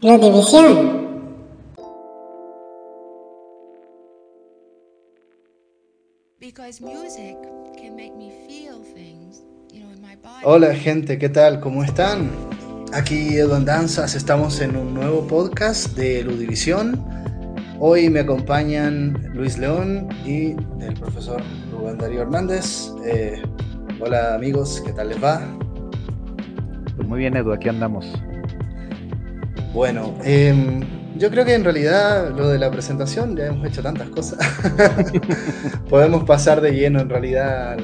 [0.00, 1.08] Ludivisión.
[10.44, 11.58] Hola gente, ¿qué tal?
[11.58, 12.30] ¿Cómo están?
[12.92, 17.04] Aquí Edu Danzas, estamos en un nuevo podcast de Ludivisión.
[17.80, 21.42] Hoy me acompañan Luis León y el profesor
[21.72, 22.92] Rubén Darío Hernández.
[23.04, 23.42] Eh,
[24.00, 25.42] hola amigos, ¿qué tal les va?
[26.94, 28.06] Pues muy bien Edu, aquí andamos.
[29.72, 30.80] Bueno, em,
[31.16, 34.38] yo creo que en realidad lo de la presentación ya hemos hecho tantas cosas.
[35.88, 37.76] Podemos pasar de lleno en realidad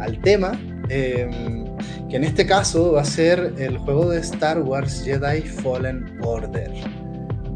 [0.00, 0.52] al, tema.
[0.88, 1.64] Em,
[2.08, 6.70] que en este caso va a ser el juego de Star Wars Jedi Fallen Order.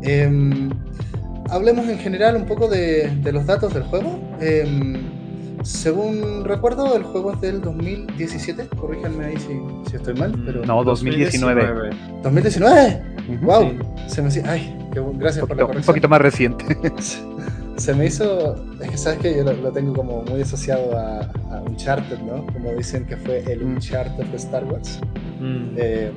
[0.02, 0.70] Em,
[1.50, 4.18] hablemos en general un poco de, los datos del juego.
[5.62, 8.68] Según recuerdo, el juego es del 2017.
[8.78, 10.34] Corríjanme ahí si, estoy mal.
[10.44, 11.90] Pero no, 2019.
[12.22, 13.40] ¿2019?
[13.42, 13.72] ¡Wow!
[14.08, 14.76] Se me Ay,
[15.14, 15.76] gracias por la corrección.
[15.76, 16.64] Un poquito más reciente.
[17.76, 18.56] se me hizo.
[18.80, 21.20] Es que sabes que yo lo, tengo como muy asociado a,
[21.54, 22.46] a, Uncharted, ¿no?
[22.52, 23.74] Como dicen que fue el mm.
[23.74, 25.00] Uncharted de Star Wars.
[25.40, 25.74] Mm.
[25.76, 26.12] Eh,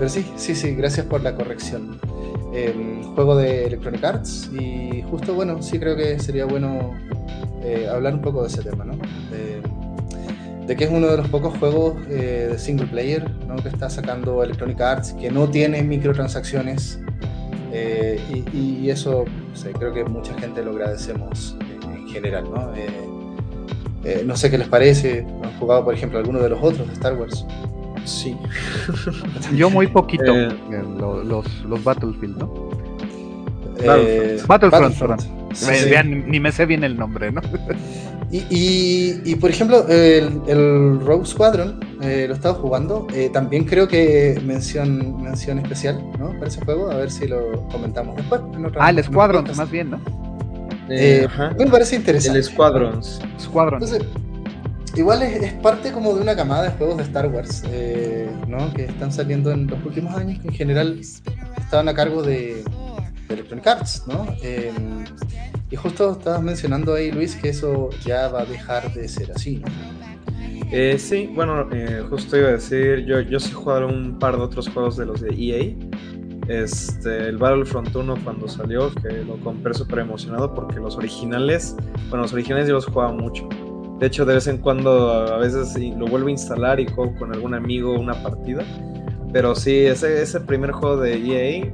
[0.00, 2.00] pero sí, sí, sí, gracias por la corrección.
[3.14, 6.94] Juego de Electronic Arts y justo, bueno, sí creo que sería bueno
[7.62, 8.94] eh, hablar un poco de ese tema, ¿no?
[10.66, 13.30] de que es uno de los pocos juegos eh, de single player
[13.62, 17.00] que está sacando Electronic Arts que no tiene microtransacciones
[17.72, 18.18] eh,
[18.54, 19.26] y, eso
[19.78, 22.44] creo que mucha gente lo agradecemos en, general.
[22.44, 22.72] ¿no?
[24.24, 27.18] No sé qué les parece, ¿han jugado por ejemplo alguno de los otros de Star
[27.18, 27.44] Wars?
[28.04, 28.36] Sí.
[29.54, 30.32] Yo muy poquito,
[31.24, 32.70] los, los Battlefield, ¿no?
[34.46, 35.22] Battlefront,
[36.06, 37.40] ni me sé bien el nombre, ¿no?
[38.30, 43.06] Y, por ejemplo, el, el Rogue Squadron, eh, lo estaba jugando.
[43.12, 46.32] Eh, también creo que mención, mención especial, ¿no?
[46.34, 48.40] Para ese juego, a ver si lo comentamos después.
[48.78, 50.00] ah, el Squadron, más bien, ¿no?
[50.88, 51.26] Eh,
[51.58, 52.38] me parece interesante.
[52.38, 53.20] El Squadrons.
[53.40, 53.82] Squadron.
[53.82, 54.06] Entonces,
[54.96, 57.62] igual es, parte como de una camada de juegos de Star Wars,
[58.46, 58.72] ¿no?
[58.74, 62.64] Que están saliendo en los últimos años, que en general estaban a cargo de,
[63.28, 64.26] Electronic Arts, ¿no?
[65.70, 69.58] Y justo estabas mencionando ahí, Luis, que eso ya va a dejar de ser así,
[69.58, 69.68] ¿no?
[70.72, 74.42] Eh, sí, bueno, eh, justo iba a decir, yo, yo sí he un par de
[74.42, 75.74] otros juegos de los de EA.
[76.48, 81.76] Este, el Battlefront 1 cuando salió, que lo compré súper emocionado porque los originales,
[82.08, 83.48] bueno, los originales yo los jugaba mucho.
[84.00, 87.34] De hecho, de vez en cuando a veces lo vuelvo a instalar y juego con
[87.34, 88.64] algún amigo una partida.
[89.30, 91.66] Pero sí, ese, ese primer juego de EA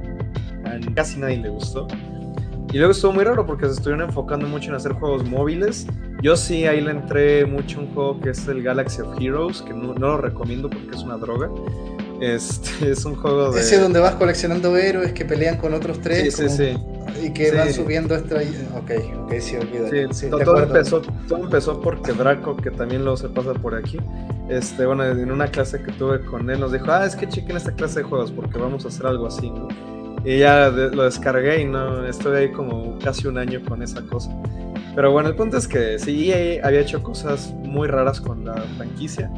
[0.65, 1.87] a casi nadie le gustó.
[2.73, 5.87] Y luego estuvo muy raro porque se estuvieron enfocando mucho en hacer juegos móviles.
[6.21, 9.73] Yo sí ahí le entré mucho un juego que es el Galaxy of Heroes, que
[9.73, 11.49] no, lo recomiendo porque es una droga.
[12.19, 13.61] Este es un juego de.
[13.61, 16.35] Ese donde vas coleccionando héroes que pelean con otros tres.
[16.35, 16.77] Sí, sí, sí.
[17.21, 18.35] Y que van subiendo esta.
[18.75, 18.91] Ok,
[19.23, 20.13] ok, sí, olvídalo.
[20.13, 23.97] Sí, todo, empezó, todo empezó porque Draco, que también lo se pasa por aquí,
[24.49, 27.57] este, bueno, en una clase que tuve con él, nos dijo: Ah, es que chequen
[27.57, 29.67] esta clase de juegos porque vamos a hacer algo así, ¿no?
[30.25, 34.29] Y ya lo descargué y no estuve ahí como casi un año con esa cosa.
[34.95, 38.55] Pero bueno, el punto es que sí, EA había hecho cosas muy raras con la
[38.77, 39.31] franquicia.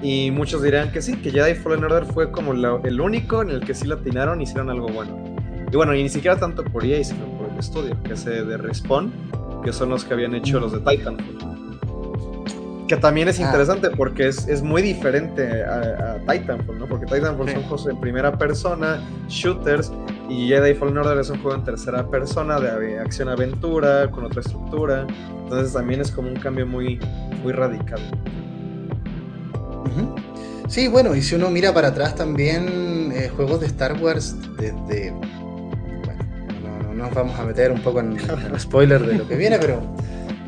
[0.00, 3.60] Y muchos dirán que sí, que Jedi Fallen Order fue como el único en el
[3.60, 5.31] que sí la atinaron y hicieron algo bueno.
[5.72, 8.58] Y bueno, y ni siquiera tanto por EA, sino por el estudio, que es de
[8.58, 9.10] Respawn,
[9.64, 11.38] que son los que habían hecho los de Titanfall.
[12.86, 13.44] Que también es ah.
[13.44, 16.86] interesante porque es, es muy diferente a, Titanfall, ¿no?
[16.86, 19.90] Porque Titanfall son juegos en primera persona, shooters,
[20.28, 25.06] y Jedi Fallen Order es un juego en tercera persona de acción-aventura, con otra estructura.
[25.44, 27.00] Entonces también es como un cambio muy,
[27.42, 28.00] muy radical.
[30.68, 35.14] Sí, bueno, y si uno mira para atrás también, eh, juegos de Star Wars desde...
[37.02, 39.82] Nos vamos a meter un poco en, el spoiler de lo que viene, pero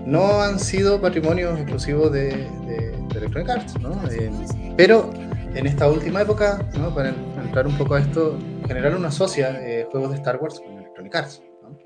[0.06, 4.01] no han sido patrimonios exclusivos de, de, Electronic Arts, ¿no?
[4.09, 4.31] Eh,
[4.77, 5.11] pero
[5.53, 6.95] en esta última época, ¿no?
[6.95, 7.09] para
[7.43, 11.15] entrar un poco a esto, generar una asocia eh, juegos de Star Wars con Electronic
[11.17, 11.43] Arts.
[11.62, 11.77] ¿no?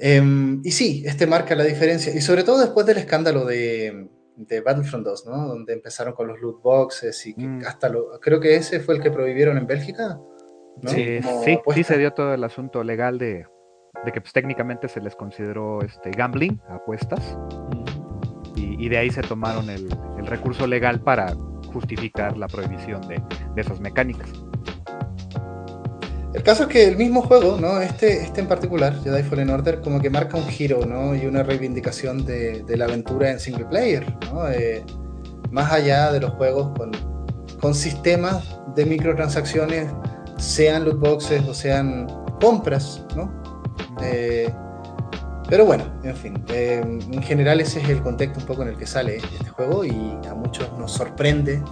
[0.00, 4.60] Em, y sí, este marca la diferencia, y sobre todo después del escándalo de, de
[4.60, 5.46] Battlefront 2, ¿no?
[5.46, 7.62] donde empezaron con los loot boxes y mm.
[7.64, 10.20] hasta lo, creo que ese fue el que prohibieron en Bélgica.
[10.84, 13.46] Sí, sí, sí, se dio todo el asunto legal de,
[14.04, 17.36] de que pues, técnicamente se les consideró este, gambling, apuestas,
[18.54, 19.88] y, de ahí se tomaron el,
[20.26, 21.34] recurso legal para
[21.72, 23.22] justificar la prohibición de,
[23.56, 24.28] esas mecánicas.
[26.32, 27.80] El caso es que el mismo juego, ¿no?
[27.80, 31.14] Este, este en particular, Jedi Fallen Order, como que marca un giro, ¿no?
[31.14, 34.48] Y una reivindicación de, la aventura en single player, ¿no?
[34.48, 34.84] Eh,
[35.50, 36.90] más allá de los juegos con,
[37.60, 39.88] con sistemas de microtransacciones
[40.36, 42.06] sean loot boxes o sean
[42.40, 43.30] compras, ¿no?
[44.02, 44.52] Eh,
[45.48, 48.76] pero bueno, en fin, eh, en general ese es el contexto un poco en el
[48.76, 51.62] que sale este juego y a muchos nos sorprende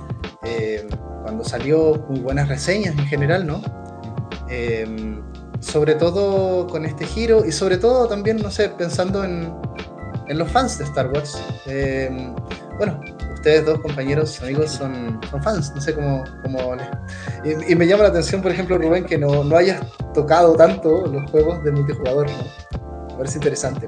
[0.45, 0.87] eh,
[1.23, 3.63] cuando salió muy buenas reseñas en general, ¿no?
[5.59, 9.53] sobre todo con este giro y sobre todo también, no sé, pensando en,
[10.29, 11.43] en los fans de Star Wars.
[12.79, 13.01] bueno,
[13.45, 17.71] ustedes dos compañeros, amigos, son, son fans, no sé cómo, cómo les...
[17.71, 19.83] y, me llama la atención, por ejemplo, Rubén, que no, no hayas
[20.15, 22.39] tocado tanto los juegos de multijugador, ¿no?
[23.11, 23.87] Me parece interesante,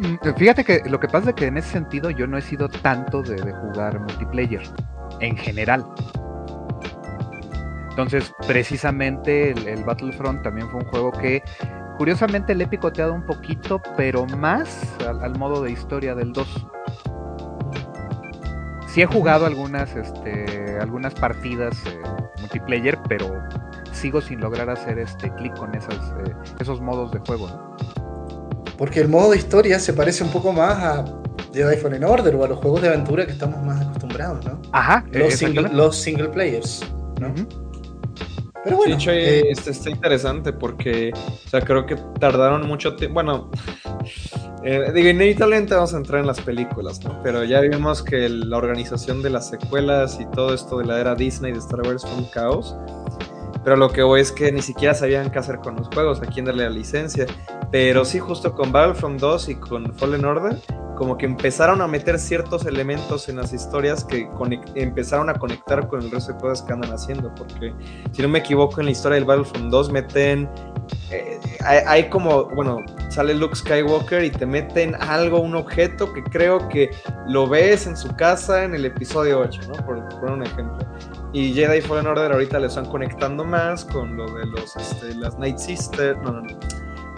[0.00, 2.68] mm, Fíjate que lo que pasa es que en ese sentido yo no he sido
[2.68, 4.60] tanto de, jugar multiplayer,
[5.20, 5.86] en general.
[7.88, 11.42] Entonces, precisamente el, Battlefront también fue un juego que
[11.96, 16.66] curiosamente le he picoteado un poquito, pero más al, al modo de historia del 2
[18.92, 22.00] sí he jugado algunas, este, algunas partidas eh,
[22.40, 23.30] multiplayer, pero
[23.92, 27.76] sigo sin lograr hacer este clic con esas, eh, esos modos de juego.
[28.76, 31.04] Porque el modo de historia se parece un poco más a
[31.52, 34.60] Jedi Fallen Order o a los juegos de aventura que estamos más acostumbrados, ¿no?
[34.72, 35.04] Ajá.
[35.10, 36.84] Los, single, los single players,
[37.20, 37.34] ¿no?
[38.64, 38.96] Pero bueno.
[38.96, 43.14] De hecho, eh, este está interesante porque, o sea, creo que tardaron mucho tiempo.
[43.14, 43.50] Bueno,
[44.64, 47.20] eh, digo, inevitablemente vamos a entrar en las películas, ¿no?
[47.22, 51.14] Pero ya vimos que la organización de las secuelas y todo esto de la era
[51.14, 52.76] Disney de Star Wars fue un caos.
[53.68, 56.24] Pero lo que voy es que ni siquiera sabían qué hacer con los juegos, a
[56.24, 57.26] quién darle la licencia.
[57.70, 60.56] Pero sí, justo con Battlefront 2 y con Fallen Order,
[60.96, 64.26] como que empezaron a meter ciertos elementos en las historias que
[64.74, 67.30] empezaron a conectar con el resto de cosas que andan haciendo.
[67.34, 67.74] Porque,
[68.12, 70.48] si no me equivoco, en la historia del Battlefront 2 meten.
[71.10, 72.78] Eh, hay, como, bueno,
[73.10, 76.88] sale Luke Skywalker y te meten algo, un objeto que creo que
[77.26, 79.74] lo ves en su casa en el episodio 8, ¿no?
[79.84, 80.78] Por, por un ejemplo.
[81.32, 85.38] Y Jedi Fallen Order ahorita le están conectando más con lo de los, este, las
[85.38, 86.18] Night Sisters.
[86.22, 86.58] No, no, no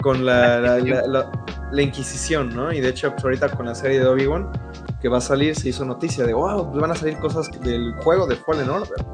[0.01, 2.73] con la, la, Inquisición, ¿no?
[2.73, 4.51] Y de hecho, pues, ahorita con la serie de Obi-Wan
[4.99, 7.93] que va a salir, se hizo noticia de, wow, pues van a salir cosas del
[8.03, 9.05] juego de Fallen Order.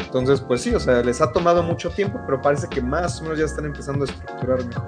[0.00, 3.24] Entonces, pues sí, o sea, les ha tomado mucho tiempo, pero parece que más o
[3.24, 4.84] menos ya están empezando a estructurar mejor.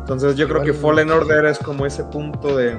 [0.00, 2.78] Entonces, yo creo que Fallen Order es como ese punto de,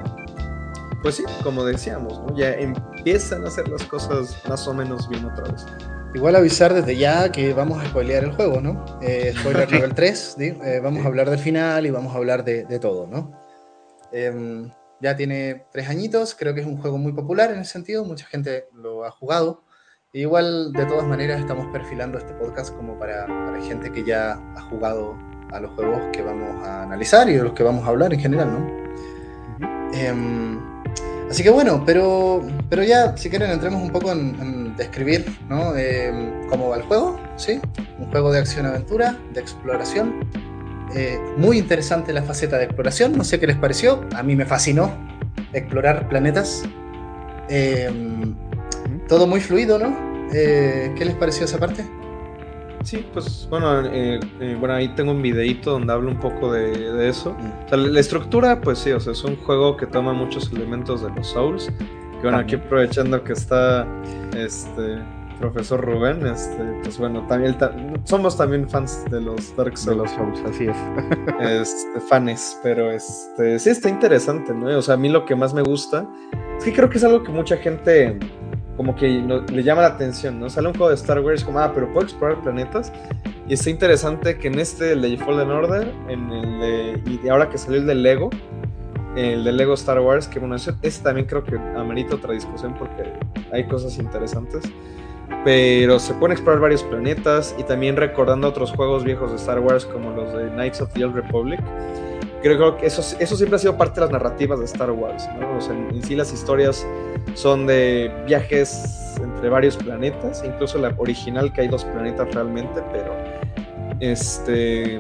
[1.06, 2.36] pues sí, como decíamos, ¿no?
[2.36, 5.64] Ya empiezan a hacer las cosas más o menos bien otra vez.
[6.16, 8.84] Igual avisar desde ya que vamos a spoilear el juego, ¿no?
[9.04, 12.80] Eh, spoiler level 3, eh, vamos a hablar del final y vamos a hablar de,
[12.80, 13.40] todo, ¿no?
[14.12, 18.04] Em, ya tiene tres añitos, creo que es un juego muy popular en ese sentido,
[18.04, 19.62] mucha gente lo ha jugado.
[20.12, 23.28] igual, de todas maneras, estamos perfilando este podcast como para,
[23.62, 25.16] gente que ya ha jugado
[25.52, 28.22] a los juegos que vamos a analizar y de los que vamos a hablar en
[28.22, 28.86] general, ¿no?
[31.30, 35.76] Así que bueno, pero, pero ya, si quieren, entremos un poco en, describir ¿no?
[35.76, 36.12] Eh,
[36.50, 37.60] cómo va el juego, ¿sí?
[37.98, 40.28] Un juego de acción-aventura, de exploración.
[40.96, 44.46] Eh, muy interesante la faceta de exploración, no sé qué les pareció, a mí me
[44.46, 44.94] fascinó
[45.54, 46.64] explorar planetas.
[47.50, 47.90] Eh,
[49.08, 49.96] todo muy fluido, ¿no?
[50.32, 51.86] ¿Qué les pareció esa parte?
[52.86, 57.10] Sí, pues bueno, eh, eh, bueno, ahí tengo un videito donde hablo un poco de,
[57.10, 57.34] eso.
[57.34, 57.76] Mm.
[57.76, 61.26] la, estructura, pues sí, o sea, es un juego que toma muchos elementos de los
[61.26, 61.66] Souls.
[61.66, 63.88] Que bueno, aquí aprovechando que está
[64.38, 65.00] este
[65.40, 67.58] profesor Rubén, este, pues bueno, también
[68.04, 69.86] somos también fans de los Dark Souls.
[69.86, 70.78] De los Souls, así es.
[71.64, 74.78] este, fans, pero este, sí está interesante, ¿no?
[74.78, 76.08] O sea, a mí lo que más me gusta
[76.60, 78.20] es que creo que es algo que mucha gente
[78.86, 79.08] como que
[79.52, 80.48] le llama la atención, ¿no?
[80.48, 82.94] Sale un juego de Star Wars como, ah, pero puedo explorar planetas.
[83.48, 87.50] Y está interesante que en este, el de Fallen Order, en el de, y ahora
[87.50, 88.30] que salió el de Lego,
[89.16, 93.12] el de Lego Star Wars, que bueno, ese, también creo que amerita otra discusión porque
[93.52, 94.64] hay cosas interesantes.
[95.44, 99.86] Pero se pueden explorar varios planetas y también recordando otros juegos viejos de Star Wars
[99.86, 101.60] como los de Knights of the Old Republic
[102.54, 105.28] creo que eso, eso siempre ha sido parte de las narrativas de Star Wars.
[105.58, 106.86] O sea, en, sí las historias
[107.34, 113.16] son de viajes entre varios planetas, incluso la original que hay dos planetas realmente, pero
[114.00, 115.00] este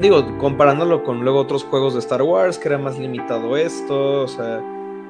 [0.00, 4.28] digo, comparándolo con luego otros juegos de Star Wars, que era más limitado esto, o
[4.28, 4.60] sea,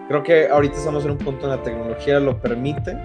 [0.09, 2.97] creo que ahorita estamos en un punto en la tecnología lo permite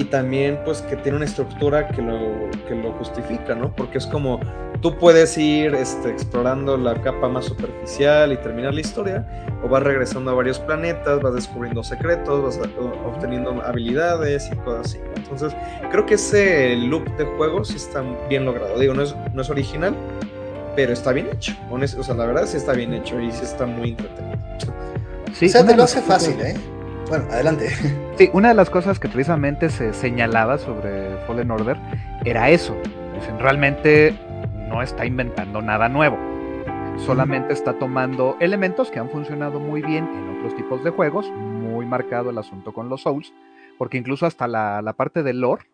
[0.00, 3.76] y también pues que tiene una estructura que lo, que lo justifica, ¿no?
[3.76, 4.40] Porque es como
[4.80, 9.26] tú puedes ir este, explorando la capa más superficial y terminar la historia,
[9.62, 12.68] o vas regresando a varios planetas, vas descubriendo secretos, vas
[13.04, 14.98] obteniendo habilidades y cosas así.
[15.16, 15.54] Entonces,
[15.90, 18.78] creo que ese loop de juego sí está bien logrado.
[18.78, 19.94] Digo, no es, no es original,
[20.76, 21.54] pero está bien hecho.
[21.70, 24.38] o sea, la verdad sí está bien hecho y sí está muy entretenido.
[25.34, 26.56] Sí, o sea, te lo hace fácil, ¿eh?
[27.10, 27.68] Bueno, adelante.
[28.20, 31.78] Sí, una de las cosas que precisamente se señalaba sobre Fallen Order
[32.26, 32.76] era eso,
[33.14, 34.14] Dicen, realmente
[34.68, 36.18] no está inventando nada nuevo.
[36.98, 41.86] Solamente está tomando elementos que han funcionado muy bien en otros tipos de juegos, muy
[41.86, 43.32] marcado el asunto con los Souls,
[43.78, 45.64] porque incluso hasta la, parte de lore,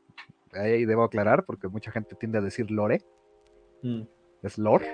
[0.53, 3.03] ahí debo aclarar, porque mucha gente tiende a decir lore,
[3.83, 4.03] mm.
[4.45, 4.87] es lore,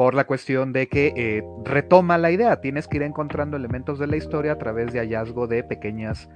[0.00, 4.06] por la cuestión de que eh, retoma la idea, tienes que ir encontrando elementos de
[4.06, 6.30] la historia a través de hallazgo de pequeñas,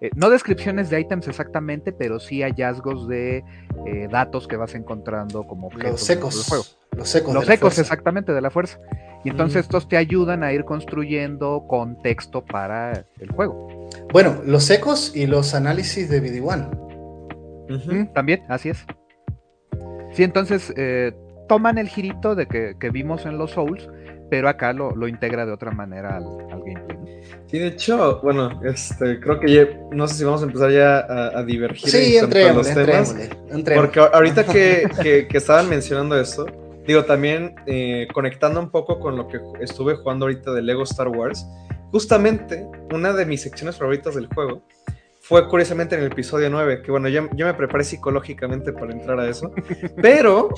[0.00, 3.44] eh, no descripciones de ítems exactamente, pero sí hallazgos de
[3.84, 6.64] eh, datos que vas encontrando como objetos los secos, del juego.
[6.92, 7.34] Los secos.
[7.34, 8.80] Los secos, exactamente, de la fuerza.
[9.22, 13.90] Y entonces estos te ayudan a ir construyendo contexto para el juego.
[14.14, 18.12] Bueno, los secos y los análisis de BD1.
[18.14, 18.86] también, así es.
[20.12, 20.72] Sí, entonces
[21.50, 23.88] toman el girito de que, vimos en los Souls,
[24.30, 27.20] pero acá lo, lo integra de otra manera al, gameplay.
[27.48, 30.98] Sí, de hecho, bueno, este, creo que ya, no sé si vamos a empezar ya
[31.36, 33.16] a, divergir sí, en los temas.
[33.74, 36.46] Porque ahorita que, que, estaban mencionando esto,
[36.86, 41.08] digo, también eh, conectando un poco con lo que estuve jugando ahorita de Lego Star
[41.08, 41.44] Wars,
[41.90, 42.64] justamente
[42.94, 44.62] una de mis secciones favoritas del juego
[45.30, 49.20] fue curiosamente en el episodio 9, que bueno, yo, yo me preparé psicológicamente para entrar
[49.20, 49.52] a eso,
[50.02, 50.48] pero,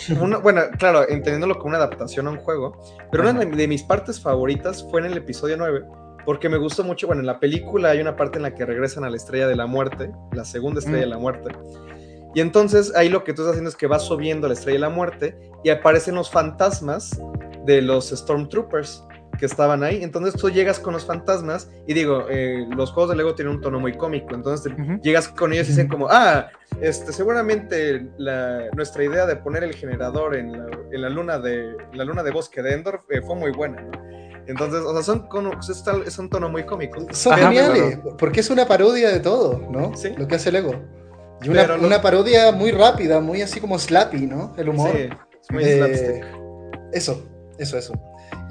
[0.43, 4.83] bueno, claro, entendiéndolo como una adaptación a un juego, pero una de, mis partes favoritas
[4.91, 5.85] fue en el episodio 9,
[6.25, 9.05] porque me gustó mucho, bueno, en la película hay una parte en la que regresan
[9.05, 11.11] a la estrella de la muerte, la segunda estrella de mm.
[11.11, 11.51] la muerte,
[12.35, 14.81] y entonces ahí lo que tú estás haciendo es que vas subiendo la estrella de
[14.81, 17.21] la muerte y aparecen los fantasmas
[17.67, 19.05] de los Stormtroopers
[19.39, 20.03] que estaban ahí.
[20.03, 23.61] Entonces tú llegas con los fantasmas y digo, eh, los juegos de Lego tienen un
[23.61, 24.35] tono muy cómico.
[24.35, 24.73] Entonces
[25.03, 26.49] llegas con ellos y dicen como, ah,
[26.81, 28.09] este, seguramente
[28.75, 32.75] nuestra idea de poner el generador en la, luna de la luna de bosque de
[32.75, 33.87] Endor eh, fue muy buena.
[34.47, 35.29] Entonces, o sea, son
[36.05, 37.07] es, un tono muy cómico.
[37.13, 39.97] Son geniales, porque es una parodia de todo, ¿no?
[39.97, 40.15] Sí.
[40.17, 40.75] Lo que hace Lego.
[41.43, 44.55] Y una, una, parodia muy rápida, muy así como slappy, ¿no?
[44.57, 44.91] El humor.
[44.93, 45.09] Sí,
[45.51, 46.21] muy eh,
[46.93, 47.25] Eso,
[47.59, 47.93] eso, eso.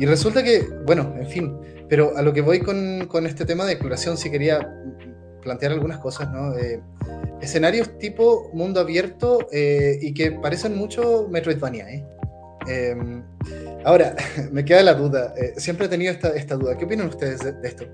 [0.01, 3.65] Y resulta que, bueno, en fin, pero a lo que voy con, con este tema
[3.65, 4.67] de exploración, sí quería
[5.43, 6.57] plantear algunas cosas, ¿no?
[6.57, 6.81] Eh,
[7.39, 12.03] escenarios tipo mundo abierto eh, y que parecen mucho Metroidvania, ¿eh?
[12.67, 13.23] Em,
[13.85, 14.15] ahora,
[14.51, 17.67] me queda la duda, eh, siempre he tenido esta, esta, duda, ¿qué opinan ustedes de,
[17.67, 17.85] esto?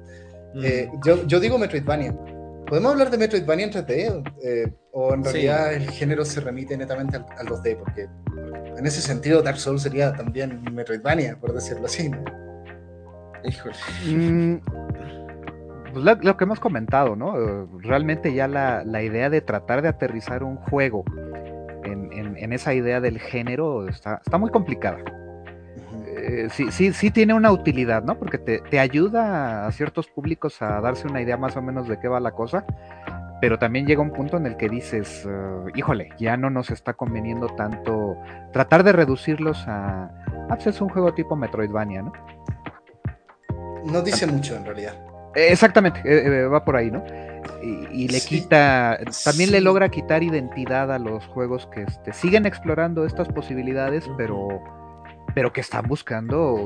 [0.54, 1.02] Mm.
[1.06, 2.18] Yo, yo, digo Metroidvania.
[2.68, 4.74] ¿Podemos hablar de Metroidvania en 3D?
[4.92, 7.78] ¿O en realidad el género se remite netamente al, al 2D?
[7.78, 8.08] Porque
[8.78, 12.12] en ese sentido, Dark Souls sería también Metroidvania, por decirlo así.
[14.06, 14.58] Mm,
[15.94, 17.68] pues lo, que hemos comentado, ¿no?
[17.80, 21.04] Realmente ya la, idea de tratar de aterrizar un juego
[21.84, 25.00] en, esa idea del género está, muy complicada.
[26.28, 28.20] Eh, sí, sí, sí tiene una utilidad, ¿no?
[28.20, 31.98] Porque te, te, ayuda a ciertos públicos a darse una idea más o menos de
[32.00, 32.66] qué va la cosa,
[33.40, 36.94] pero también llega un punto en el que dices, ah, híjole, ya no nos está
[36.94, 38.18] conveniendo tanto
[38.52, 40.12] tratar de reducirlos a,
[40.50, 42.14] ah, pues es un juego tipo Metroidvania, ¿no?
[43.86, 44.94] No dice mucho en realidad.
[45.36, 47.04] Eh, exactamente, eh, eh, va por ahí, ¿no?
[47.62, 53.06] Y, le quita, también le logra quitar identidad a los juegos que este, siguen explorando
[53.06, 54.62] estas posibilidades, pero,
[55.38, 56.66] pero que están buscando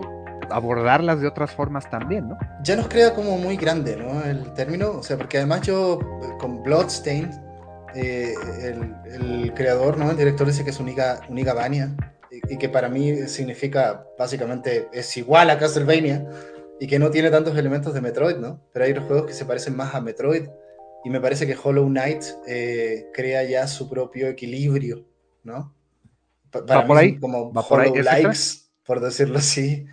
[0.50, 2.38] abordarlas de otras formas también, ¿no?
[2.64, 4.24] Ya nos crea como muy grande, ¿no?
[4.24, 6.00] El término, o sea, porque además yo
[6.40, 7.34] con Bloodstained,
[7.96, 8.34] eh,
[9.04, 10.10] el, creador, ¿no?
[10.10, 11.94] El director dice que es Uniga, Uniga Vania,
[12.32, 16.26] y, que para mí significa, básicamente, es igual a Castlevania,
[16.80, 18.62] y que no tiene tantos elementos de Metroid, ¿no?
[18.72, 20.48] Pero hay otros juegos que se parecen más a Metroid,
[21.04, 25.04] y me parece que Hollow Knight eh, crea ya su propio equilibrio,
[25.44, 25.76] ¿no?
[26.52, 27.18] para por ahí?
[27.18, 29.86] como Hollow Likes, por decirlo así.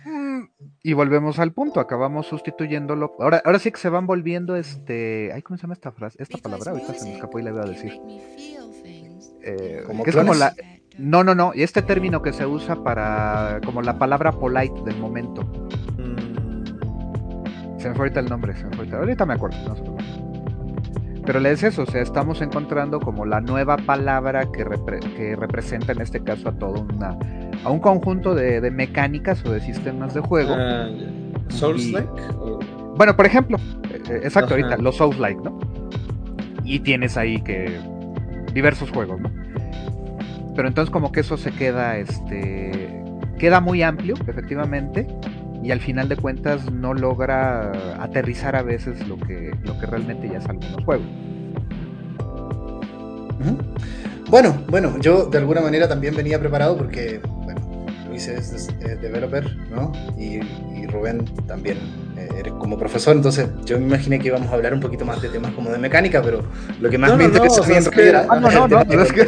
[0.81, 3.15] Y volvemos al punto, acabamos sustituyéndolo.
[3.19, 5.31] Ahora, ahora sí que se van volviendo este.
[5.33, 6.21] Ay, ¿cómo se llama esta frase?
[6.21, 7.93] Esta palabra, ahorita se me escapó y la voy a decir.
[9.43, 10.53] Eh, que es como la.
[10.97, 11.51] No, no, no.
[11.53, 13.59] Y este término que se usa para.
[13.65, 15.49] como la palabra polite del momento.
[17.77, 19.25] Se me fue ahorita el nombre, se me fue ahorita.
[19.25, 19.57] me acuerdo,
[21.25, 24.65] Pero le es eso, o sea, estamos encontrando como la nueva palabra que,
[25.15, 27.17] que representa en este caso a toda una
[27.63, 30.53] a un conjunto de, mecánicas o de sistemas de juego.
[30.57, 30.89] Ah,
[31.49, 32.09] ¿Souls-like?
[32.95, 33.57] Bueno, por ejemplo,
[33.91, 35.59] eh, eh, exacto, ahorita, los Souls-like, ¿no?
[36.63, 37.79] Y tienes ahí que
[38.53, 39.31] diversos juegos, ¿no?
[40.55, 43.01] Pero entonces como que eso se queda, este,
[43.37, 45.07] queda muy amplio, efectivamente,
[45.63, 50.29] y al final de cuentas no logra aterrizar a veces lo que, lo que realmente
[50.29, 51.07] ya es algunos juegos.
[54.29, 57.19] Bueno, bueno, yo de alguna manera también venía preparado porque
[58.07, 58.67] Luis es
[59.01, 59.91] developer, ¿no?
[60.17, 60.39] Y,
[60.75, 61.77] y Rubén también
[62.37, 65.29] eres como profesor, entonces yo me imaginé que íbamos a hablar un poquito más de
[65.29, 66.43] temas como de mecánica, pero
[66.79, 69.21] lo que más me interesa no, es que, ah, no, no, no, es que,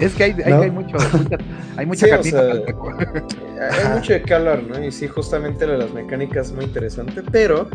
[0.00, 1.38] es que hay, hay, hay, mucho, mucha,
[1.76, 4.84] hay mucha sí, o sea, hay mucho de qué hablar, ¿no?
[4.84, 7.68] Y sí, justamente lo de las mecánicas es muy interesante, pero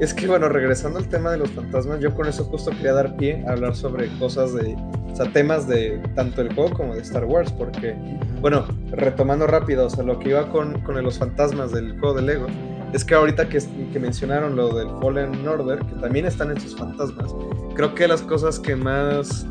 [0.00, 3.16] es que, bueno, regresando al tema de los fantasmas, yo con eso justo quería dar
[3.16, 7.02] pie a hablar sobre cosas de, o sea, temas de tanto el juego como de
[7.02, 7.96] Star Wars, porque,
[8.40, 12.22] bueno, retomando rápido, o sea, lo que iba con, con los fantasmas del juego de
[12.22, 12.46] Lego,
[12.92, 13.58] es que ahorita que,
[13.92, 17.34] que, mencionaron lo del Fallen Order, que también están en sus fantasmas,
[17.74, 19.46] creo que las cosas que más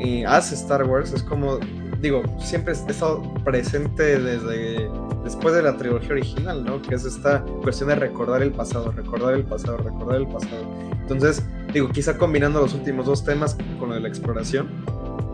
[0.00, 1.58] eh, hace Star Wars es como,
[2.04, 4.90] digo, siempre he estado presente desde
[5.24, 6.82] después de la trilogía original, ¿no?
[6.82, 10.66] Que es esta cuestión de recordar el pasado, recordar el pasado, recordar el pasado.
[11.00, 11.42] Entonces,
[11.72, 14.68] digo, quizá combinando los últimos dos temas con lo de la exploración,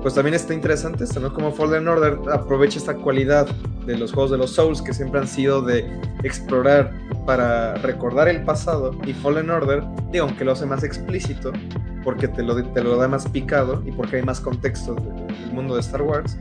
[0.01, 1.35] pues también está interesante esto, ¿no?
[1.35, 3.49] Como Fallen Order aprovecha esta cualidad
[3.85, 5.85] de los juegos de los Souls que siempre han sido de
[6.23, 6.93] explorar
[7.27, 11.53] para recordar el pasado y Fallen Order, digo, aunque lo hace más explícito,
[12.05, 15.75] porque te lo, te lo da más picado y porque hay más contexto del mundo
[15.75, 16.39] de Star Wars,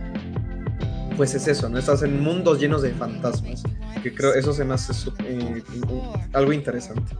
[1.19, 1.77] pues es eso, ¿no?
[1.77, 3.61] Estás en mundos llenos de fantasmas,
[4.01, 4.93] que creo eso se me hace
[5.25, 5.61] eh,
[6.31, 7.13] algo interesante.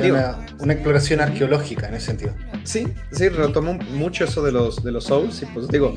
[0.00, 2.32] una, exploración arqueológica en ese sentido.
[2.62, 5.94] Sí, sí, retomo mucho eso de los, de los Souls y pues digo,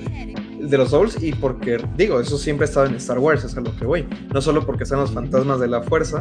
[0.59, 3.61] de los Souls y porque, digo, eso siempre ha estado en Star Wars, es a
[3.61, 4.05] lo que voy.
[4.33, 6.19] No solo porque sean los fantasmas de la fuerza,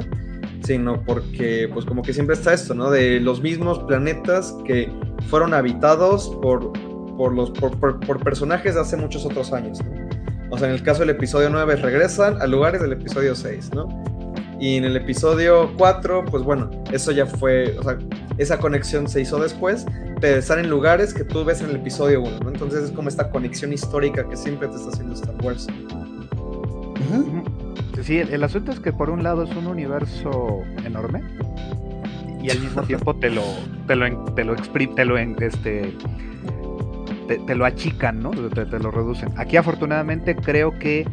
[0.62, 2.88] sino porque pues como que siempre está esto, ¿no?
[2.88, 4.88] De los mismos planetas que
[5.28, 6.73] fueron habitados por,
[7.16, 10.05] por, los, por, por personajes de hace muchos otros años, ¿no?
[10.50, 13.88] O sea, en el caso del episodio 9 regresan a lugares del episodio 6, ¿no?
[14.58, 17.98] Y en el episodio 4, pues bueno, eso ya fue, o sea,
[18.38, 19.84] esa conexión se hizo después,
[20.20, 22.48] pero están en lugares que tú ves en el episodio 1, ¿no?
[22.48, 25.66] Entonces es como esta conexión histórica que siempre te está haciendo Star Wars.
[28.02, 31.23] Sí, el, asunto es que por un lado es un universo enorme
[32.40, 33.42] y al mismo tiempo te lo,
[33.86, 35.92] te lo, te lo, te lo, este,
[37.26, 38.30] te, lo achican, ¿no?
[38.30, 39.30] Te, lo reducen.
[39.36, 41.06] Aquí afortunadamente creo que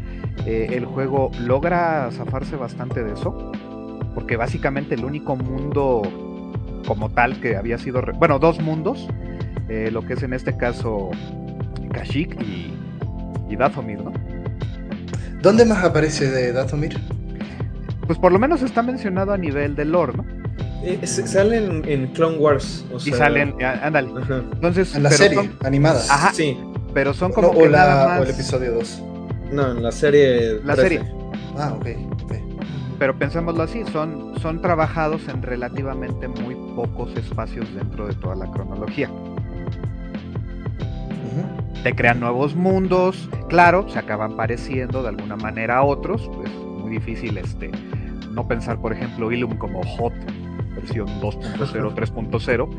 [0.46, 3.52] eh, el juego logra zafarse bastante de eso,
[4.14, 6.02] porque básicamente el único mundo
[6.88, 9.08] como tal que había sido, bueno, dos mundos,
[9.70, 11.12] eh, lo que es en este caso
[11.94, 12.74] Kashyyyk y,
[13.50, 14.12] y Dathomir, ¿no?
[15.42, 17.00] ¿Dónde más aparece de Dathomir?
[18.08, 20.43] Pues por lo menos está mencionado a nivel de lore, ¿no?
[20.84, 22.86] Eh, salen en Clone Wars.
[23.06, 24.10] y salen, ándale.
[24.52, 26.02] Entonces, en la serie animada.
[26.10, 26.34] Ajá.
[26.34, 26.58] Sí.
[26.94, 28.20] Pero son como que nada más...
[28.20, 29.04] o el episodio 2.
[29.54, 30.60] No, en la serie.
[30.64, 31.02] La serie.
[31.58, 31.88] Ah, ok.
[33.00, 38.52] Pero pensémoslo así, son, son trabajados en relativamente muy pocos espacios dentro de toda la
[38.52, 39.10] cronología.
[41.84, 46.92] Te crean nuevos mundos, claro, se acaban pareciendo de alguna manera a otros, pues muy
[46.92, 47.72] difícil este
[48.34, 50.14] no pensar, por ejemplo, Ilum como Hot
[50.84, 52.70] versión 2.0, 3.0,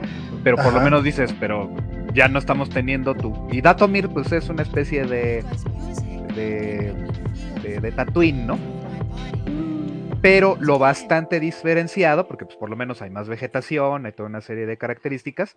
[0.43, 1.71] pero por lo menos dices, pero
[2.13, 3.49] ya no estamos teniendo tu...
[3.51, 5.45] Y Datomir pues es una especie de...
[6.35, 6.95] de,
[7.63, 8.59] de, de Tatooine, ¿no?
[10.21, 14.41] Pero lo bastante diferenciado, porque pues por lo menos hay más vegetación, hay toda una
[14.41, 15.57] serie de características,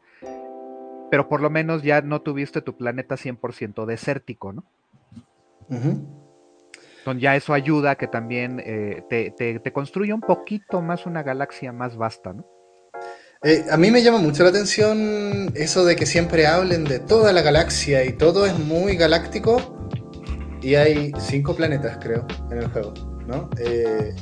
[1.09, 4.63] pero por lo menos ya no tuviste tu planeta 100% desértico, ¿no?
[7.07, 11.23] Entonces ya eso ayuda a que también eh, te, te, construya un poquito más una
[11.23, 12.45] galaxia más vasta, ¿no?
[13.43, 17.31] Eh, a mí me llama mucho la atención eso de que siempre hablen de toda
[17.31, 19.89] la galaxia y todo es muy galáctico
[20.61, 22.93] y hay cinco planetas, creo, en el juego,
[23.25, 23.49] ¿no?
[23.57, 24.13] Eh,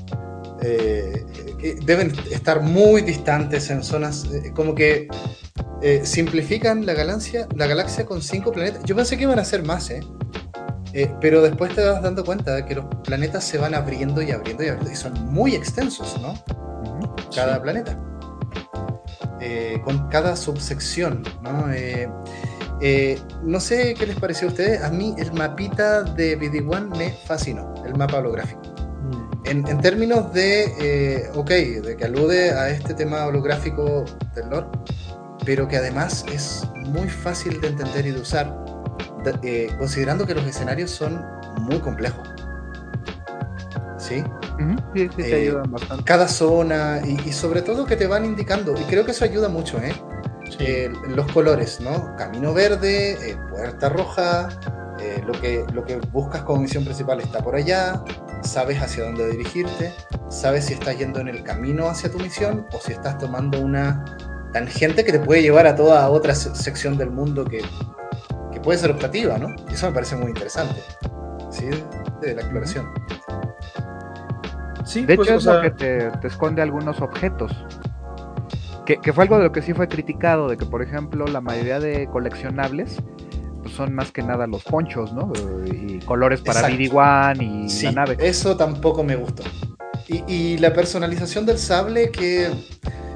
[1.85, 5.07] deben estar muy distantes en zonas como que
[6.03, 8.83] simplifican la galaxia, la galaxia con cinco planetas.
[8.83, 10.01] Yo pensé que iban a ser más, ¿eh?
[10.95, 14.31] Eh, pero después te vas dando cuenta de que los planetas se van abriendo y
[14.31, 16.33] abriendo y abriendo y son muy extensos, ¿no?
[17.35, 17.99] Cada planeta.
[19.41, 21.65] Eh, con cada subsección, ¿no?
[21.73, 24.83] Eh, no sé qué les pareció a ustedes.
[24.83, 28.61] A mí el mapita de BD1 me fascinó, el mapa holográfico.
[28.61, 29.47] Mm.
[29.47, 34.67] En, en, términos de, ok, de que alude a este tema holográfico del lore,
[35.45, 38.74] pero que además es muy fácil de entender y de usar
[39.43, 41.25] eh, considerando que los escenarios son
[41.61, 42.27] muy complejos.
[43.97, 44.23] ¿Sí?
[44.93, 46.03] sí, sí te eh, ayudan bastante.
[46.03, 49.79] Cada zona y, sobre todo que te van indicando, y creo que eso ayuda mucho,
[49.79, 49.93] ¿eh?
[50.59, 52.15] eh los colores, ¿no?
[52.15, 54.49] Camino verde, puerta roja,
[55.25, 58.03] lo, que, lo que buscas como misión principal está por allá,
[58.43, 59.91] sabes hacia dónde dirigirte,
[60.29, 64.03] sabes si estás yendo en el camino hacia tu misión o si estás tomando una
[64.53, 67.61] tangente que te puede llevar a toda otra sección del mundo que
[68.65, 69.55] puede ser optativa, ¿no?
[69.71, 70.81] Eso me parece muy interesante,
[71.51, 71.67] ¿sí?
[72.19, 72.91] De la exploración.
[74.83, 77.51] Sí, de pues, hecho, es lo que te, esconde algunos objetos.
[78.85, 81.79] Que, fue algo de lo que sí fue criticado, de que, por ejemplo, la mayoría
[81.79, 82.97] de coleccionables
[83.61, 85.31] pues, son más que nada los ponchos, ¿no?
[85.65, 88.17] Y colores para BD-1 y la nave.
[88.19, 89.43] Eso tampoco me gustó.
[90.07, 92.47] Y, la personalización del sable que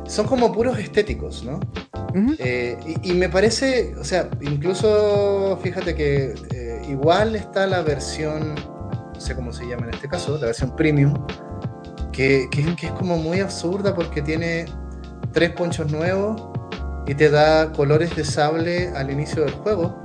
[0.07, 1.59] son como puros estéticos, ¿no?
[2.13, 9.19] Eh, y, me parece, o sea, incluso fíjate que eh, igual está la versión, no
[9.19, 11.13] sé cómo se llama en este caso, la versión premium,
[12.12, 14.65] que, es como muy absurda porque tiene
[15.34, 16.41] tres ponchos nuevos
[17.06, 20.02] y te da colores de sable al inicio del juego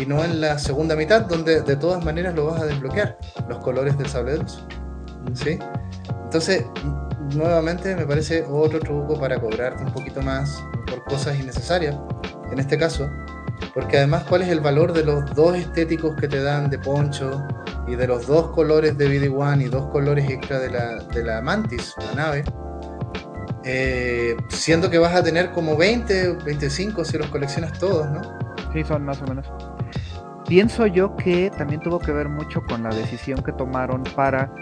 [0.00, 3.58] y no en la segunda mitad donde de todas maneras lo vas a desbloquear, los
[3.58, 4.64] colores del sable de luz.
[5.34, 5.58] ¿Sí?
[6.24, 6.64] Entonces,
[7.34, 11.96] nuevamente me parece otro truco para cobrarte un poquito más por cosas innecesarias,
[12.50, 13.10] en este caso,
[13.74, 17.46] porque además cuál es el valor de los dos estéticos que te dan de poncho
[17.86, 21.40] y de los dos colores de BD-1 y dos colores extra de la, de la
[21.40, 22.44] Mantis, la nave,
[23.64, 28.20] eh, siendo que vas a tener como 20, 25 si los coleccionas todos, ¿no?
[28.72, 29.46] Sí, son más o menos.
[30.46, 34.52] Pienso yo que también tuvo que ver mucho con la decisión que tomaron para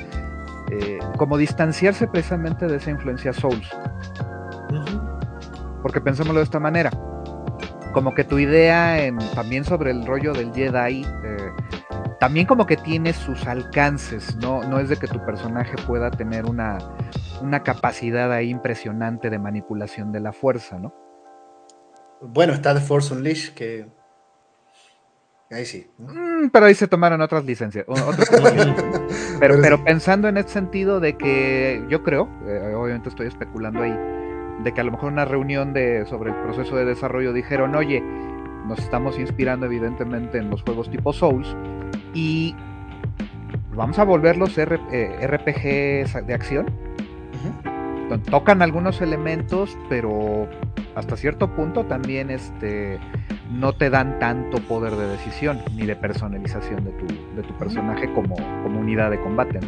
[0.70, 3.68] eh, como distanciarse precisamente de esa influencia Souls.
[5.82, 6.90] Porque pensémoslo de esta manera.
[7.92, 8.98] Como que tu idea
[9.34, 11.52] también sobre el rollo del Jedi eh,
[12.20, 14.62] también como que tiene sus alcances, ¿no?
[14.62, 16.78] No es de que tu personaje pueda tener una,
[17.40, 20.94] una capacidad ahí impresionante de manipulación de la fuerza, ¿no?
[22.20, 23.88] Bueno, está The Force Unleashed, que
[25.50, 25.86] Ahí sí.
[25.98, 27.84] Mm, pero ahí se tomaron otras licencias.
[29.40, 33.96] pero, pero pensando en este sentido de que yo creo, eh, obviamente estoy especulando ahí,
[34.62, 38.00] de que a lo mejor una reunión de, sobre el proceso de desarrollo dijeron, oye,
[38.66, 41.56] nos estamos inspirando evidentemente en los juegos tipo Souls
[42.14, 42.54] y
[43.74, 46.66] vamos a volverlos RPG eh, de acción.
[48.30, 50.48] Tocan algunos elementos, pero
[50.94, 52.98] hasta cierto punto también este,
[53.50, 58.12] no te dan tanto poder de decisión ni de personalización de tu, de tu personaje
[58.14, 59.60] como, como unidad de combate.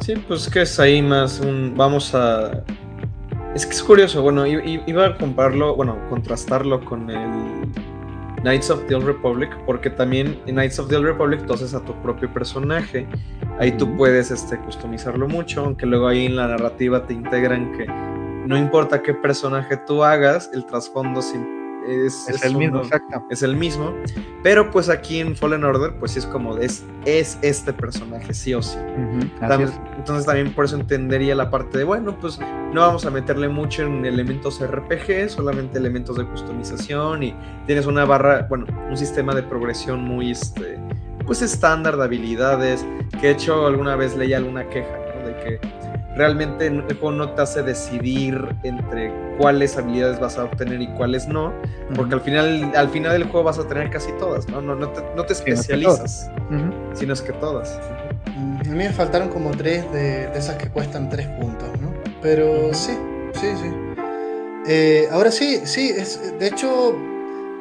[0.00, 1.74] Sí, pues que es ahí más un...
[1.76, 2.62] Vamos a...
[3.54, 7.72] Es que es curioso, bueno, iba a compararlo, bueno, contrastarlo con el
[8.42, 11.74] Knights of the Old Republic, porque también en Knights of the Old Republic tú haces
[11.74, 13.06] a tu propio personaje.
[13.58, 17.86] Ahí tú puedes este, customizarlo mucho, aunque luego ahí en la narrativa te integran que
[18.46, 21.20] no importa qué personaje tú hagas, el trasfondo
[21.88, 22.82] es, es, el mismo,
[23.30, 23.94] Es el mismo.
[24.42, 28.62] Pero pues aquí en Fallen Order, pues es como, es, es este personaje, sí o
[28.62, 28.78] sí.
[29.40, 32.38] entonces también por eso entendería la parte de, bueno, pues
[32.72, 37.34] no vamos a meterle mucho en elementos RPG, solamente elementos de customización y
[37.66, 40.78] tienes una barra, bueno, un sistema de progresión muy, este,
[41.26, 42.86] pues estándar de habilidades,
[43.20, 45.26] que de hecho alguna vez leí alguna queja, ¿no?
[45.26, 45.60] De que
[46.18, 51.28] realmente el juego no te hace decidir entre cuáles habilidades vas a obtener y cuáles
[51.28, 51.54] no,
[51.94, 54.60] porque al final, al final del juego vas a tener casi todas, ¿no?
[54.60, 56.28] No, no, te, especializas,
[56.94, 57.78] sino es que todas.
[58.26, 61.94] A mí me faltaron como tres de, esas que cuestan tres puntos, ¿no?
[62.20, 62.98] Pero sí,
[63.34, 63.72] sí, sí.
[64.66, 66.96] Eh, ahora sí, sí, es, de hecho,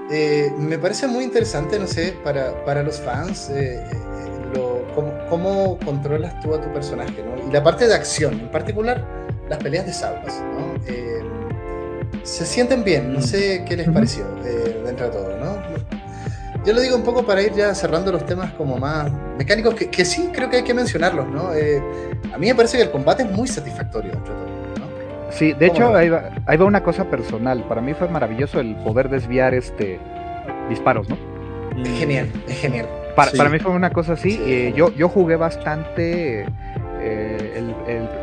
[0.10, 3.52] eh, me parece muy interesante, no sé, para, para los fans.
[3.52, 3.84] Eh,
[5.30, 7.48] cómo, controlas tú a tu personaje, ¿no?
[7.48, 9.06] Y la parte de acción, en particular
[9.50, 10.76] las peleas de sables, ¿no?
[10.88, 11.22] Eh,
[12.24, 15.58] se sienten bien, no sé qué les pareció eh, dentro de todo, ¿no?
[16.66, 20.06] Yo lo digo un poco para ir ya cerrando los temas como más mecánicos, que,
[20.06, 21.54] sí creo que hay que mencionarlos, ¿no?
[21.54, 21.82] Eh,
[22.34, 24.86] a mí me parece que el combate es muy satisfactorio dentro de todo.
[24.86, 25.32] ¿no?
[25.32, 27.64] Sí, de hecho ahí va, ahí va, una cosa personal.
[27.70, 30.00] Para mí fue maravilloso el poder desviar este
[30.70, 31.18] disparos, ¿no?
[31.82, 32.88] Es genial, es genial.
[33.18, 34.40] Para, mí fue una cosa así.
[34.44, 36.46] Eh, yo, yo jugué bastante
[37.02, 37.74] eh,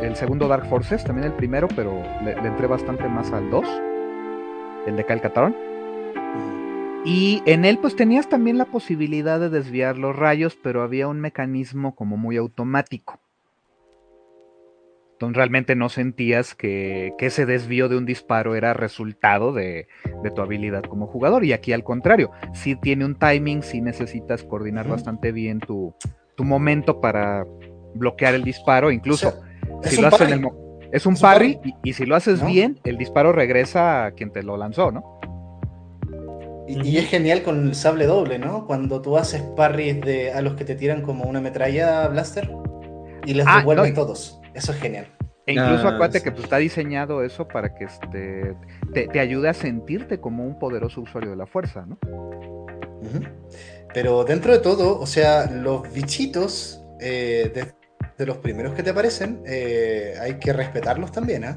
[0.01, 3.67] el, segundo Dark Forces, también el primero, pero le, entré bastante más al 2,
[4.87, 5.53] el de Calcatrón.
[7.03, 11.19] Y en él pues tenías también la posibilidad de desviar los rayos, pero había un
[11.19, 13.19] mecanismo como muy automático.
[15.15, 19.87] Entonces realmente no sentías que, ese desvío de un disparo era resultado de,
[20.35, 21.45] tu habilidad como jugador.
[21.45, 25.95] Y aquí al contrario, sí tiene un timing, sí necesitas coordinar bastante bien tu,
[26.37, 27.45] momento para
[27.93, 28.91] bloquear el disparo.
[28.91, 29.33] Incluso
[29.83, 30.49] si lo haces en el
[30.91, 34.57] es un parry, Y, si lo haces bien, el disparo regresa a quien te lo
[34.57, 35.19] lanzó, ¿no?
[36.67, 38.65] Y, es genial con el sable doble, ¿no?
[38.65, 42.51] Cuando tú haces parries de, a los que te tiran como una metralla blaster
[43.25, 44.41] y les ah, devuelven todos.
[44.55, 45.07] Eso es genial.
[45.45, 48.55] E incluso ah, acuérdate que pues, está diseñado eso para que este,
[48.93, 51.99] te, ayude a sentirte como un poderoso usuario de la fuerza, ¿no?
[53.93, 57.71] Pero dentro de todo, o sea, los bichitos, eh,
[58.17, 61.55] de los primeros que te aparecen, eh, hay que respetarlos también, ¿eh?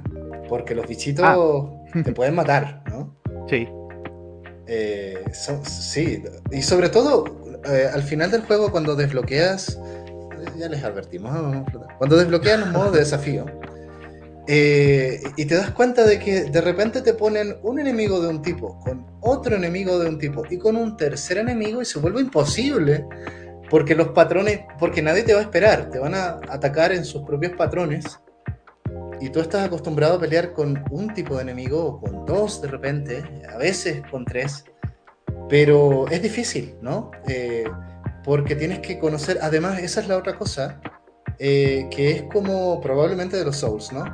[0.49, 2.03] Porque los bichitos ah.
[2.05, 3.17] te pueden matar, ¿no?
[3.49, 3.67] Sí.
[4.67, 7.25] Eh, sí, y sobre todo,
[7.95, 9.79] al final del juego, cuando desbloqueas,
[10.57, 11.33] ya les advertimos,
[11.99, 13.47] cuando desbloqueas los modos de desafío,
[14.47, 18.79] y te das cuenta de que de repente te ponen un enemigo de un tipo,
[18.81, 23.05] con otro enemigo de un tipo, y con un tercer enemigo, y se vuelve imposible
[23.71, 27.23] porque los patrones, porque nadie te va a esperar, te van a atacar en sus
[27.23, 28.19] propios patrones.
[29.21, 32.69] Y tú estás acostumbrado a pelear con un tipo de enemigo, o con dos de
[32.69, 34.65] repente, a veces con tres.
[35.49, 37.11] Pero es difícil, ¿no?
[37.27, 37.65] Eh,
[38.29, 40.83] porque tienes que conocer, además, esa es la otra cosa,
[41.38, 44.05] eh, que es como probablemente de los Souls, ¿no?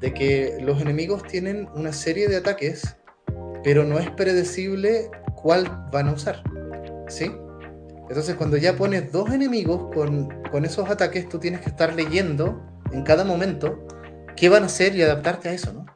[0.00, 2.94] De que los enemigos tienen una serie de ataques,
[3.64, 6.42] pero no es predecible cuál van a usar,
[7.08, 7.32] ¿sí?
[8.10, 12.62] Entonces cuando ya pones dos enemigos con, con, esos ataques, tú tienes que estar leyendo
[12.92, 13.82] en cada momento
[14.36, 15.86] qué van a hacer y adaptarte a eso, ¿no?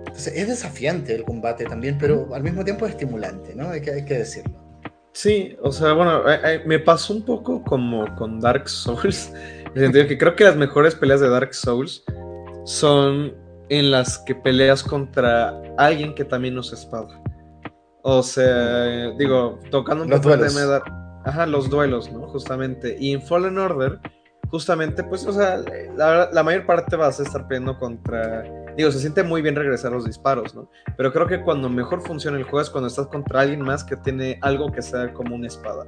[0.00, 3.70] Entonces es desafiante el combate también, pero al mismo tiempo es estimulante, ¿no?
[3.70, 4.67] Hay que, hay que decirlo.
[5.12, 9.72] Sí, o sea, bueno, eh, eh, me pasó un poco como con Dark Souls, en
[9.74, 12.04] el sentido que creo que las mejores peleas de Dark Souls
[12.64, 13.34] son
[13.68, 17.20] en las que peleas contra alguien que también usa espada.
[18.02, 20.82] O sea, digo, tocando un poco de tema
[21.24, 22.26] Ajá, los duelos, ¿no?
[22.28, 22.96] Justamente.
[22.98, 23.98] Y en Fallen Order,
[24.50, 25.62] justamente, pues, o sea,
[25.96, 28.44] la, mayor parte vas a estar peleando contra.
[28.78, 30.70] Digo, se siente muy bien regresar los disparos, ¿no?
[30.96, 33.96] Pero creo que cuando mejor funciona el juego es cuando estás contra alguien más que
[33.96, 35.84] tiene algo que sea como una espada.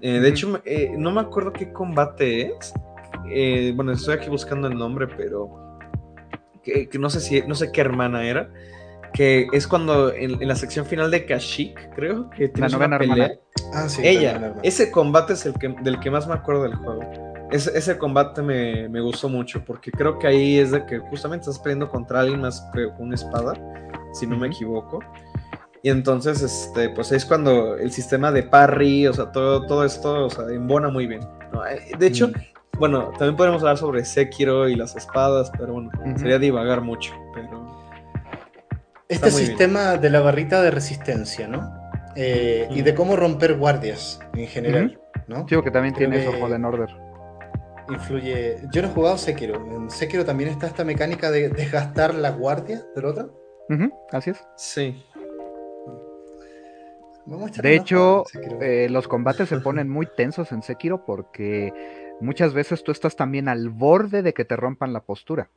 [0.00, 2.74] Eh, de hecho, eh, no me acuerdo qué combate es.
[3.30, 5.78] Eh, bueno, estoy aquí buscando el nombre, pero.
[6.64, 8.50] Que, no sé si no sé qué hermana era
[9.12, 13.38] que es cuando en, la sección final de Kashyyyk, creo, que tiene una pelea.
[13.72, 17.00] Ah, sí, Ella, ese combate es el que, del que más me acuerdo del juego.
[17.50, 21.44] Ese, ese combate me, me, gustó mucho porque creo que ahí es de que justamente
[21.44, 23.54] estás peleando contra alguien más con una espada,
[24.12, 25.00] si no me equivoco.
[25.82, 30.26] Y entonces, este, pues es cuando el sistema de parry, o sea, todo, todo esto,
[30.26, 31.22] o sea, embona muy bien.
[31.70, 32.32] Eh, de hecho,
[32.78, 37.64] bueno, también podemos hablar sobre Sekiro y las espadas, pero bueno, sería divagar mucho, pero...
[39.08, 41.72] Este sistema de la barrita de resistencia, ¿no?
[42.16, 45.46] Eh, y de cómo romper guardias en general, ¿no?
[45.48, 47.05] Sí, que también tiene eso Fallen Order.
[47.88, 48.58] Influye.
[48.72, 49.54] Yo no he jugado Sekiro.
[49.54, 53.34] En Sekiro también está esta mecánica de desgastar la guardia del otro.
[54.12, 54.44] Así es.
[54.56, 55.02] Sí.
[57.60, 58.24] de hecho,
[58.60, 61.72] eh, los combates se ponen muy tensos en Sekiro porque
[62.20, 65.48] muchas veces tú estás también al borde de que te rompan la postura.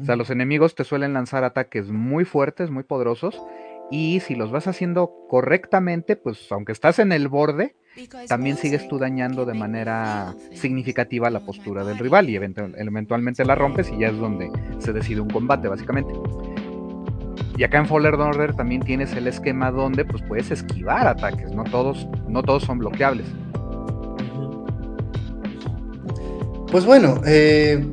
[0.00, 3.40] O sea, los enemigos te suelen lanzar ataques muy fuertes, muy poderosos,
[3.90, 7.74] y si los vas haciendo correctamente, pues aunque estás en el borde,
[8.28, 13.90] también sigues tú dañando de manera significativa la postura del rival y eventualmente la rompes
[13.90, 16.12] y ya es donde se decide un combate, básicamente.
[17.56, 21.64] Y acá en Fallen Order también tienes el esquema donde pues puedes esquivar ataques, no
[21.64, 23.26] todos, no todos son bloqueables.
[26.70, 27.84] Pues bueno, eh,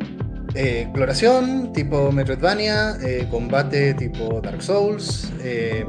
[0.55, 5.85] eh, exploración tipo Metroidvania, eh, combate tipo Dark Souls, eh,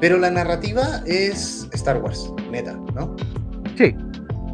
[0.00, 3.14] pero la narrativa es Star Wars, neta, ¿no?
[3.78, 3.94] Sí.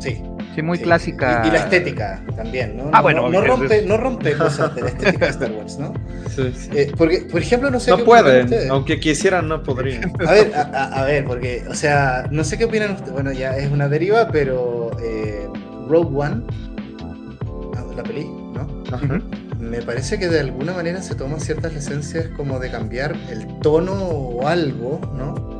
[0.01, 0.23] Sí.
[0.55, 1.43] Sí, muy clásica.
[1.45, 2.91] Y, la estética también, ¿no?
[2.93, 3.29] Ah, bueno.
[3.29, 5.93] No, rompe, no rompe cosas de la estética de Star Wars, ¿no?
[6.29, 6.53] Sí,
[6.97, 10.13] porque, por ejemplo, no sé no pueden, aunque quisieran, no podrían.
[10.27, 13.13] A ver, a, ver, porque, o sea, no sé qué opinan ustedes.
[13.13, 14.93] Bueno, ya es una deriva, pero
[15.89, 16.43] Rogue One,
[17.97, 18.85] la peli, ¿no?
[18.93, 19.21] Ajá
[19.65, 23.95] me parece que de alguna manera se toman ciertas licencias como de cambiar el tono
[23.95, 25.54] o algo, ¿no?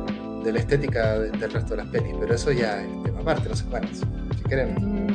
[0.45, 3.55] De la estética del resto de las pelis, pero eso ya es tema aparte, no
[3.55, 4.79] sé si queremos.
[4.79, 5.07] Mm,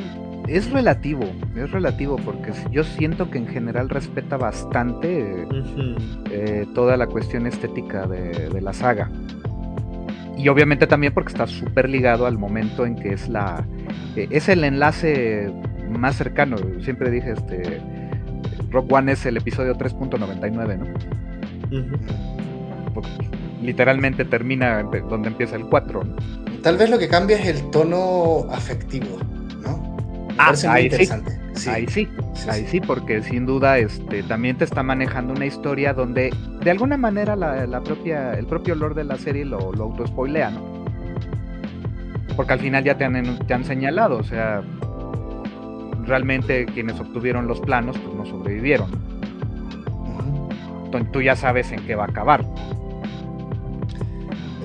[0.49, 1.23] es relativo,
[1.55, 5.47] es relativo, porque yo siento que en general respeta bastante
[6.29, 9.09] eh, toda la cuestión estética de, la saga.
[10.37, 13.65] Y obviamente también porque está súper ligado al momento en que es la.
[14.17, 15.49] Eh, es el enlace
[15.89, 16.57] más cercano.
[16.81, 17.79] Siempre dije este
[18.71, 20.87] Rock One es el episodio 3.99, ¿no?
[23.61, 26.03] Literalmente termina donde empieza el 4.
[26.63, 29.17] Tal vez lo que cambia es el tono afectivo,
[29.63, 29.97] ¿no?
[30.37, 30.89] ah, ahí.
[31.53, 31.69] Sí.
[31.69, 32.07] Ahí sí,
[32.49, 36.97] ahí sí, porque sin duda este, también te está manejando una historia donde de alguna
[36.97, 40.85] manera la, propia, el propio lore de la serie lo, lo auto-spoilea, ¿no?
[42.35, 44.63] Porque al final ya te han, te han señalado, o sea,
[46.05, 48.89] realmente quienes obtuvieron los planos pues no sobrevivieron.
[51.13, 52.45] Tú ya sabes en qué va a acabar.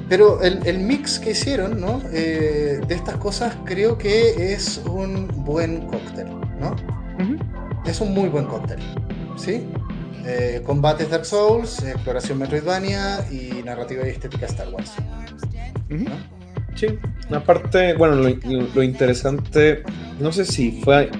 [0.08, 2.00] Pero el, mix que hicieron, ¿no?
[2.12, 6.28] Eh, de estas cosas creo que es un buen cóctel,
[6.60, 6.76] ¿no?
[7.84, 8.78] Es un muy buen cóctel,
[9.36, 9.64] ¿sí?
[10.24, 14.92] Eh, combates Dark Souls, exploración Metroidvania y narrativa y estética Star Wars.
[16.74, 16.86] Sí,
[17.30, 19.82] aparte, bueno, lo, interesante,
[20.20, 21.10] no sé si fue...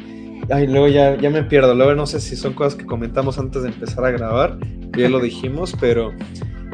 [0.51, 3.63] Ay, luego ya, ya me pierdo, luego no sé si son cosas que comentamos antes
[3.63, 4.59] de empezar a grabar,
[4.97, 6.13] ya lo dijimos, pero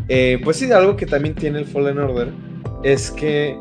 [0.09, 2.33] eh, pues sí, algo que también tiene el Fallen Order
[2.83, 3.59] es que,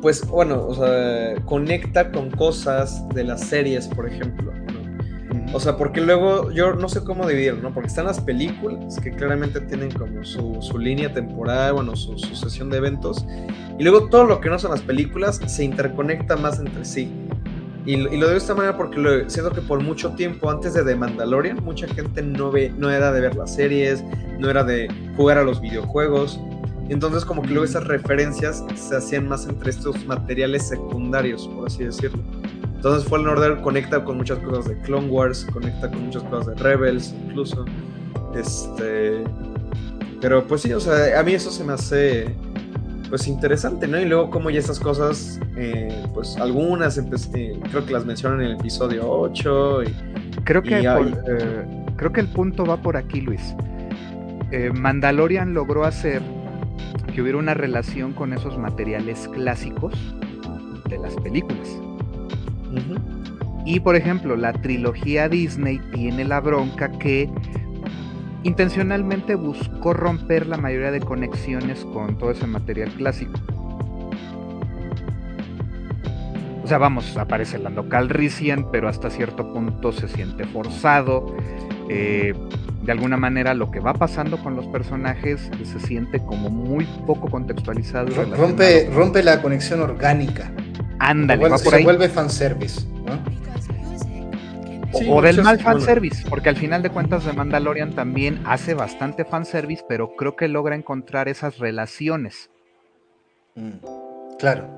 [0.00, 4.52] pues bueno, o sea, conecta con cosas de las series, por ejemplo.
[5.52, 7.74] O sea, porque luego yo no sé cómo dividir, ¿no?
[7.74, 12.78] Porque están las películas que claramente tienen como su, línea temporal, bueno, su, sesión de
[12.78, 13.26] eventos.
[13.76, 17.10] Y luego todo lo que no son las películas se interconecta más entre sí.
[17.86, 20.94] Y, lo digo de esta manera porque siento que por mucho tiempo antes de The
[20.94, 24.04] Mandalorian, mucha gente no, ve, no era de ver las series,
[24.38, 26.38] no era de jugar a los videojuegos.
[26.88, 31.84] Entonces como que luego esas referencias se hacían más entre estos materiales secundarios, por así
[31.84, 32.22] decirlo.
[32.74, 36.62] Entonces Fallen Order conecta con muchas cosas de Clone Wars, conecta con muchas cosas de
[36.62, 37.64] Rebels incluso.
[38.34, 39.22] Este,
[40.20, 42.34] pero pues sí, o sea, a mí eso se me hace
[43.10, 44.00] pues interesante, ¿no?
[44.00, 48.46] Y luego como ya esas cosas, eh, pues algunas, eh, creo que las mencionan en
[48.46, 49.82] el episodio 8.
[49.82, 49.94] Y,
[50.44, 53.54] creo, que eh, creo que el punto va por aquí, Luis.
[54.74, 56.22] Mandalorian logró hacer
[57.14, 59.94] que hubiera una relación con esos materiales clásicos
[60.88, 61.68] de las películas.
[63.64, 67.30] Y por ejemplo, la trilogía Disney tiene la bronca que
[68.42, 73.38] intencionalmente buscó romper la mayoría de conexiones con todo ese material clásico.
[76.62, 81.34] O sea, vamos, aparece Lando Calrissian, pero hasta cierto punto se siente forzado.
[81.88, 82.32] Eh,
[82.82, 87.28] de alguna manera lo que va pasando con los personajes se siente como muy poco
[87.28, 88.08] contextualizado.
[88.36, 90.52] Rompe, rompe la conexión orgánica.
[90.98, 91.80] Ándale, va por ahí.
[91.80, 92.86] Se vuelve fanservice,
[95.08, 99.84] o del mal fanservice, porque al final de cuentas de Mandalorian también hace bastante fanservice,
[99.88, 102.50] pero creo que logra encontrar esas relaciones.
[103.54, 104.68] Mm, claro.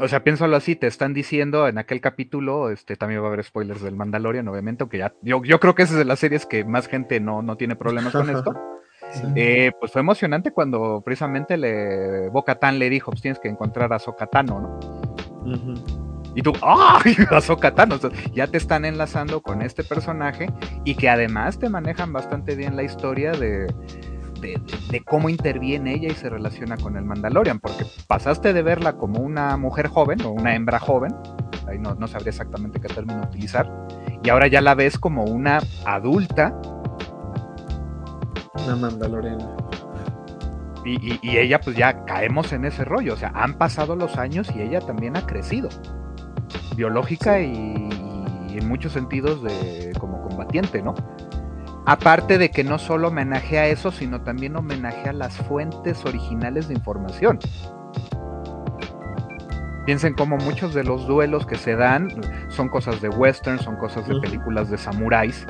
[0.00, 3.44] O sea, piénsalo así, te están diciendo en aquel capítulo, este también va a haber
[3.44, 6.46] spoilers del Mandalorian, obviamente, aunque ya, yo, yo creo que esa es de las series
[6.46, 8.54] que más gente no, no tiene problemas con esto.
[9.36, 13.98] Eh, pues fue emocionante cuando precisamente le Boca le dijo, pues tienes que encontrar a
[13.98, 14.80] Sokatano,
[15.44, 16.01] ¿no?
[16.34, 17.16] Y tú, ¡ay!
[17.30, 17.96] Ahsoka Tano.
[18.34, 20.50] ya te están enlazando con este personaje
[20.84, 23.66] y que además te manejan bastante bien la historia de,
[24.40, 29.20] de, cómo interviene ella y se relaciona con el Mandalorian, porque pasaste de verla como
[29.20, 31.14] una mujer joven o una hembra joven,
[31.68, 33.70] ahí no, no sabría exactamente qué término utilizar,
[34.22, 36.60] y ahora ya la ves como una adulta.
[38.64, 39.56] Una Mandaloriana.
[40.84, 43.14] Y, y, ella, pues ya caemos en ese rollo.
[43.14, 45.68] O sea, han pasado los años y ella también ha crecido
[46.76, 47.88] biológica y,
[48.54, 50.94] en muchos sentidos de, como combatiente, ¿no?
[51.86, 57.38] Aparte de que no solo homenajea eso, sino también homenajea las fuentes originales de información.
[59.84, 62.08] Piensen como muchos de los duelos que se dan
[62.48, 65.44] son cosas de western, son cosas de películas de samuráis,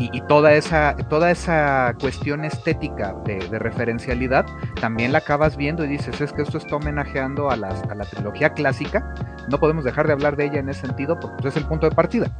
[0.00, 4.46] y, toda, esa, toda esa cuestión estética de, referencialidad
[4.80, 7.70] también la acabas viendo y dices, es que esto está homenajeando a, la
[8.10, 9.14] trilogía clásica,
[9.48, 11.94] no podemos dejar de hablar de ella en ese sentido porque es el punto de
[11.94, 12.30] partida.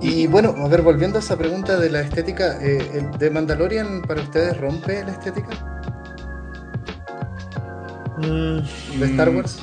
[0.00, 4.22] y, bueno, a ver, volviendo a esa pregunta de la estética, eh, ¿de Mandalorian para
[4.22, 5.50] ustedes rompe la estética?
[8.16, 9.60] Mm, ¿De Star Wars?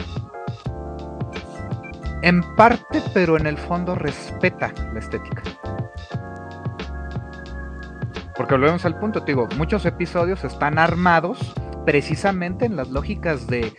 [2.22, 5.42] En parte, pero en el fondo respeta la estética.
[8.36, 11.54] Porque volvemos al punto, te digo, muchos episodios están armados
[11.86, 13.74] precisamente en las lógicas de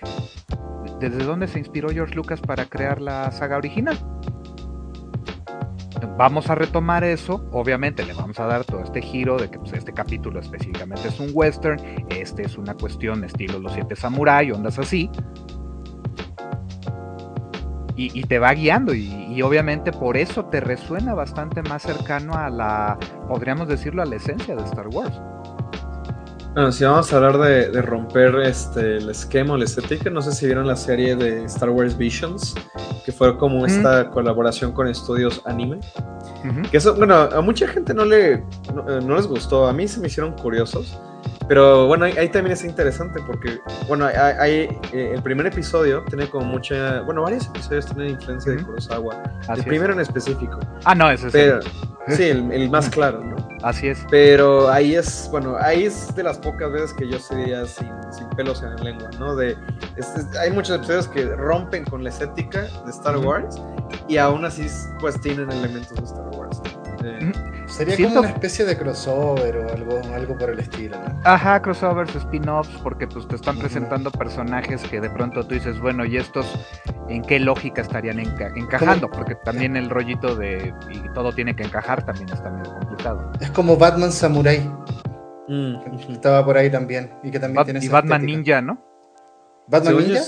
[1.00, 3.98] desde dónde se inspiró George Lucas para crear la saga original.
[6.16, 9.72] Vamos a retomar eso, obviamente le vamos a dar todo este giro de que pues,
[9.72, 14.78] este capítulo específicamente es un western, este es una cuestión estilo Los Siete Samurai, ondas
[14.78, 15.10] así,
[17.96, 22.98] y, te va guiando y, obviamente por eso te resuena bastante más cercano a la,
[23.28, 25.20] podríamos decirlo, a la esencia de Star Wars.
[26.54, 30.32] Bueno, si vamos a hablar de, romper este, el esquema o la estética, no sé
[30.32, 32.54] si vieron la serie de Star Wars Visions,
[33.04, 35.80] que fue como esta colaboración con estudios anime.
[36.70, 40.06] Que eso, bueno, a mucha gente no, le, no les gustó, a mí se me
[40.08, 40.98] hicieron curiosos
[41.48, 46.46] pero bueno, ahí, también es interesante porque, bueno, hay, eh, el primer episodio tiene como
[46.46, 49.22] mucha, bueno, varios episodios tienen influencia de Kurosawa.
[49.54, 50.58] el primero en específico.
[50.84, 51.60] Ah, no, ese pero,
[52.08, 53.36] Sí, el, más claro, ¿no?
[53.62, 54.04] Así es.
[54.10, 58.28] Pero ahí es, bueno, ahí es de las pocas veces que yo sería sin, sin
[58.30, 59.34] pelos en la lengua, ¿no?
[59.34, 59.56] De,
[60.38, 63.60] hay muchos episodios que rompen con la estética de Star Wars
[64.06, 64.66] y aún así
[65.00, 66.60] pues tienen elementos de Star Wars.
[67.66, 71.20] Sería como una especie de crossover o algo, algo por el estilo, ¿no?
[71.24, 76.04] Ajá, crossovers, spin-offs, porque pues te están presentando personajes que de pronto tú dices, bueno,
[76.04, 76.46] ¿y estos
[77.08, 79.10] en qué lógica estarían encajando?
[79.10, 83.32] Porque también el rollito de y todo tiene que encajar también está medio complicado.
[83.40, 84.60] Es como Batman Samurai.
[85.48, 85.76] Mm.
[86.10, 87.10] Estaba por ahí también.
[87.22, 88.82] Y que también tiene Y Batman Ninja, ¿no?
[89.66, 90.22] ¿Batman Ninja?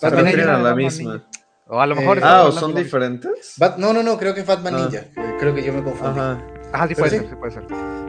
[0.00, 0.58] Batman Ninja.
[0.58, 1.24] la misma.
[1.66, 2.18] O a lo mejor.
[2.18, 3.54] Eh, ah, ¿o son diferentes?
[3.78, 4.78] no, no, no, creo que es Batman ah.
[4.78, 5.04] Ninja.
[5.42, 6.20] Creo que yo me confundí.
[6.20, 6.38] Ajá.
[6.72, 7.64] Ah, sí puede ser, sí puede ser.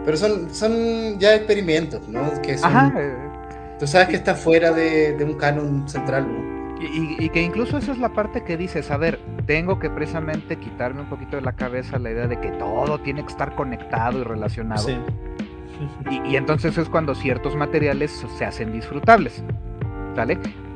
[0.05, 2.31] Pero son, son ya experimentos, ¿no?
[2.43, 2.93] Que son, Ajá.
[3.79, 6.53] Tú sabes que está fuera de, un canon central, ¿no?
[6.79, 11.01] Y, que incluso esa es la parte que dices, a ver, tengo que precisamente quitarme
[11.01, 14.23] un poquito de la cabeza la idea de que todo tiene que estar conectado y
[14.23, 14.83] relacionado.
[14.83, 14.95] Sí.
[16.11, 19.43] Y, y, entonces es cuando ciertos materiales se hacen disfrutables.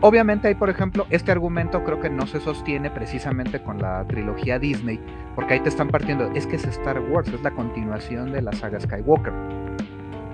[0.01, 4.59] Obviamente hay, por ejemplo, este argumento creo que no se sostiene precisamente con la trilogía
[4.59, 4.99] Disney,
[5.35, 8.51] porque ahí te están partiendo, es que es Star Wars, es la continuación de la
[8.51, 9.33] saga Skywalker.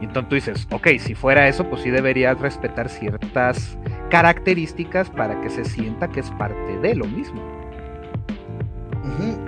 [0.01, 3.78] Y entonces tú dices, ok, si fuera eso, pues sí deberías respetar ciertas
[4.10, 7.41] características para que se sienta que es parte de lo mismo.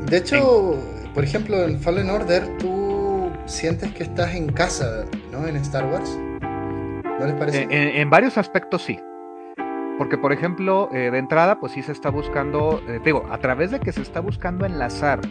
[0.05, 0.77] De hecho,
[1.13, 5.45] por ejemplo, en Fallen Order tú sientes que estás en casa, ¿no?
[5.45, 6.17] En Star Wars.
[6.41, 7.67] ¿No les parece?
[7.69, 8.97] en varios aspectos sí.
[9.97, 13.71] Porque, por ejemplo, eh, de entrada, pues sí se está buscando, eh, digo, a través
[13.71, 15.21] de que se está buscando enlazar,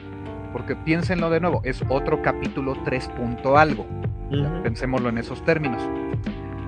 [0.53, 3.87] porque piénsenlo de nuevo, es otro capítulo 3 punto algo.
[4.63, 5.83] Pensémoslo en esos términos.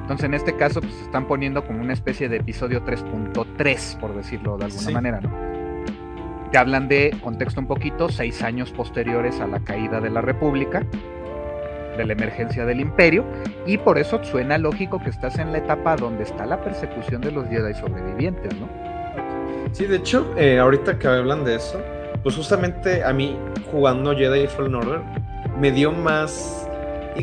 [0.02, 4.14] Entonces, en este caso, pues se están poniendo como una especie de episodio 3.3, por
[4.14, 5.30] decirlo de alguna manera, ¿no?
[6.52, 10.86] Que hablan de, contexto un poquito, seis años posteriores a la caída de la República,
[11.96, 13.24] de la emergencia del imperio
[13.66, 17.32] y por eso suena lógico que estás en la etapa donde está la persecución de
[17.32, 18.68] los Jedi sobrevivientes, ¿no?
[19.72, 21.80] Sí, de hecho, eh, ahorita que hablan de eso,
[22.22, 23.36] pues justamente a mí
[23.70, 25.00] jugando Jedi Fallen Order
[25.60, 26.68] me dio más...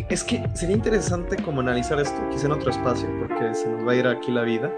[0.10, 3.92] Es que sería interesante como analizar esto, quizá en otro espacio, porque se nos va
[3.92, 4.72] a ir aquí la vida.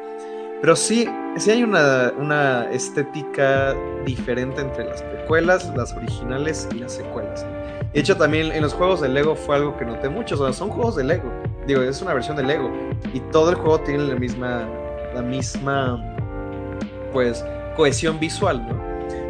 [0.61, 3.75] Pero sí, sí hay una, una estética
[4.05, 7.45] diferente entre las precuelas, las originales y las secuelas.
[7.95, 10.35] De hecho, también en los juegos de Lego fue algo que noté mucho.
[10.35, 11.31] O sea, son juegos de Lego.
[11.65, 12.69] Digo, es una versión de Lego.
[13.13, 14.67] Y todo el juego tiene la misma,
[15.13, 16.03] la misma,
[17.13, 17.45] pues,
[17.77, 18.77] cohesión visual, ¿no?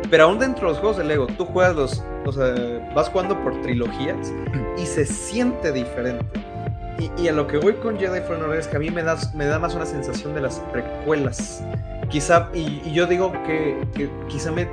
[0.10, 2.56] Pero aún dentro de los juegos de Lego, tú juegas los, o sea,
[2.96, 4.34] vas jugando por trilogías
[4.80, 6.26] y se siente diferente.
[6.98, 9.18] Y, a lo que voy con Jedi Fallen Order es que a mí me da,
[9.34, 11.62] me da más una sensación de las precuelas.
[12.10, 13.86] Quizá, y, yo digo que,
[14.30, 14.66] quizá me,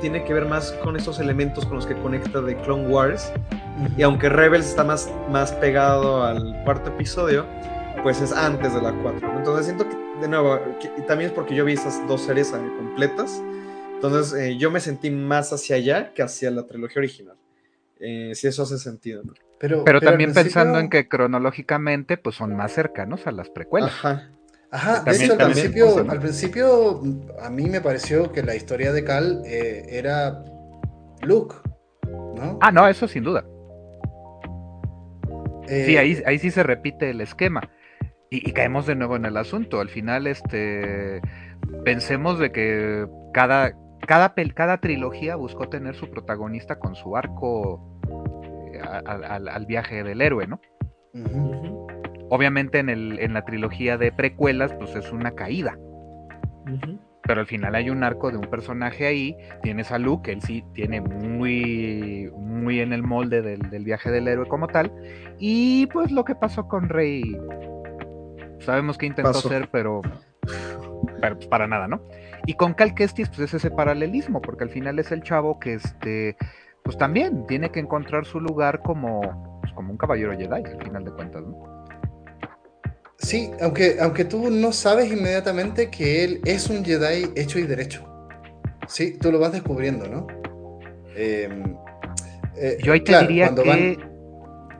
[0.00, 3.32] tiene que ver más con esos elementos con los que conecta de Clone Wars.
[3.96, 7.46] Y aunque Rebels está más, más pegado al cuarto episodio,
[8.02, 9.38] pues es antes de la 4.
[9.38, 10.60] Entonces siento que, de nuevo,
[10.98, 13.42] y también es porque yo vi esas dos series eh, completas.
[13.94, 17.36] Entonces eh, yo me sentí más hacia allá que hacia la trilogía original.
[18.00, 19.32] Eh, si eso hace sentido, ¿no?
[19.60, 23.90] Pero, pero, también pensando en que cronológicamente pues son más cercanos a las precuelas.
[23.90, 24.30] Ajá.
[24.70, 27.02] Ajá, de hecho al principio, al principio
[27.42, 30.44] a mí me pareció que la historia de Cal eh, era
[31.22, 31.56] Luke,
[32.06, 32.58] ¿no?
[32.60, 33.44] Ah, no, eso sin duda.
[35.66, 37.62] sí, ahí, eh, ahí sí se repite el esquema.
[38.30, 39.80] Y, caemos de nuevo en el asunto.
[39.80, 41.22] Al final, este
[41.84, 43.72] pensemos de que cada,
[44.06, 47.97] cada, cada trilogía buscó tener su protagonista con su arco
[48.88, 50.60] al, viaje del héroe, ¿no?
[52.30, 55.78] Obviamente en, el, en la trilogía de precuelas, pues es una caída.
[57.22, 59.36] Pero al final hay un arco de un personaje ahí.
[59.62, 64.46] Tienes a Luke, él sí tiene muy, muy en el molde del, viaje del héroe
[64.46, 64.92] como tal.
[65.38, 67.22] Y pues lo que pasó con Rey,
[68.60, 70.00] sabemos que intentó ser, pero,
[71.20, 72.00] pero pues, para nada, ¿no?
[72.46, 75.74] Y con Cal Kestis, pues es ese paralelismo, porque al final es el chavo que
[75.74, 76.36] este
[76.88, 81.04] pues también tiene que encontrar su lugar como, pues, como un caballero Jedi, al final
[81.04, 81.84] de cuentas, ¿no?
[83.18, 88.08] Sí, aunque, aunque tú no sabes inmediatamente que él es un Jedi hecho y derecho.
[88.86, 90.26] Sí, tú lo vas descubriendo, ¿no?
[91.14, 91.76] Em,
[92.56, 93.98] eh, Yo ahí te diría que,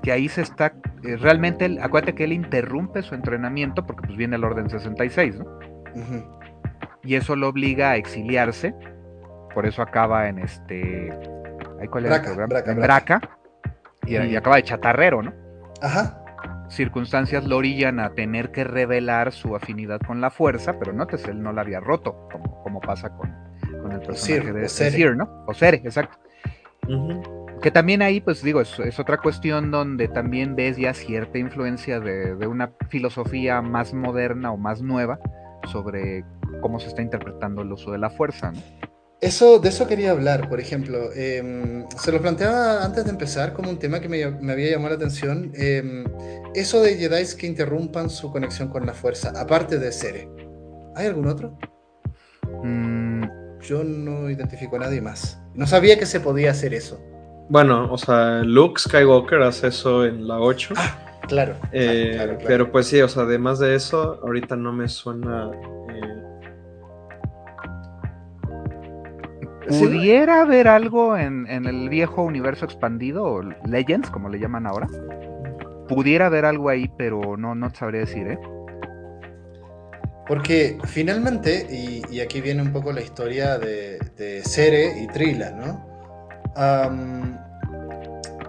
[0.00, 0.72] que, ahí se está.
[1.04, 5.59] Eh, realmente, acuérdate que él interrumpe su entrenamiento porque pues viene el Orden 66, ¿no?
[7.04, 8.74] Y eso lo obliga a exiliarse.
[9.52, 11.11] Por eso acaba en este
[11.87, 12.33] cuál Braca,
[12.74, 13.20] Braca,
[14.07, 15.33] Y, acaba de chatarrero, ¿no?
[15.81, 16.24] Ajá.
[16.68, 21.43] Circunstancias lo orillan a tener que revelar su afinidad con la fuerza, pero notes, él
[21.43, 23.33] no la había roto, como, como pasa con,
[23.91, 25.45] el personaje de, Sir, ¿no?
[25.47, 26.18] O Sere, exacto.
[27.62, 32.35] Que también ahí, pues digo, es, otra cuestión donde también ves ya cierta influencia de,
[32.35, 35.18] de, una filosofía más moderna o más nueva
[35.64, 36.24] sobre
[36.61, 38.53] cómo se está interpretando el uso de la fuerza.
[38.53, 38.61] ¿no?
[39.21, 41.12] Eso, de eso quería hablar, por ejemplo.
[41.12, 44.97] Em, se lo planteaba antes de empezar como un tema que me, había llamado la
[44.97, 45.51] atención.
[45.55, 46.05] Em,
[46.55, 50.29] eso de Jedi que interrumpan su conexión con la fuerza, aparte de Sere.
[50.95, 51.59] ¿Hay algún otro?
[52.62, 53.25] Mm.
[53.61, 55.41] Yo no identifico a nadie más.
[55.55, 57.01] No sabía que se podía hacer eso.
[57.49, 60.75] Bueno, o sea, Luke Skywalker hace eso en la 8.
[60.77, 65.51] Ah, claro, eh, Pero pues sí, o sea, además de eso, ahorita no me suena
[69.69, 74.89] ¿Pudiera haber algo en, el viejo universo expandido, Legends, como le llaman ahora?
[75.89, 78.39] Pudiera haber algo ahí, pero no, no sabría decir, ¿eh?
[80.27, 85.89] Porque finalmente, y, aquí viene un poco la historia de, de Sere y Trila, ¿no?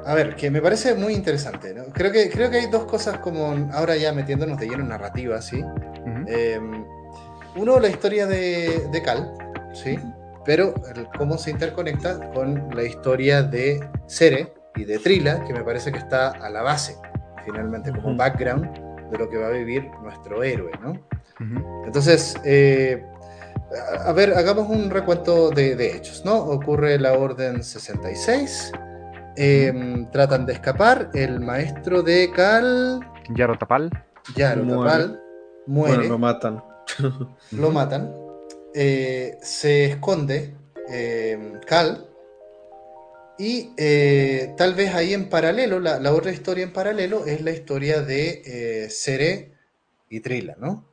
[0.05, 1.83] a ver, que me parece muy interesante, ¿no?
[1.93, 5.39] Creo que, creo que hay dos cosas como ahora ya metiéndonos de lleno en narrativa,
[5.39, 5.63] ¿sí?
[6.25, 6.83] Em,
[7.55, 9.31] uno, la historia de, de Cal,
[9.73, 9.99] ¿sí?
[10.49, 10.73] Pero
[11.15, 15.99] cómo se interconecta con la historia de Sere y de Trila, que me parece que
[15.99, 16.97] está a la base,
[17.45, 18.65] finalmente, como background
[19.11, 20.93] de lo que va a vivir nuestro héroe, ¿no?
[21.85, 23.05] Entonces, eh,
[24.03, 26.37] a ver, hagamos un recuento de, hechos, ¿no?
[26.37, 28.71] Ocurre la Orden 66,
[29.35, 33.01] em, tratan de escapar, el maestro de Cal...
[33.35, 33.91] Yarotapal.
[34.35, 35.21] Yarotapal
[35.67, 35.97] muere.
[35.97, 36.63] Bueno, lo matan.
[37.51, 38.28] lo matan.
[38.73, 40.53] Eh, se esconde
[40.89, 42.05] eh, Cal
[43.39, 48.01] y eh, tal vez ahí en paralelo, la, otra historia en paralelo es la historia
[48.01, 49.53] de Sere
[50.09, 50.85] y Trila, ¿no?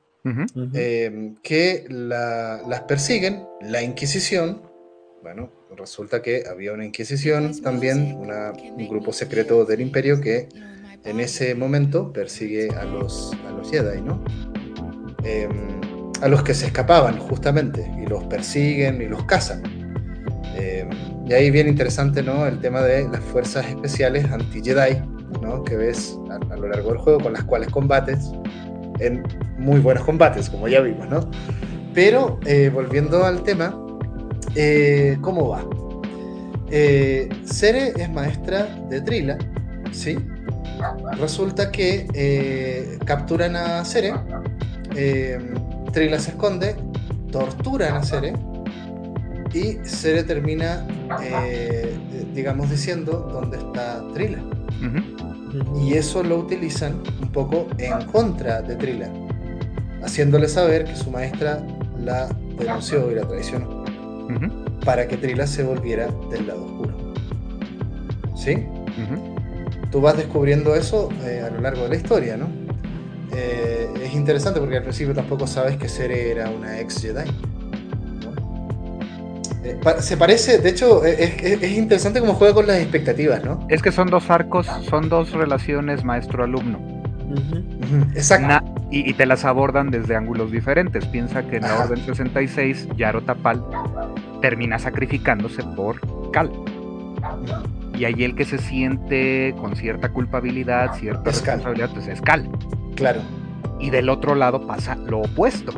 [1.43, 4.63] que las persiguen, la Inquisición,
[5.23, 10.49] bueno, resulta que había una Inquisición también, un grupo secreto del Imperio que
[11.05, 14.25] en ese momento persigue a los, a los Jedi, ¿no?
[16.23, 19.63] A los que se escapaban justamente y los persiguen y los cazan.
[20.57, 20.89] Eh,
[21.27, 22.47] y ahí bien interesante ¿no?
[22.47, 25.03] el tema de las fuerzas especiales anti-Jedi
[25.43, 25.63] ¿no?
[25.65, 28.31] que ves a, lo largo del juego con las cuales combates
[29.01, 29.23] en
[29.59, 31.09] muy buenos combates, como ya vimos.
[31.11, 31.29] ¿no?
[31.93, 33.79] Pero eh, volviendo al tema,
[34.55, 35.65] eh, ¿cómo va?
[37.45, 39.39] Sere es maestra de Trila,
[39.93, 40.17] ¿sí?
[41.19, 44.13] Resulta que capturan a Sere
[45.93, 46.77] Trila se esconde,
[47.31, 48.35] torturan a Sere
[49.53, 50.87] y Sere termina,
[51.23, 51.97] eh,
[52.35, 54.39] digamos, diciendo dónde está Trila.
[55.81, 59.09] Y eso lo utilizan un poco en contra de Trila,
[60.03, 61.65] haciéndole saber que su maestra
[61.99, 62.29] la
[62.59, 63.85] denunció y la traicionó,
[64.85, 67.15] para que Trila se volviera del lado oscuro.
[68.35, 68.67] ¿Sí?
[69.91, 72.66] Tú vas descubriendo eso eh, a lo largo de la historia, ¿no?
[73.39, 77.31] Eh, es interesante porque al principio tampoco sabes que Sere era una ex Jedi.
[79.63, 83.67] Eh, se parece, de hecho, es, interesante cómo juega con las expectativas, ¿no?
[83.69, 86.79] Es que son dos arcos, son dos relaciones maestro-alumno.
[88.15, 88.65] Exacto.
[88.91, 91.05] y, te las abordan desde ángulos diferentes.
[91.07, 93.63] Piensa que en la Orden 66, Yaro Tapal
[94.41, 96.51] termina sacrificándose por Cal.
[97.99, 102.49] Y ahí el que se siente con cierta culpabilidad, cierta responsabilidad, pues es Cal.
[102.97, 103.21] Claro.
[103.79, 105.73] Y del otro lado pasa lo opuesto.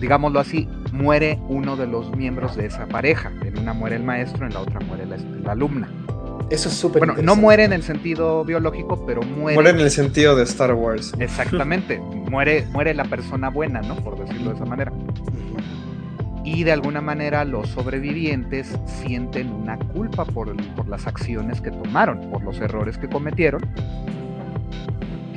[0.00, 3.32] Digámoslo así, muere uno de los miembros de esa pareja.
[3.44, 5.88] En una muere el maestro, en la otra muere la, alumna.
[6.50, 9.54] Eso es súper Bueno, no muere en el sentido biológico, pero muere.
[9.54, 11.12] Muere en el sentido de Star Wars.
[11.20, 11.98] Exactamente.
[12.30, 13.94] muere, muere la persona buena, ¿no?
[13.96, 14.92] Por decirlo de esa manera.
[16.44, 22.30] Y de alguna manera los sobrevivientes sienten una culpa por, por las acciones que tomaron,
[22.30, 23.62] por los errores que cometieron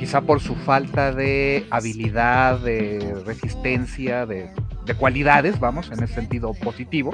[0.04, 4.50] quizá por su falta de habilidad, de resistencia, de,
[4.98, 7.10] cualidades, vamos, en ese sentido positivo.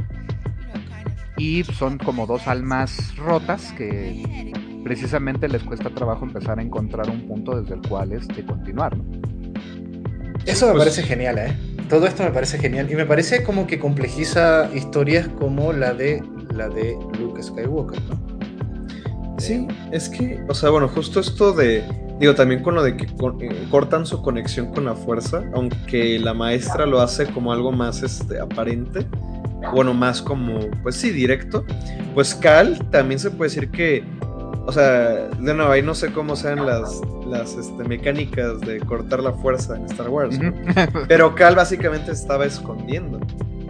[1.37, 7.29] Y son como dos almas rotas que precisamente les cuesta trabajo empezar a encontrar un
[7.29, 8.97] punto desde el cual este, continuar.
[10.45, 11.57] Eso me pues parece genial, ¿eh?
[11.89, 16.21] Todo esto me parece genial y me parece como que complejiza historias como la de
[16.53, 19.39] la de Luke Skywalker, ¿no?
[19.39, 21.85] Sí, es que, o sea, bueno, justo esto de
[22.21, 26.35] Digo, también con lo de que eh, cortan su conexión con la fuerza, aunque la
[26.35, 29.07] maestra lo hace como algo más este, aparente,
[29.73, 31.65] bueno, más como, pues sí, directo,
[32.15, 34.05] pues Cal también se puede decir que,
[34.67, 39.21] o sea, de nuevo, ahí no sé cómo sean las, las este, mecánicas de cortar
[39.21, 40.39] la fuerza en Star Wars,
[41.09, 43.19] pero Cal básicamente estaba escondiendo.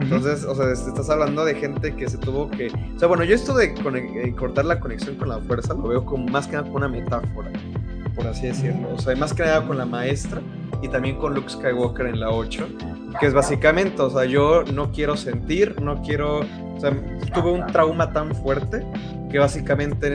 [0.01, 2.69] Entonces, o sea, estás hablando de gente que se tuvo que.
[2.97, 6.05] O sea, bueno, yo esto de eh, cortar la conexión con la fuerza lo veo
[6.07, 7.51] como más que nada como una metáfora,
[8.21, 8.91] por así decirlo.
[8.95, 10.43] O sea, más que nada con la maestra
[10.83, 12.69] y también con Luke Skywalker en la 8,
[13.19, 16.41] que es básicamente, o sea, yo no quiero sentir, no quiero.
[16.41, 16.93] O sea,
[17.35, 18.87] tuve un trauma tan fuerte
[19.31, 20.15] que básicamente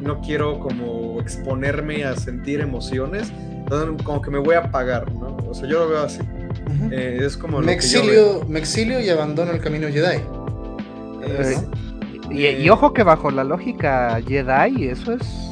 [0.00, 5.36] no quiero como exponerme a sentir emociones, entonces como que me voy a apagar, ¿no?
[5.48, 6.20] O sea, yo lo veo así.
[6.90, 10.20] Eh, es como me, exilio, me exilio y abandono el camino Jedi.
[11.24, 15.51] Eh, y, ojo que bajo la lógica Jedi, eso es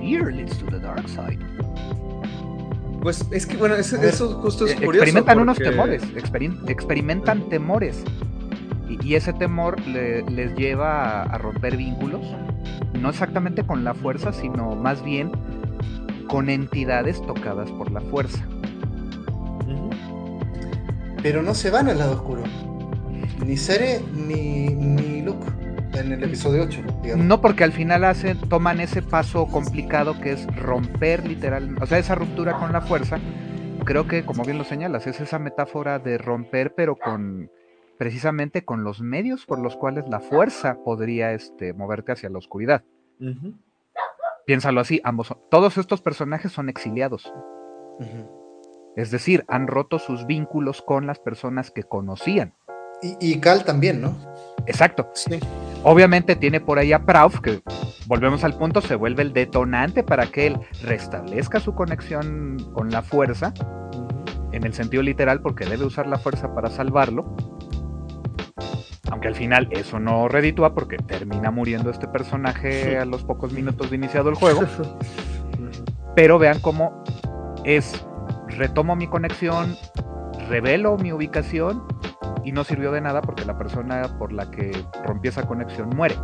[0.00, 1.38] fear leads to the dark side.
[3.00, 3.96] Pues es que bueno, eso,
[4.42, 5.04] justo es eh, curioso.
[5.04, 6.02] Experimentan unos temores,
[6.66, 8.02] experimentan temores.
[8.88, 12.22] Y, ese temor les lleva a, romper vínculos,
[13.00, 15.30] no exactamente con la fuerza, sino más bien
[16.26, 18.44] con entidades tocadas por la fuerza.
[21.22, 22.42] Pero no se van al lado oscuro.
[23.44, 25.46] Ni Sere ni, ni Luke
[25.94, 26.82] en el episodio 8.
[27.16, 31.98] No, porque al final hacen, toman ese paso complicado que es romper literal, o sea,
[31.98, 33.18] esa ruptura con la fuerza.
[33.84, 37.50] Creo que, como bien lo señalas, es esa metáfora de romper, pero con
[37.98, 42.84] precisamente con los medios por los cuales la fuerza podría este, moverte hacia la oscuridad.
[44.46, 47.32] Piénsalo así, ambos, todos estos personajes son exiliados.
[48.96, 52.54] Es decir, han roto sus vínculos con las personas que conocían.
[53.20, 54.16] Y, Cal también, ¿no?
[54.66, 55.08] Exacto.
[55.14, 55.38] Sí.
[55.84, 57.62] Obviamente tiene por ahí a Prauf, que
[58.06, 63.02] volvemos al punto, se vuelve el detonante para que él restablezca su conexión con la
[63.02, 63.52] fuerza,
[64.52, 67.36] en el sentido literal, porque debe usar la fuerza para salvarlo.
[69.10, 73.90] Aunque al final eso no reditúa porque termina muriendo este personaje a los pocos minutos
[73.90, 74.62] de iniciado el juego.
[76.16, 77.04] Pero vean cómo
[77.64, 78.04] es,
[78.48, 79.76] retomo mi conexión,
[80.48, 81.84] revelo mi ubicación
[82.48, 84.72] y no sirvió de nada porque la persona por la que
[85.04, 86.16] rompí esa conexión muere.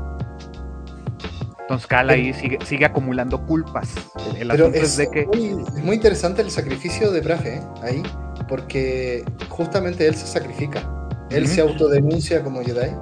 [1.61, 3.95] Entonces Cal ahí sigue, sigue acumulando culpas.
[4.39, 5.27] El, asunto es, de que...
[5.27, 7.63] Muy, muy interesante el sacrificio de Brafe ¿eh?
[7.83, 8.03] ahí,
[8.49, 10.83] porque justamente él se sacrifica
[11.31, 12.95] él se autodenuncia como Jedi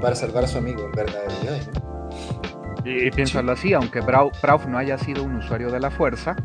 [0.00, 3.06] para salvar a su amigo, el verdadero Jedi.
[3.06, 6.36] Y, piénsalo así, aunque Brauf no haya sido un usuario de la fuerza,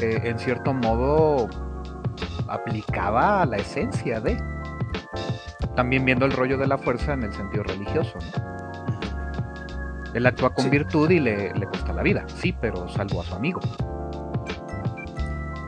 [0.00, 1.48] eh, en cierto modo
[2.48, 4.36] aplicaba la esencia de.
[5.80, 8.18] También viendo el rollo de la fuerza en el sentido religioso.
[10.12, 13.34] Él actúa con virtud y le, le cuesta la vida, sí, pero salvo a su
[13.34, 13.62] amigo.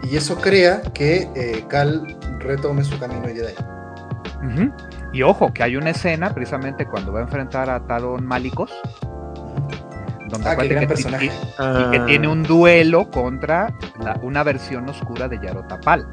[0.02, 3.54] Y eso crea que eh, Cal retome su camino Jedi.
[5.14, 8.70] Y ojo, que hay una escena precisamente cuando va a enfrentar a Talon Malicos,
[10.28, 13.72] donde ah, que, y que tiene un duelo contra
[14.20, 16.06] una versión oscura de Yarotapal.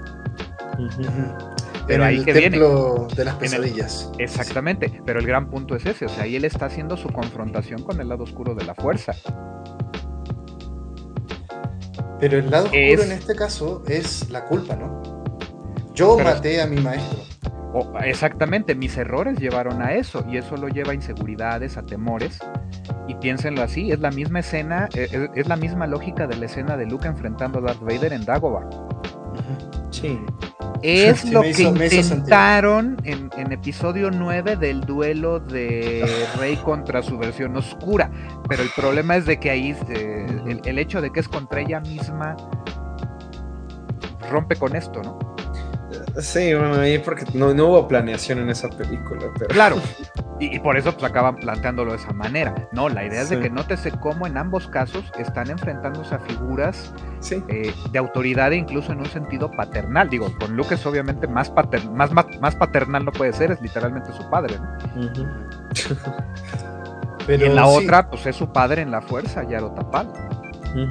[1.90, 2.60] Pero ahí que viene.
[2.60, 4.12] de las pesadillas.
[4.18, 7.84] exactamente, pero el gran punto es ese, o sea, ahí él está haciendo su confrontación
[7.84, 9.14] con el lado oscuro de la fuerza.
[12.20, 15.02] Pero el lado oscuro en este caso es la culpa, ¿no?
[15.94, 17.20] Yo maté a mi maestro
[18.04, 22.40] exactamente, mis errores llevaron a eso y eso lo lleva a inseguridades, a temores.
[23.08, 26.46] Y piénsenlo así, es la misma escena, e, e, es, la misma lógica de la
[26.46, 28.70] escena de Luke enfrentando a Darth Vader en Dagobah.
[29.92, 30.20] Sí.
[30.82, 36.06] Es lo que intentaron en, episodio 9 del duelo de
[36.38, 38.12] Rey contra su versión oscura.
[38.48, 41.62] Pero el problema es de que ahí eh, el, el hecho de que es contra
[41.62, 42.36] ella misma
[44.30, 45.18] rompe con esto, ¿no?
[46.22, 49.26] Sí, bueno, ahí porque no, hubo planeación en esa película.
[49.50, 49.78] Claro,
[50.40, 52.56] y, por eso pues acaban planteándolo de esa manera.
[52.72, 56.94] No, la idea es de que nótese cómo en ambos casos están enfrentándose a figuras
[57.30, 60.10] eh, de autoridad e incluso en un sentido paternal.
[60.10, 61.52] Digo, con Luke es obviamente más,
[61.92, 64.56] más, más, paternal no puede ser, es literalmente su padre.
[67.28, 70.12] Pero, y en la otra, pues es su padre en la fuerza, Yaro Tapal.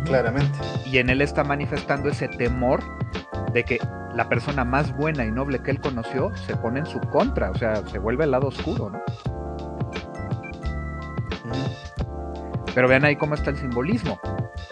[0.05, 0.59] Claramente.
[0.86, 2.80] Y en él está manifestando ese temor
[3.53, 3.78] de que
[4.14, 7.55] la persona más buena y noble que él conoció se pone en su contra, o
[7.55, 9.01] sea, se vuelve el lado oscuro, ¿no?
[12.79, 14.20] Pero vean ahí cómo está el simbolismo.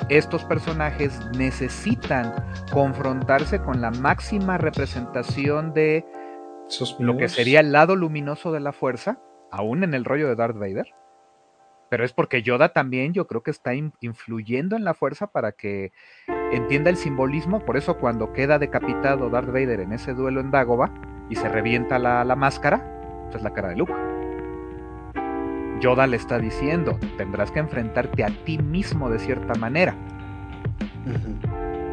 [0.09, 2.33] Estos personajes necesitan
[2.71, 6.07] confrontarse con la máxima representación de
[7.01, 9.19] lo que sería el lado luminoso de la fuerza,
[9.51, 10.95] aún en el rollo de Darth Vader,
[11.91, 15.91] pero es porque Yoda también yo creo que está influyendo en la fuerza para que
[16.53, 20.95] entienda el simbolismo, por eso cuando queda decapitado Darth Vader en ese duelo en Dagobah
[21.29, 22.89] y se revienta la, máscara,
[23.25, 24.16] pues es la cara de Luke.
[25.81, 29.95] Yoda le está diciendo, tendrás que enfrentarte a ti mismo de cierta manera.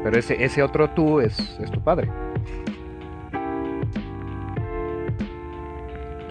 [0.04, 2.10] Pero ese, ese otro tú es, es tu padre.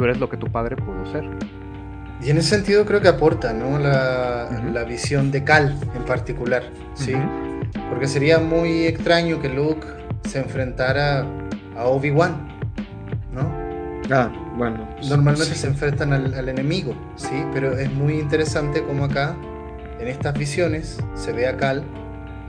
[0.03, 1.22] tú eres lo que tu padre pudo ser.
[2.20, 3.78] Y en ese sentido creo que aporta, ¿no?
[3.78, 7.14] La, la visión de Cal en particular, ¿sí?
[7.88, 9.86] Porque sería muy extraño que Luke
[10.28, 11.24] se enfrentara
[11.76, 12.48] a Obi-Wan,
[13.32, 13.61] ¿no?
[14.12, 14.86] Ah, bueno.
[15.08, 17.44] Normalmente se enfrentan al, enemigo, ¿sí?
[17.52, 19.34] Pero es muy interesante como acá,
[19.98, 21.84] en estas visiones, se ve a Cal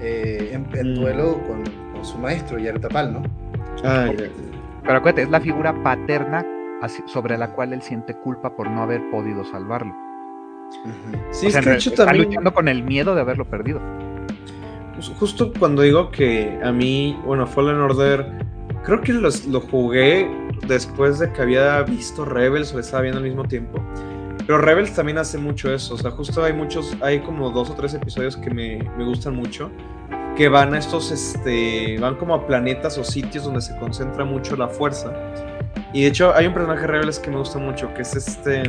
[0.01, 0.95] eh, en, mm.
[0.95, 1.63] duelo con,
[2.03, 3.23] su maestro, Yartapal, ¿no?
[3.85, 4.09] Ah,
[4.83, 6.45] Pero acuérdate, es la figura paterna
[7.05, 9.95] sobre la cual él siente culpa por no haber podido salvarlo.
[11.31, 13.79] Sí, es que de hecho está luchando con el miedo de haberlo perdido.
[14.93, 18.25] Pues justo cuando digo que a mí, bueno, Fallen Order,
[18.83, 20.29] creo que lo jugué
[20.67, 23.81] después de que había visto Rebels o estaba viendo al mismo tiempo.
[24.45, 27.75] Pero Rebels también hace mucho eso, o sea, justo hay muchos, hay como dos o
[27.75, 29.71] tres episodios que me, me gustan mucho,
[30.35, 34.57] que van a estos, este, van como a planetas o sitios donde se concentra mucho
[34.57, 35.13] la fuerza.
[35.93, 38.63] Y de hecho hay un personaje Rebels que me gusta mucho, que es este,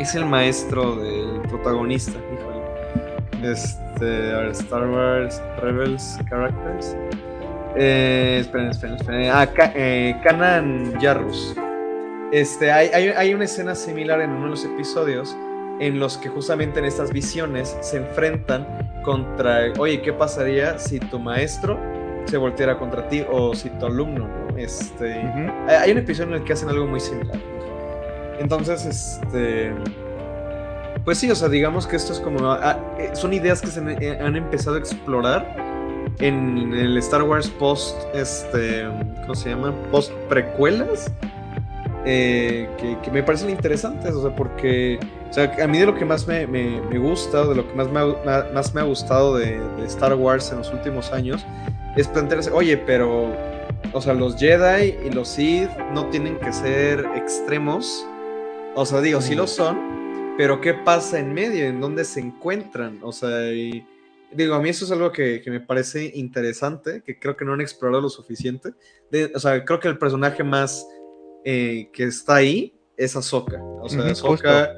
[0.00, 3.52] es el maestro del protagonista, híjole.
[3.52, 6.96] Este, Star Wars Rebels Characters.
[7.76, 9.30] Eh, esperen, esperen, esperen.
[9.32, 11.54] Ah, eh, Kanan Jarrus.
[12.32, 15.36] Este, hay, hay, una escena similar en uno de los episodios
[15.80, 18.66] en los que justamente en estas visiones se enfrentan
[19.04, 21.78] contra, oye, ¿qué pasaría si tu maestro
[22.26, 25.12] se volteara contra ti o si tu alumno, Este,
[25.68, 27.38] hay un episodio en el que hacen algo muy similar.
[28.38, 29.72] Entonces, este,
[31.04, 33.80] pues sí, o sea, digamos que esto es como, ah, eh, son ideas que se
[33.80, 35.71] han empezado a explorar
[36.18, 38.84] en el Star Wars post, este,
[39.22, 39.74] ¿cómo se llama?
[39.90, 41.12] Post precuelas,
[42.04, 42.68] eh,
[43.02, 44.98] que, me parecen interesantes, o sea, porque,
[45.30, 46.46] o sea, a mí de lo que más me,
[46.98, 50.58] gusta, de lo que más me ha, más me ha gustado de, Star Wars en
[50.58, 51.44] los últimos años,
[51.96, 53.32] es plantearse, oye, pero,
[53.92, 58.06] o sea, los Jedi y los Sith no tienen que ser extremos,
[58.74, 61.66] o sea, digo, sí lo son, pero ¿qué pasa en medio?
[61.66, 62.98] ¿En dónde se encuentran?
[63.02, 63.86] O sea, y
[64.34, 67.60] digo, a mí eso es algo que, me parece interesante, que creo que no han
[67.60, 68.70] explorado lo suficiente.
[69.34, 70.86] o sea, creo que el personaje más
[71.44, 73.62] eh, que está ahí es Ahsoka.
[73.62, 74.74] O sea, Ahsoka,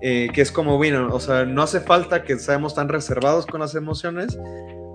[0.00, 3.60] eh, que es como, bueno, o sea, no hace falta que seamos tan reservados con
[3.60, 4.38] las emociones,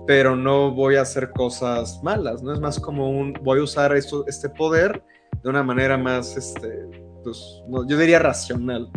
[0.06, 2.52] pero no voy a hacer cosas malas, ¿no?
[2.52, 5.02] Es más como un, voy a usar esto, este poder
[5.42, 6.86] de una manera más, este,
[7.22, 8.90] pues, yo diría racional.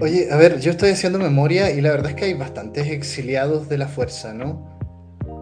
[0.00, 3.68] Oye, a ver, yo estoy haciendo memoria y la verdad es que hay bastantes exiliados
[3.68, 4.78] de la fuerza, ¿no?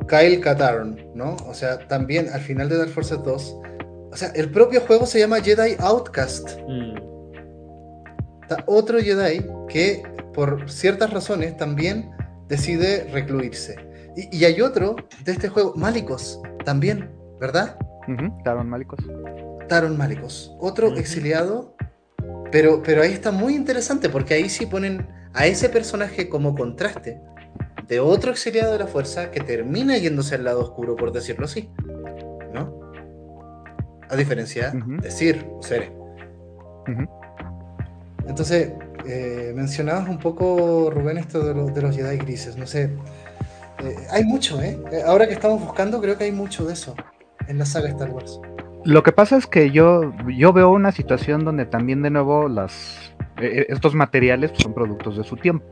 [0.09, 1.36] Kyle Katarn, ¿no?
[1.46, 3.57] O sea, también al final de Dark Forces 2,
[4.12, 6.59] o sea, el propio juego se llama Jedi Outcast.
[6.68, 6.96] Mm.
[8.42, 10.02] Está otro Jedi que
[10.32, 12.11] por ciertas razones también
[12.48, 13.76] decide recluirse.
[14.16, 17.76] Y, hay otro de este juego, Malicos, también, ¿verdad?
[18.44, 19.00] Taron Malicos.
[19.68, 21.76] Taron Malicos, otro exiliado
[22.51, 27.20] pero, pero ahí está muy interesante porque ahí sí ponen a ese personaje como contraste
[27.88, 31.70] de otro exiliado de la fuerza que termina yéndose al lado oscuro, por decirlo así.
[32.53, 32.80] ¿No?
[34.09, 35.92] A diferencia de Sir, Sere.
[38.26, 38.72] Entonces,
[39.07, 42.57] eh, mencionabas un poco, Rubén, esto de, de, los Jedi grises.
[42.57, 42.90] No sé.
[43.84, 44.80] Eh, hay mucho, ¿eh?
[45.05, 46.94] Ahora que estamos buscando, creo que hay mucho de eso
[47.47, 48.40] en la saga Star Wars.
[48.87, 53.12] Lo que pasa es que yo, yo veo una situación donde también de nuevo las,
[53.39, 55.66] eh, estos materiales son productos de su tiempo.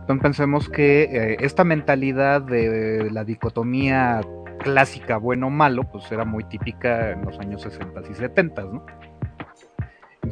[0.00, 4.22] Entonces pensemos que eh, esta mentalidad de la dicotomía
[4.60, 8.86] clásica bueno-malo, pues era muy típica en los años 60 y 70, ¿no?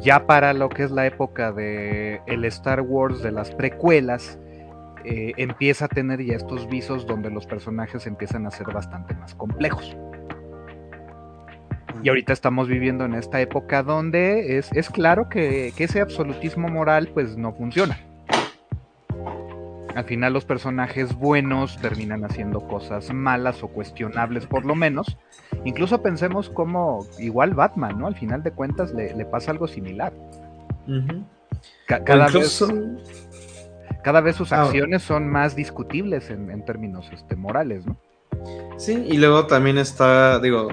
[0.01, 4.39] Ya para lo que es la época de el Star Wars de las precuelas,
[5.05, 9.35] eh, empieza a tener ya estos visos donde los personajes empiezan a ser bastante más
[9.35, 9.95] complejos.
[12.03, 17.37] Y ahorita estamos viviendo en esta época donde es, claro que, ese absolutismo moral pues
[17.37, 17.99] no funciona.
[19.95, 25.17] Al final los personajes buenos terminan haciendo cosas malas o cuestionables por lo menos.
[25.65, 28.05] Incluso pensemos como igual Batman, ¿no?
[28.05, 30.13] Al final de cuentas le, pasa algo similar.
[31.87, 32.63] cada, vez,
[34.03, 34.63] cada vez sus ah.
[34.63, 37.97] acciones son más discutibles en, en términos este, morales, ¿no?
[38.77, 40.67] Sí, y luego también está, digo,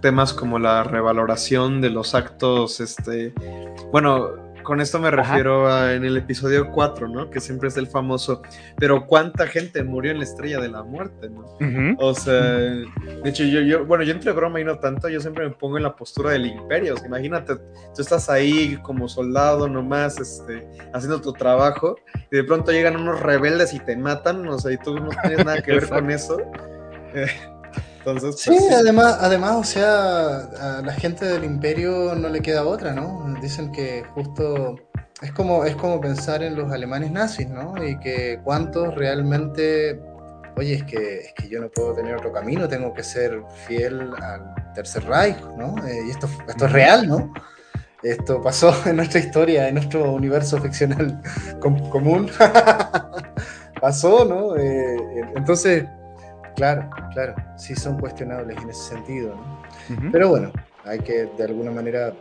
[0.00, 3.34] temas como la revaloración de los actos, este,
[3.92, 7.30] bueno, con esto me refiero a en el episodio 4, ¿no?
[7.30, 8.42] Que siempre es el famoso,
[8.76, 11.44] pero ¿cuánta gente murió en la estrella de la muerte, ¿no?
[11.98, 12.88] O sea, de
[13.24, 15.82] hecho, yo, yo, bueno, yo entre broma y no tanto, yo siempre me pongo en
[15.82, 21.96] la postura del imperio, imagínate, tú estás ahí como soldado nomás, este, haciendo tu trabajo,
[22.32, 25.44] y de pronto llegan unos rebeldes y te matan, o sea, y tú no tienes
[25.44, 26.38] nada que ver con eso.
[27.98, 32.64] Entonces, sí, pues, además, además, o sea, a la gente del imperio no le queda
[32.64, 33.34] otra, ¿no?
[33.40, 34.76] Dicen que justo
[35.22, 37.82] es como, es como pensar en los alemanes nazis, ¿no?
[37.82, 39.98] Y que cuántos realmente,
[40.56, 44.12] oye, es que, es que yo no puedo tener otro camino, tengo que ser fiel
[44.20, 45.74] al Tercer Reich, ¿no?
[45.86, 47.32] Eh, y esto, esto es real, ¿no?
[48.02, 51.22] Esto pasó en nuestra historia, en nuestro universo ficcional
[51.58, 52.30] común.
[53.80, 54.56] pasó, ¿no?
[54.56, 54.96] Eh,
[55.36, 55.84] entonces,
[56.54, 60.10] claro, claro, sí son cuestionables en ese sentido, ¿no?
[60.12, 60.52] Pero bueno,
[60.84, 62.14] hay que de alguna manera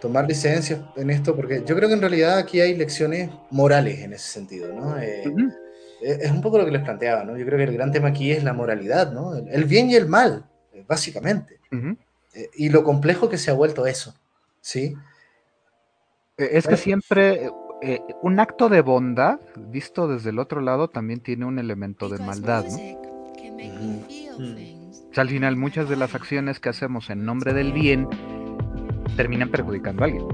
[0.00, 4.12] tomar licencias en esto, porque yo creo que en realidad aquí hay lecciones morales en
[4.12, 4.98] ese sentido, ¿no?
[4.98, 5.24] Eh,
[6.00, 7.36] es un poco lo que les planteaba, ¿no?
[7.36, 9.34] Yo creo que el gran tema aquí es la moralidad, ¿no?
[9.34, 10.44] El bien y el mal,
[10.86, 11.58] básicamente.
[12.56, 14.14] y lo complejo que se ha vuelto eso,
[14.60, 14.94] ¿sí?
[16.36, 17.50] Eh, es que siempre
[17.82, 22.18] eh, un acto de bondad, visto desde el otro lado, también tiene un elemento de
[22.18, 23.07] maldad, ¿no?
[23.58, 28.08] O sea, al final muchas de las acciones que hacemos en nombre del bien
[29.16, 30.24] terminan perjudicando a alguien.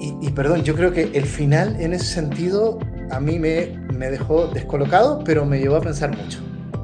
[0.00, 2.78] Y, perdón, yo creo que el final en ese sentido
[3.10, 6.40] a mí me, me dejó descolocado, pero me llevó a pensar mucho.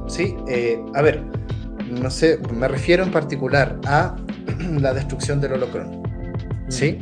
[0.07, 0.36] ¿sí?
[0.47, 1.24] Eh, a ver,
[1.91, 4.14] no sé, me refiero en particular a
[4.80, 6.03] la destrucción del holocron.
[6.68, 6.99] ¿sí?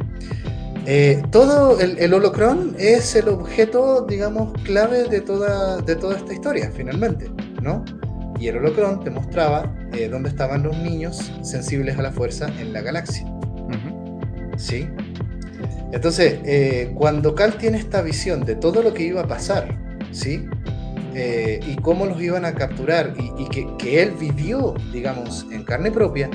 [0.86, 6.32] Eh, todo el, el, holocron es el objeto, digamos, clave de toda, de toda esta
[6.32, 7.28] historia, finalmente,
[7.60, 7.84] ¿no?
[8.38, 12.72] Y el holocron te mostraba eh, dónde estaban los niños sensibles a la fuerza en
[12.72, 13.26] la galaxia.
[14.56, 14.88] ¿Sí?
[15.92, 19.78] Entonces, eh, cuando Cal tiene esta visión de todo lo que iba a pasar,
[20.12, 20.48] ¿sí?
[21.18, 26.28] y cómo los iban a capturar, y, que, que, él vivió, digamos, en carne propia,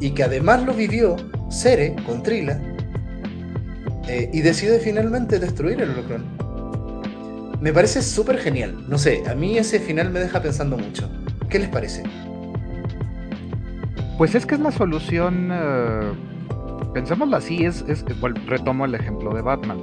[0.00, 1.14] y que además lo vivió
[1.48, 2.60] Cere con Trila,
[4.08, 6.24] eh, y decide finalmente destruir el holocron.
[7.60, 8.84] Me parece súper genial.
[8.88, 11.10] No sé, a mí ese final me deja pensando mucho.
[11.48, 12.02] ¿Qué les parece?
[14.18, 15.50] Pues es que es la solución.
[15.50, 18.04] Uh, así, es, es
[18.46, 19.78] retomo el ejemplo de Batman.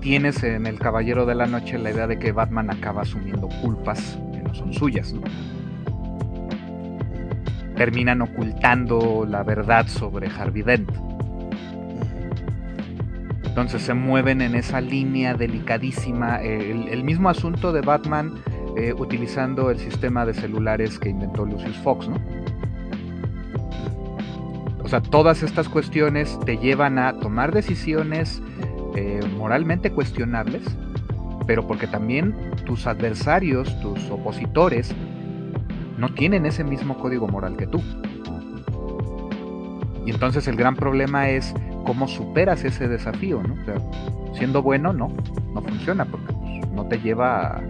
[0.00, 4.18] Tienes en El Caballero de la Noche la idea de que Batman acaba asumiendo culpas
[4.32, 5.22] que no son suyas, ¿no?
[7.76, 10.90] Terminan ocultando la verdad sobre Harvey Dent
[13.52, 16.40] entonces se mueven en esa línea delicadísima.
[16.40, 18.42] El, mismo asunto de Batman
[18.76, 22.16] eh, utilizando el sistema de celulares que inventó Lucius Fox, ¿no?
[24.82, 28.42] O sea, todas estas cuestiones te llevan a tomar decisiones
[28.94, 30.62] eh, moralmente cuestionables,
[31.46, 34.94] pero porque también tus adversarios, tus opositores,
[35.98, 37.82] no tienen ese mismo código moral que tú.
[40.04, 41.54] Y entonces el gran problema es
[41.84, 43.54] cómo superas ese desafío, ¿no?
[43.54, 43.74] O sea,
[44.34, 45.12] siendo bueno, no,
[45.54, 47.62] no funciona porque pues, no te lleva a,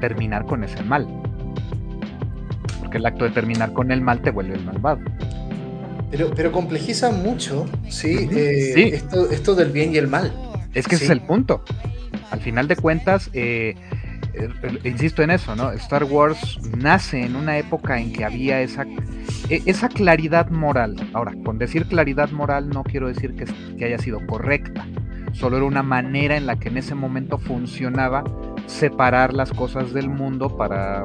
[0.00, 1.06] terminar con ese mal.
[2.80, 5.00] Porque el acto de terminar con el mal te vuelve el malvado.
[6.10, 8.28] Pero, pero complejiza mucho, ¿sí?
[8.30, 10.32] Eh, esto, esto del bien y el mal.
[10.72, 11.64] Es que ese es el punto.
[12.30, 13.74] Al final de cuentas, eh,
[14.34, 14.48] eh,
[14.84, 15.72] insisto en eso, ¿no?
[15.72, 18.84] Star Wars nace en una época en que había esa,
[19.48, 20.96] e, esa claridad moral.
[21.14, 23.46] Ahora, con decir claridad moral no quiero decir que,
[23.76, 24.86] que haya sido correcta,
[25.32, 28.24] solo era una manera en la que en ese momento funcionaba
[28.66, 31.04] separar las cosas del mundo para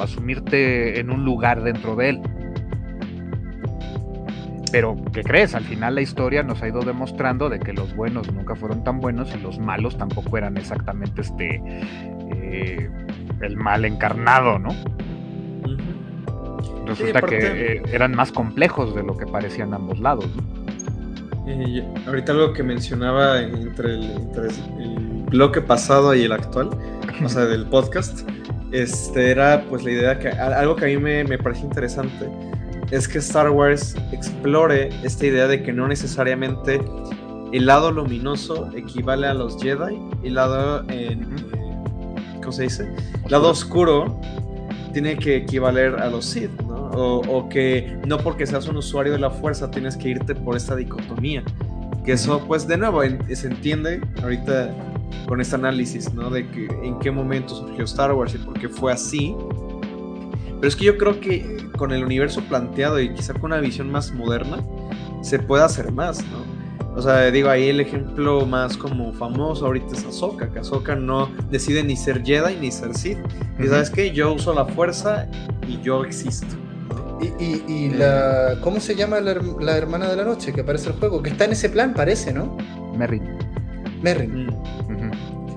[0.00, 2.20] asumirte en un lugar dentro de él.
[4.70, 5.54] Pero, ¿qué crees?
[5.54, 9.00] Al final la historia nos ha ido demostrando de que los buenos nunca fueron tan
[9.00, 11.62] buenos y los malos tampoco eran exactamente este
[12.34, 12.90] eh,
[13.40, 14.70] el mal encarnado, ¿no?
[16.86, 20.28] Resulta que eh, eran más complejos de lo que parecían ambos lados.
[22.06, 26.70] ahorita algo que mencionaba entre el, bloque pasado y el actual,
[27.24, 28.28] o sea, del podcast,
[28.72, 32.28] este era pues la idea que algo que a mí me, me parece interesante
[32.90, 36.80] es que Star Wars explore esta idea de que no necesariamente
[37.52, 41.28] el lado luminoso equivale a los Jedi el lado en,
[42.40, 42.94] ¿cómo se dice?
[43.24, 44.20] El lado oscuro
[44.92, 46.88] tiene que equivaler a los Sith, ¿no?
[46.90, 50.74] O, que no porque seas un usuario de la fuerza tienes que irte por esta
[50.74, 51.44] dicotomía.
[52.04, 54.74] Que eso, pues, de nuevo, se entiende ahorita
[55.26, 56.30] con este análisis, ¿no?
[56.30, 59.34] De que en qué momento surgió Star Wars y por qué fue así.
[60.56, 63.90] Pero es que yo creo que con el universo planteado y quizá con una visión
[63.90, 64.58] más moderna,
[65.22, 66.58] se puede hacer más, ¿no?
[66.96, 71.30] O sea, digo, ahí el ejemplo más como famoso ahorita es Ahsoka, que Ahsoka no
[71.48, 73.18] decide ni ser Jedi ni ser Sith.
[73.56, 75.28] Y sabes qué, yo uso la fuerza
[75.68, 76.56] y yo existo.
[77.20, 80.98] Y, y, la, ¿cómo se llama la, hermana de la noche que aparece en el
[80.98, 81.22] juego?
[81.22, 82.56] Que está en ese plan, parece, ¿no?
[82.96, 83.22] Merrin.
[84.02, 84.46] Merrin.
[84.46, 85.10] Mm.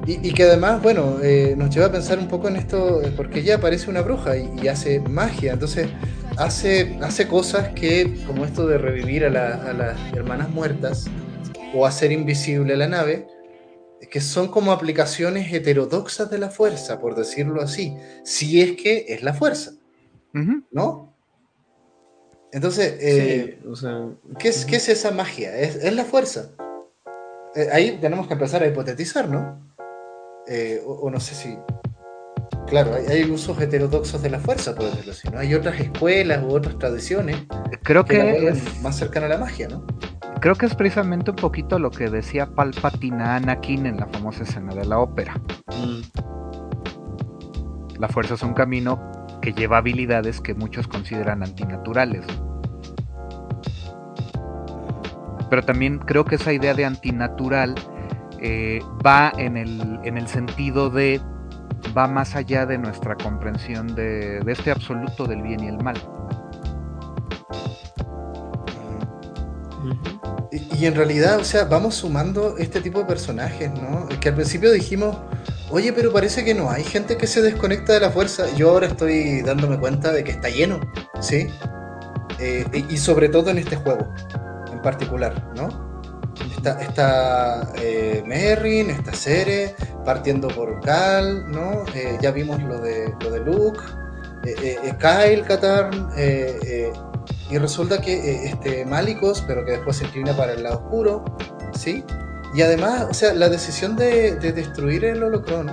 [0.07, 3.59] y, que además, bueno, eh, nos lleva a pensar un poco en esto, porque ella
[3.59, 5.53] parece una bruja y, hace magia.
[5.53, 5.87] Entonces,
[6.37, 11.05] hace, hace cosas que, como esto de revivir a, las hermanas muertas
[11.73, 13.27] o hacer invisible a la nave,
[14.09, 19.23] que son como aplicaciones heterodoxas de la fuerza, por decirlo así, si es que es
[19.23, 19.73] la fuerza,
[20.71, 21.11] ¿no?
[22.51, 23.59] Entonces, eh,
[24.37, 25.57] ¿qué, es, ¿qué, es, esa magia?
[25.57, 26.51] Es, la fuerza.
[27.55, 29.59] Eh, ahí tenemos que empezar a hipotetizar, ¿no?
[30.47, 31.57] Eh, o, no sé si...
[32.67, 35.39] Claro, hay, usos heterodoxos de la fuerza, por decirlo así, ¿no?
[35.39, 37.35] Hay otras escuelas u otras tradiciones
[37.83, 39.85] Creo que, es más cercana a la magia, ¿no?
[40.39, 44.43] Creo que es precisamente un poquito lo que decía Palpatine a Anakin en la famosa
[44.43, 45.33] escena de la ópera.
[45.67, 46.01] Mm.
[47.99, 48.99] La fuerza es un camino
[49.41, 52.25] que lleva habilidades que muchos consideran antinaturales.
[55.51, 57.75] Pero también creo que esa idea de antinatural
[58.39, 61.19] eh, va en el, en el, sentido de,
[61.95, 65.97] va más allá de nuestra comprensión de, este absoluto del bien y el mal.
[70.53, 74.07] Y, en realidad, o sea, vamos sumando este tipo de personajes, ¿no?
[74.21, 75.17] Que al principio dijimos,
[75.69, 78.45] oye, pero parece que no hay gente que se desconecta de la fuerza.
[78.55, 80.79] Yo ahora estoy dándome cuenta de que está lleno,
[81.19, 81.49] ¿sí?
[82.39, 84.07] Eh, y sobre todo en este juego,
[84.81, 85.91] particular, ¿no?
[86.57, 89.75] Está, eh, Merrin, está Cere,
[90.05, 91.83] partiendo por Cal, ¿no?
[91.93, 93.79] Eh, ya vimos lo de, lo de Luke,
[94.99, 96.09] Kyle, Katarn,
[97.51, 101.25] y resulta que eh, este, Malicos, pero que después se inclina para el lado oscuro,
[101.77, 102.03] ¿sí?
[102.55, 105.69] Y además, o sea, la decisión de, destruir el holocron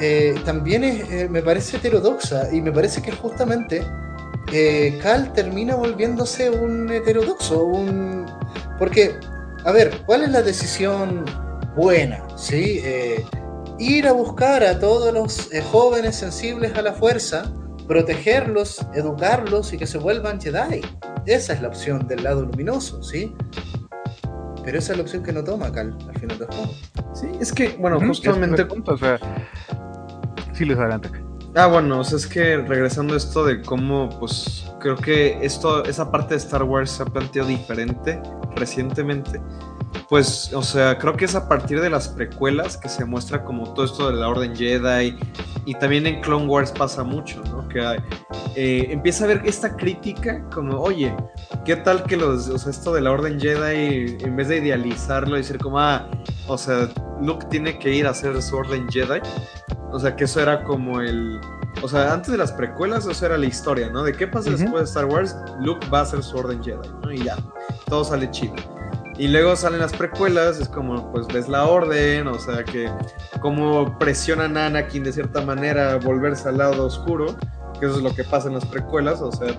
[0.00, 3.84] eh, también es, eh, me parece heterodoxa y me parece que justamente
[5.02, 8.26] Cal termina volviéndose un heterodoxo, un...
[8.78, 9.14] Porque,
[9.64, 11.24] a ver, ¿cuál es la decisión
[11.76, 12.22] buena?
[12.36, 12.82] ¿sí?
[13.78, 17.52] ir a buscar a todos los jóvenes sensibles a la fuerza,
[17.86, 20.80] protegerlos, educarlos y que se vuelvan Jedi.
[21.26, 23.34] Esa es la opción del lado luminoso, ¿sí?
[24.64, 26.74] Pero esa es la opción que no toma Cal al final del juego.
[27.14, 28.64] Sí, es que, bueno, justamente.
[28.64, 29.18] Punto, o sea,
[30.52, 31.10] sí, les adelante.
[31.56, 35.84] Ah, bueno, o sea, es que regresando a esto de cómo, pues, creo que esto,
[35.84, 38.20] esa parte de Star Wars se ha planteado diferente
[38.56, 39.40] recientemente
[40.08, 43.72] pues, o sea, creo que es a partir de las precuelas que se muestra como
[43.74, 45.16] todo esto de la Orden Jedi
[45.64, 47.66] y también en Clone Wars pasa mucho, ¿no?
[47.68, 47.80] Que
[48.54, 51.14] eh, empieza a ver esta crítica como, oye,
[51.64, 55.36] ¿qué tal que los, o sea, esto de la Orden Jedi, en vez de idealizarlo
[55.36, 56.08] y decir como, ah,
[56.46, 56.88] o sea,
[57.20, 59.20] Luke tiene que ir a hacer su Orden Jedi,
[59.94, 61.40] o sea, que eso era como el,
[61.80, 64.02] o sea, antes de las precuelas, eso era la historia, ¿no?
[64.02, 67.12] De qué pasa después de Star Wars, Luke va a hacer su Orden Jedi, ¿no?
[67.12, 67.36] Y ya,
[67.86, 68.54] todo sale chido.
[69.16, 72.90] Y luego salen las precuelas, es como, pues ves la orden, o sea, que
[73.40, 77.26] como presionan a Anakin de cierta manera a volverse al lado oscuro,
[77.78, 79.54] que eso es lo que pasa en las precuelas, o sea,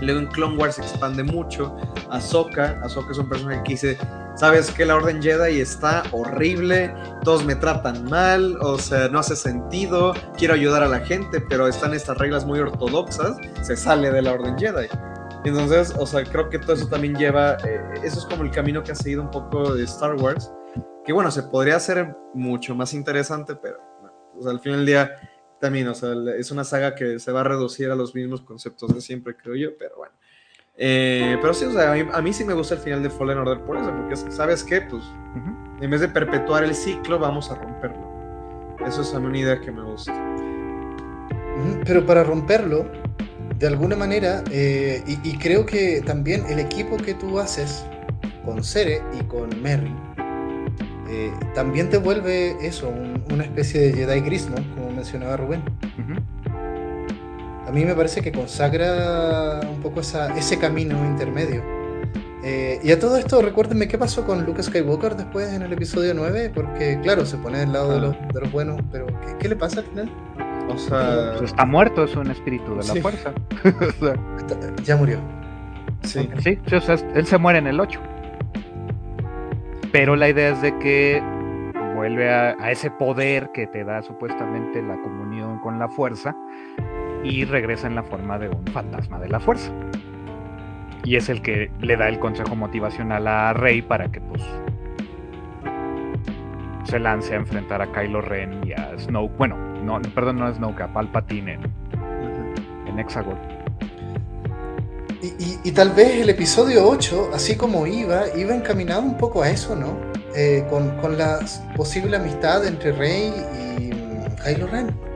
[0.00, 1.76] luego en Clone Wars se expande mucho.
[2.10, 3.98] Ahsoka, Ahsoka es un personaje que dice,
[4.34, 9.36] sabes que la Orden Jedi está horrible, todos me tratan mal, o sea, no hace
[9.36, 14.22] sentido, quiero ayudar a la gente, pero están estas reglas muy ortodoxas, se sale de
[14.22, 14.88] la Orden Jedi.
[15.44, 18.82] Entonces, o sea, creo que todo eso también lleva, eh, eso es como el camino
[18.82, 20.52] que ha seguido un poco de Star Wars,
[21.04, 23.78] que bueno, se podría hacer mucho más interesante, pero
[24.36, 25.18] o sea, al final del día
[25.60, 28.94] también, o sea, es una saga que se va a reducir a los mismos conceptos
[28.94, 30.14] de siempre, creo yo, pero bueno.
[30.76, 33.60] Eh, pero sí, o sea, a mí, sí me gusta el final de Fallen Order
[33.60, 35.02] por eso, porque sabes qué, pues,
[35.80, 38.10] en vez de perpetuar el ciclo, vamos a romperlo.
[38.86, 40.14] Eso es a mí una idea que me gusta.
[41.84, 42.86] Pero para romperlo,
[43.58, 47.84] de alguna manera, eh, y, creo que también el equipo que tú haces
[48.44, 49.94] con Cere y con Merry,
[51.08, 52.88] eh, también te vuelve eso,
[53.30, 54.56] una especie de Jedi gris, ¿no?
[54.74, 55.62] Como mencionaba Rubén.
[57.70, 61.62] A mí me parece que consagra un poco ese camino intermedio.
[62.42, 66.12] Eh, y a todo esto, recuérdenme qué pasó con Luke Skywalker después en el episodio
[66.12, 69.06] 9, porque claro, se pone del lado de, los, buenos, pero
[69.38, 70.10] ¿qué le pasa al final?
[70.68, 73.32] O sea, pues está muerto, es un espíritu de la fuerza.
[74.82, 75.20] ya murió.
[76.02, 76.28] Sí.
[76.40, 78.00] Sí, o sea, él se muere en el 8.
[79.92, 81.22] Pero la idea es de que
[81.94, 86.34] vuelve a, ese poder que te da supuestamente la comunión con la fuerza
[87.24, 89.72] y regresa en la forma de un fantasma de la fuerza.
[91.04, 94.42] Y es el que le da el consejo motivacional a Rey para que pues
[96.84, 99.36] se lance a enfrentar a Kylo Ren y a Snoke.
[99.36, 101.62] Bueno, no, perdón, no es Snoke, a Palpatine en,
[102.86, 103.38] en Hexagon.
[105.22, 109.76] Y, tal vez el episodio 8, así como iba, iba encaminado un poco a eso,
[109.76, 109.98] ¿no?
[110.34, 111.40] Eh, con, la
[111.76, 113.32] posible amistad entre Rey
[113.78, 113.90] y
[114.42, 115.09] Kylo Ren.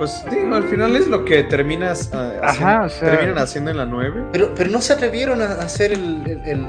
[0.00, 4.24] Pues digo, al final es lo que terminas ah, terminan haciendo en la 9.
[4.32, 6.66] Pero, pero no se atrevieron a hacer el,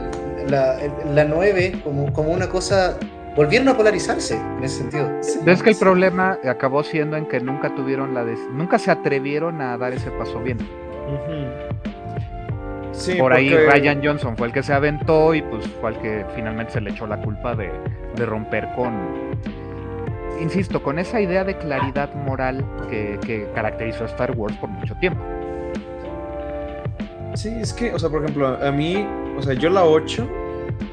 [0.49, 0.77] la,
[1.13, 2.97] la 9 como, como una cosa
[3.33, 5.09] volvieron a polarizarse en ese sentido.
[5.45, 9.77] es que el problema acabó siendo en que nunca tuvieron la nunca se atrevieron a
[9.77, 10.57] dar ese paso bien.
[13.17, 16.73] Por ahí Ryan Johnson fue el que se aventó y pues fue el que finalmente
[16.73, 17.71] se le echó la culpa de,
[18.17, 19.39] romper con,
[20.41, 24.95] insisto, con esa idea de claridad moral que, que, caracterizó a Star Wars por mucho
[24.95, 25.21] tiempo.
[27.35, 30.27] Sí, es que, o sea, por ejemplo, a mí, o sea, yo la 8,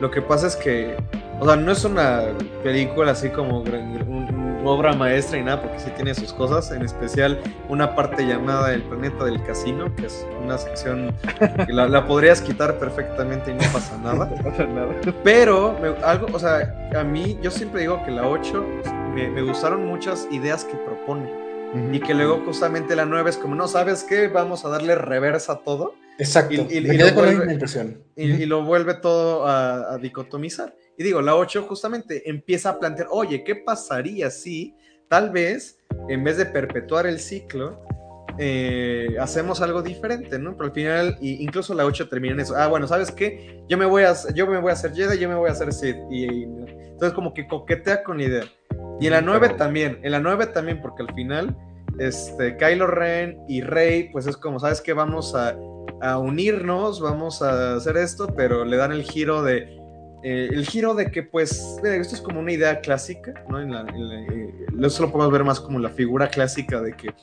[0.01, 0.97] lo que pasa es que
[1.41, 2.23] o sea, no es una
[2.65, 7.39] película así como una obra maestra y nada, porque sí tiene sus cosas, en especial
[7.69, 11.15] una parte llamada El planeta del casino, que es una sección
[11.65, 14.29] que la, podrías quitar perfectamente y no pasa nada.
[14.37, 14.95] no pasa nada.
[15.23, 18.65] Pero, algo, o sea, a mí, yo siempre digo que la 8
[19.15, 21.49] me, me gustaron muchas ideas que propone.
[21.93, 24.29] Y que luego justamente la 9 es como, no, ¿sabes qué?
[24.29, 25.95] Vamos a darle reversa a todo.
[26.19, 26.55] Exacto.
[26.55, 27.59] Y, lo, vuelve,
[28.17, 30.75] y, lo vuelve todo a, a dicotomizar.
[30.97, 34.75] Y digo, la 8 justamente empieza a plantear, oye, ¿qué pasaría si
[35.09, 35.79] tal vez
[36.09, 37.83] en vez de perpetuar el ciclo,
[38.39, 40.53] eh, hacemos algo diferente, ¿no?
[40.57, 42.55] Pero al final, incluso la 8 termina en eso.
[42.57, 43.65] Ah, bueno, ¿sabes qué?
[43.69, 45.73] Yo me voy a, yo me voy a hacer Jedi, yo me voy a hacer
[45.73, 45.97] Sith.
[46.11, 48.45] Y, entonces como que coquetea con la idea.
[49.01, 51.57] Y en la 9 también, en la 9 también, porque al final,
[51.99, 54.93] este, Kylo Ren y Rey, pues es como, ¿sabes qué?
[54.93, 55.57] Vamos a,
[56.01, 59.79] a unirnos, vamos a hacer esto, pero le dan el giro de,
[60.23, 63.61] eh, el giro de que, pues, esto es como una idea clásica, ¿no?
[63.61, 67.15] En eh, eso lo podemos ver más como la figura clásica de que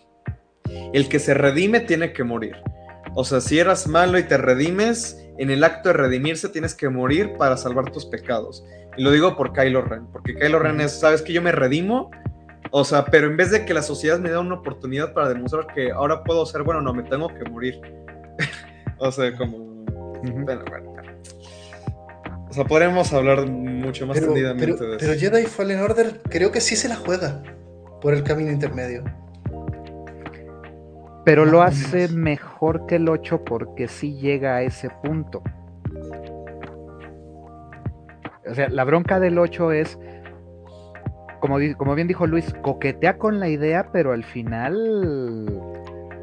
[0.93, 2.55] el que se redime tiene que morir.
[3.13, 6.89] O sea, si eras malo y te redimes, en el acto de redimirse tienes que
[6.89, 8.63] morir para salvar tus pecados.
[8.98, 12.12] Y lo digo por Kylo Ren, porque Kylo Ren es, ¿sabes que yo me redimo?
[12.72, 15.68] O sea, pero en vez de que la sociedad me dé una oportunidad para demostrar
[15.74, 17.80] que ahora puedo ser bueno, no, me tengo que morir.
[18.98, 19.58] o sea, como...
[20.24, 20.96] bueno, bueno.
[22.50, 24.98] O sea, podremos hablar mucho más tendidamente de eso.
[25.00, 27.43] Pero Jedi Fallen Order creo que sí se la juega
[28.02, 29.04] por el camino intermedio.
[31.26, 35.41] Pero lo hace mejor que el 8 porque sí llega a ese punto.
[38.50, 40.00] O sea, la bronca del 8 es,
[41.39, 45.46] como, como bien dijo Luis, coquetea con la idea, pero al final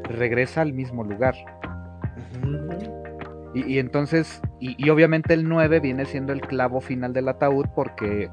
[0.03, 1.35] regresa al mismo lugar.
[3.53, 8.31] Y, entonces, y, obviamente el 9 viene siendo el clavo final del ataúd porque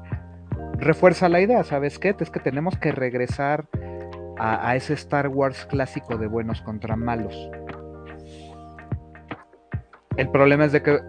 [0.79, 2.15] refuerza la idea, ¿sabes qué?
[2.19, 3.65] Es que tenemos que regresar
[4.39, 7.35] a, ese Star Wars clásico de buenos contra malos.
[10.17, 10.99] El problema es de que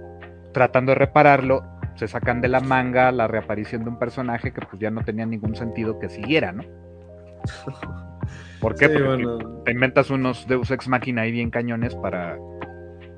[0.53, 1.65] tratando de repararlo,
[2.03, 5.25] se sacan de la manga la reaparición de un personaje que pues ya no tenía
[5.25, 6.65] ningún sentido que siguiera, ¿no?
[8.61, 8.89] ¿Por qué?
[8.89, 9.25] Porque
[9.65, 12.37] te inventas unos Deus Ex Machina ahí bien cañones para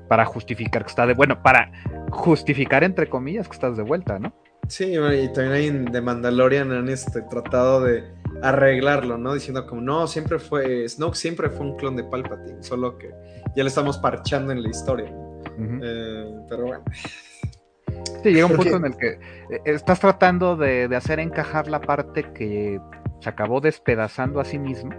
[0.07, 1.71] para justificar que está de, bueno, para
[2.11, 4.35] justificar entre comillas que estás de vuelta, ¿no?
[4.67, 8.03] Sí, y también hay de Mandalorian han este, tratado de
[8.43, 9.33] arreglarlo, ¿no?
[9.33, 13.09] Diciendo como, no, siempre fue, Snoke siempre fue un clon de Palpatine, solo que
[13.55, 15.11] ya le estamos parchando en la historia.
[15.57, 16.83] Eh, pero bueno.
[18.23, 22.25] Sí, llega un punto en el que eh, estás tratando de, hacer encajar la parte
[22.33, 22.79] que
[23.19, 24.91] se acabó despedazando a sí mismo.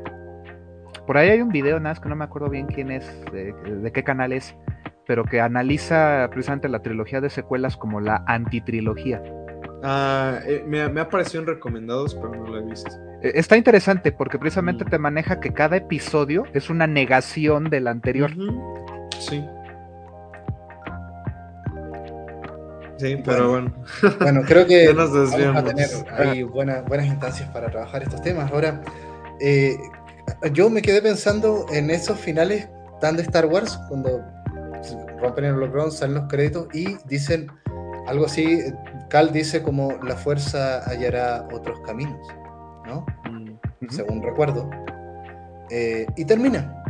[1.07, 3.92] Por ahí hay un video, nada más que no me acuerdo bien quién es, de
[3.92, 4.57] qué canal es,
[5.07, 9.22] pero que analiza precisamente la trilogía de secuelas como la antitrilogía.
[9.82, 12.90] Ah, eh, me, ha parecido en recomendados, pero no lo he visto.
[13.22, 14.89] Eh, está interesante porque precisamente mm.
[14.89, 18.32] te maneja que cada episodio es una negación del anterior.
[19.18, 19.44] Sí.
[22.98, 23.73] Sí, pero bueno.
[24.20, 28.51] Bueno, creo que vamos a tener ahí buenas instancias para trabajar estos temas.
[28.51, 28.82] Ahora,
[29.40, 29.77] eh,
[30.52, 32.68] yo me quedé pensando en esos finales
[33.01, 34.24] tan de Star Wars, cuando
[35.20, 37.51] rompen el holocron, salen los créditos y dicen
[38.06, 38.60] algo así,
[39.09, 42.20] Cal dice como la fuerza hallará otros caminos,
[42.86, 43.05] ¿no?
[43.31, 44.70] Mm, Según recuerdo.
[45.70, 46.82] Eh, y termina.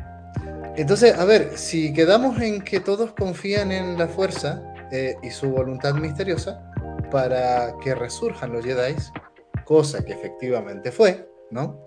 [0.77, 4.63] Entonces, a ver, si quedamos en que todos confían en la fuerza
[4.93, 6.71] eh, y su voluntad misteriosa
[7.11, 8.95] para que resurjan los Jedi,
[9.65, 11.81] cosa que efectivamente fue, ¿no?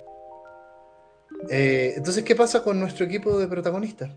[1.50, 4.12] Eh, entonces, ¿qué pasa con nuestro equipo de protagonistas?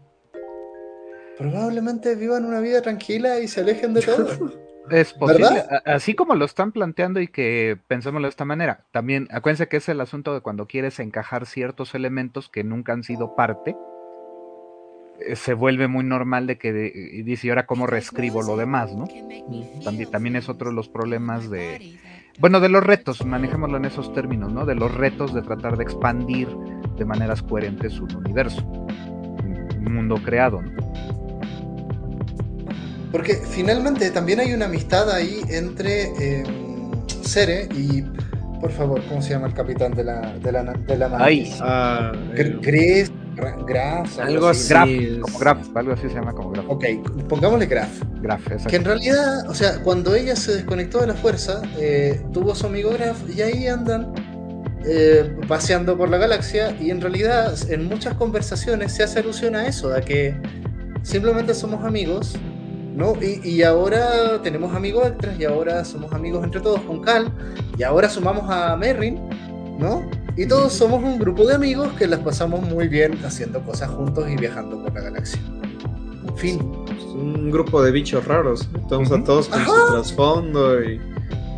[1.42, 4.52] probablemente vivan una vida tranquila y se alejen de todo.
[4.90, 8.84] Es posible, así como lo están planteando y que pensémoslo de esta manera.
[8.90, 13.04] También acuérdense que es el asunto de cuando quieres encajar ciertos elementos que nunca han
[13.04, 13.76] sido parte.
[15.26, 16.72] Eh, se vuelve muy normal de que
[17.24, 19.06] dice, ¿y ahora cómo reescribo lo demás, no?
[19.84, 21.98] También, también es otro de los problemas de,
[22.38, 24.64] bueno, de los retos, manejémoslo en esos términos, ¿no?
[24.64, 26.48] De los retos de tratar de expandir
[26.96, 30.92] de maneras coherentes un universo, un mundo creado, ¿no?
[33.12, 36.44] Porque finalmente también hay una amistad ahí entre eh,
[37.74, 38.04] y,
[38.62, 42.12] por favor, ¿cómo se llama el capitán de la, de la, de la Ay, ah,
[42.32, 43.10] Gris,
[43.66, 44.68] Graf, algo así.
[44.68, 44.88] Graf,
[45.20, 46.66] como Graf, algo así se llama como Graf.
[46.68, 46.84] Ok,
[47.28, 47.90] pongámosle Graf.
[48.20, 48.68] Graf, exacto.
[48.68, 52.66] Que en realidad, o sea, cuando ella se desconectó de la fuerza, eh, tuvo su
[52.66, 54.14] amigo Graf y ahí andan
[54.86, 59.66] eh, paseando por la galaxia y en realidad en muchas conversaciones se hace alusión a
[59.66, 60.36] eso, a que
[61.02, 62.36] simplemente somos amigos
[62.94, 63.14] ¿no?
[63.20, 67.32] Y, ahora tenemos amigos extras y ahora somos amigos entre todos con Cal
[67.78, 69.18] y ahora sumamos a Merrin,
[69.78, 70.08] ¿no?
[70.36, 74.28] Y todos somos un grupo de amigos que las pasamos muy bien haciendo cosas juntos
[74.30, 75.40] y viajando por la galaxia.
[76.36, 76.58] Fin.
[77.14, 81.00] Un grupo de bichos raros, todos a todos con su trasfondo y...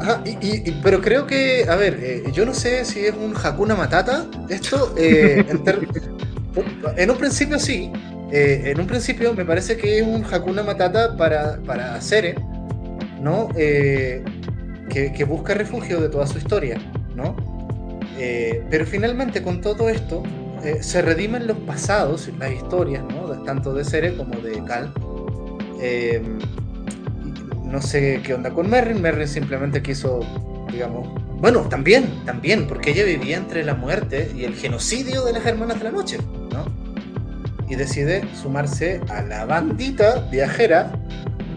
[0.00, 3.76] Ajá, y, pero creo que, a ver, eh, yo no sé si es un Hakuna
[3.76, 5.46] Matata, esto, eh,
[6.96, 7.92] en un principio sí,
[8.36, 12.34] eh, en un principio me parece que es un Hakuna Matata para, para Sere,
[13.20, 13.48] ¿no?
[13.54, 14.24] Eh,
[14.90, 16.76] que, busca refugio de toda su historia,
[17.14, 17.36] ¿no?
[18.18, 20.24] Eh, pero finalmente con todo esto
[20.80, 23.30] se redimen los pasados, las historias, ¿no?
[23.44, 24.92] Tanto de Sere como de Cal.
[27.64, 29.00] no sé qué onda con Merrin.
[29.00, 30.20] Merrin simplemente quiso,
[30.72, 31.06] digamos,
[31.38, 35.78] bueno, también, también, porque ella vivía entre la muerte y el genocidio de las hermanas
[35.78, 36.43] de la noche, ¿no?
[37.68, 40.92] Y decide sumarse a la bandita viajera,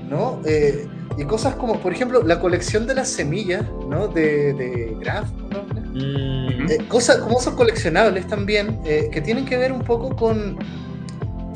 [0.10, 0.42] ¿no?
[0.46, 4.08] Eh, y cosas como, por ejemplo, la colección de las semillas, ¿no?
[4.08, 5.64] De, de Graf, ¿no?
[5.94, 6.70] Mm.
[6.70, 10.58] Eh, cosas como son coleccionables también, eh, que tienen que ver un poco con,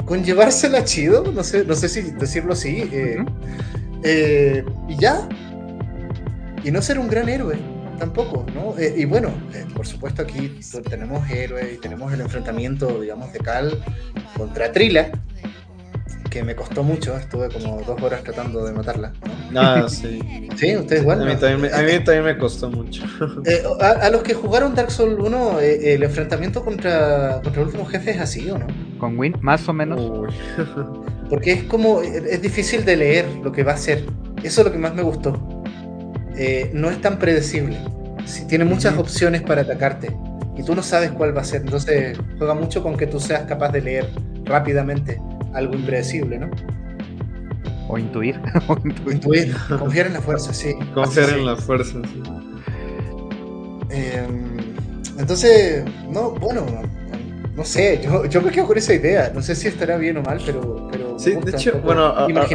[0.05, 2.89] con llevársela chido, no sé, no sé si decirlo así,
[4.87, 5.29] y ya,
[6.63, 7.70] y no ser un gran héroe
[8.01, 8.75] tampoco, ¿no?
[8.79, 10.59] Eh, y bueno, eh, por supuesto aquí
[10.89, 13.79] tenemos héroes y tenemos el enfrentamiento, digamos, de Cal
[14.35, 15.11] contra Trila,
[16.31, 19.13] que me costó mucho, estuve como dos horas tratando de matarla.
[19.55, 20.19] Ah, sí.
[20.55, 21.21] Sí, ustedes igual.
[21.21, 23.03] A mí, también, me, a mí también me costó mucho.
[23.45, 28.11] Eh, a, los que jugaron Dark Souls 1, el enfrentamiento contra, contra el último jefe
[28.11, 28.65] es así, ¿o no?
[28.97, 30.01] Con Win, más o menos.
[31.29, 34.05] Porque es como, es difícil de leer lo que va a ser.
[34.41, 35.60] Eso es lo que más me gustó.
[36.37, 37.77] Eh, no es tan predecible.
[38.25, 40.15] Si tiene muchas opciones para atacarte
[40.57, 41.61] y tú no sabes cuál va a ser.
[41.61, 44.09] Entonces juega mucho con que tú seas capaz de leer
[44.45, 45.19] rápidamente
[45.53, 46.49] algo impredecible, ¿no?
[47.87, 48.39] O intuir.
[49.11, 49.55] intuir.
[49.77, 50.73] Confiar en la fuerza, sí.
[50.93, 52.23] Confiar en la fuerza, sí.
[53.89, 54.75] Em,
[55.17, 56.65] entonces, no, bueno,
[57.55, 59.31] no sé, yo, yo, me quedo con esa idea.
[59.33, 60.87] No sé si estará bien o mal, pero.
[60.91, 62.47] pero sí, de hecho, bueno, ahorita,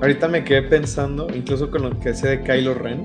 [0.00, 3.02] ahorita, me quedé pensando, incluso con lo que decía de Kylo Ren,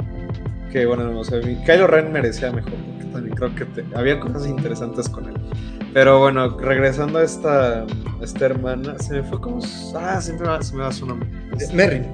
[0.71, 5.09] que bueno, o sea, Kylo Ren merecía mejor, porque también creo que había cosas interesantes
[5.09, 5.35] con él.
[5.93, 7.85] Pero bueno, regresando a esta,
[8.21, 9.59] esta hermana, se me fue como.
[9.95, 11.27] Ah, siempre se me va su nombre.
[11.73, 12.05] Merrin.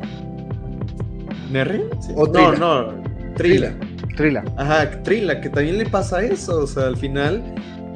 [1.52, 1.84] ¿Merrin?
[2.16, 3.04] ¿O no, no,
[3.36, 3.74] Trila.
[4.16, 4.44] Trila.
[4.58, 7.44] Ajá, Trila, que también le pasa eso, o sea, al final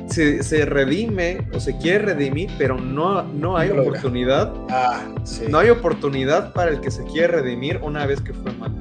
[0.10, 4.54] se, redime o se quiere redimir, pero no, no hay oportunidad.
[4.70, 5.04] Ah,
[5.50, 8.72] no hay oportunidad para el que se quiere redimir una vez que fue mal.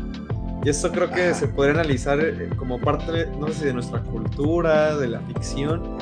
[0.65, 4.01] Y esto creo que se podría analizar eh, como parte, no sé si de nuestra
[4.03, 5.97] cultura, de la ficción,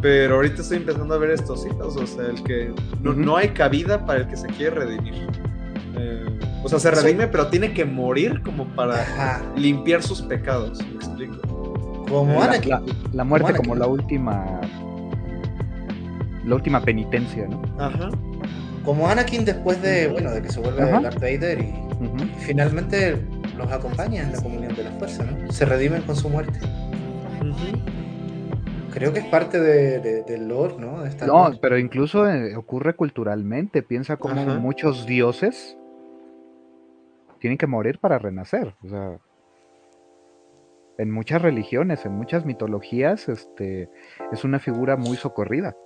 [0.00, 4.06] pero ahorita estoy empezando a ver estos hitos, o sea, el que no, hay cabida
[4.06, 5.14] para el que se quiere redimir.
[5.96, 10.94] Eh, o sea, se redime, pero tiene que morir como para limpiar sus pecados, ¿me
[10.94, 11.43] explico?
[12.08, 12.72] Como Anakin.
[13.12, 14.60] La, muerte como, la última.
[16.44, 17.62] La última penitencia, ¿no?
[17.78, 18.10] Ajá.
[18.84, 21.74] Como Anakin después de, bueno, de que se vuelve Darth Vader y,
[22.40, 23.16] finalmente
[23.56, 25.50] los acompaña en la comunión de la fuerza, ¿no?
[25.50, 26.58] Se redimen con su muerte.
[28.92, 31.02] Creo que es parte de, del lore, ¿no?
[31.26, 33.82] no, pero incluso eh, ocurre culturalmente.
[33.82, 35.76] Piensa como muchos dioses
[37.44, 38.74] tienen que morir para renacer.
[38.82, 39.18] O sea,
[40.98, 43.90] en muchas religiones, en muchas mitologías, este,
[44.32, 45.76] es una figura muy socorrida.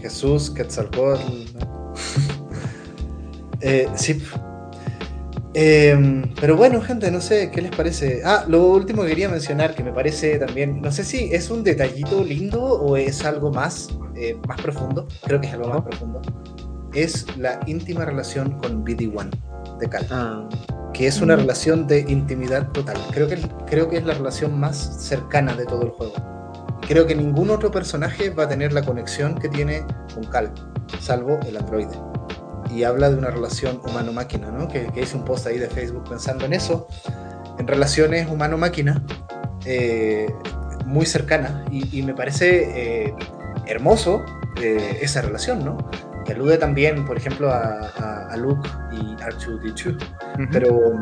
[0.00, 1.22] Jesús, Quetzalcóatl.
[3.60, 4.22] eh, sí.
[5.54, 8.22] Em, pero bueno, gente, no sé qué les parece.
[8.24, 11.64] Ah, lo último que quería mencionar, que me parece también, no sé si es un
[11.64, 15.08] detallito lindo o es algo más, eh, más profundo.
[15.24, 16.22] Creo que es algo más profundo.
[16.94, 19.47] Es la íntima relación con BD-1
[19.78, 20.06] de Cal.
[20.10, 20.48] Ah.
[20.92, 22.96] Que es una relación de intimidad total.
[23.12, 26.14] Creo que, creo que es la relación más cercana de todo el juego.
[26.86, 29.84] creo que ningún otro personaje va a tener la conexión que tiene
[30.14, 30.50] con Cal,
[31.00, 31.94] salvo el androide.
[32.74, 34.68] Y habla de una relación humano-máquina, ¿no?
[34.68, 36.86] Que, hice un post ahí de Facebook pensando en eso,
[37.58, 39.02] en relaciones humano-máquina,
[39.64, 40.32] eh,
[40.86, 41.64] muy cercanas.
[41.70, 43.14] Y, me parece eh,
[43.66, 44.24] hermoso
[44.60, 45.78] eh, esa relación, ¿no?
[46.28, 49.96] Que alude también, por ejemplo, a, Luke y R2D2.
[50.52, 50.92] Pero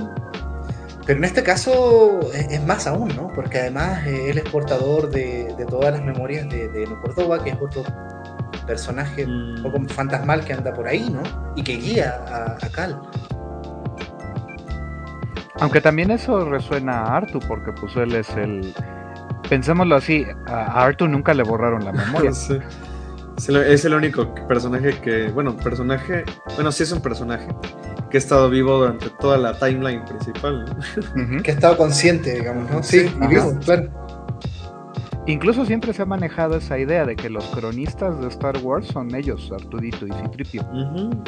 [1.07, 3.29] pero en este caso es, más aún, ¿no?
[3.33, 7.51] Porque además eh, él es portador de, todas las memorias de, de No Córdoba, que
[7.51, 7.85] es otro
[8.67, 9.87] personaje un poco mm.
[9.87, 11.23] fantasmal que anda por ahí, ¿no?
[11.55, 13.01] Y que guía a, Cal.
[15.61, 18.75] Aunque también eso resuena a Artu, porque pues él es el...
[19.49, 22.33] Pensémoslo así, a Artu nunca le borraron la memoria.
[22.33, 22.59] sí.
[23.37, 27.49] Es el único personaje que, bueno, personaje, bueno, sí es un personaje
[28.11, 30.77] que ha estado vivo durante toda la timeline principal.
[31.43, 32.83] Que ha estado consciente, digamos, ¿no?
[32.83, 33.91] Sí, y vivo, claro.
[35.27, 39.13] Incluso siempre se ha manejado esa idea de que los cronistas de Star Wars son
[39.15, 40.65] ellos, Artudito y Citripio.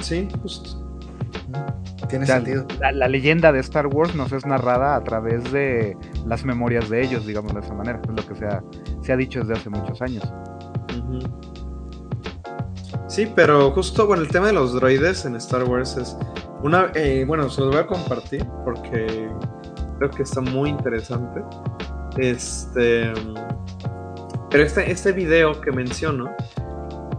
[0.00, 0.84] Sí, justo.
[2.08, 2.66] Tiene sentido.
[2.80, 7.26] La, leyenda de Star Wars nos es narrada a través de las memorias de ellos,
[7.26, 8.00] digamos de esa manera.
[8.02, 8.62] Es lo que se ha,
[9.02, 10.22] se ha dicho desde hace muchos años.
[13.08, 16.14] Sí, pero justo, bueno, el tema de los droides en Star Wars es
[16.62, 19.30] una, eh, bueno, se los voy a compartir porque
[19.98, 21.40] creo que está muy interesante.
[22.18, 23.10] Este,
[24.50, 26.34] pero este, este video que menciono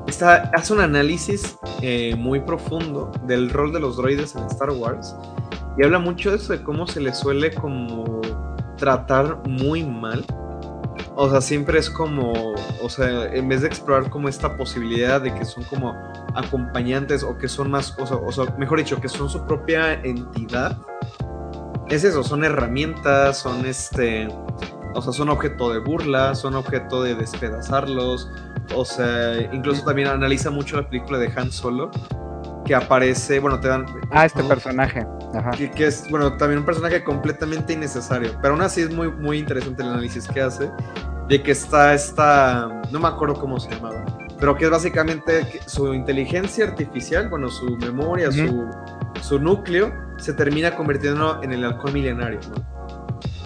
[0.08, 5.16] está, hace un análisis eh, muy profundo del rol de los droides en Star Wars
[5.76, 8.22] y habla mucho de eso, de cómo se les suele como
[8.78, 10.24] tratar muy mal
[11.22, 15.34] o sea, siempre es como, o sea, en vez de explorar como esta posibilidad de
[15.34, 15.94] que son como
[16.34, 20.78] acompañantes o que son más, o sea, mejor dicho, que son su propia entidad,
[21.90, 24.30] es eso, son herramientas, son este,
[24.94, 28.32] o sea, son objeto de burla, son objeto de despedazarlos,
[28.74, 31.92] o sea, incluso también analiza mucho la película de Han Solo,
[32.64, 33.86] que aparece, bueno, te dan...
[34.12, 35.06] Ah, este personaje.
[35.34, 35.52] Ajá.
[35.52, 39.82] Que, es, bueno, también un personaje completamente innecesario, pero aún así es muy, muy interesante
[39.82, 40.72] el análisis que hace,
[41.30, 44.04] de que está esta, no me acuerdo cómo se llamaba,
[44.40, 48.68] pero que es básicamente su inteligencia artificial, bueno, su memoria, su,
[49.22, 52.66] su, núcleo, se termina convirtiendo en el halcón milenario, ¿no?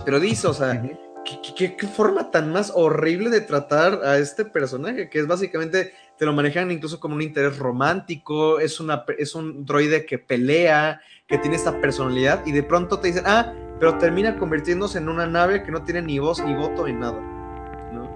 [0.06, 0.82] Pero dice, o sea,
[1.26, 6.26] ¿qué, qué, forma tan más horrible de tratar a este personaje, que es básicamente te
[6.26, 11.38] lo manejan incluso como un interés romántico, es, una, es un droide que pelea, que
[11.38, 15.64] tiene esta personalidad, y de pronto te dicen, ah, pero termina convirtiéndose en una nave
[15.64, 17.43] que no tiene ni voz ni voto ni nada.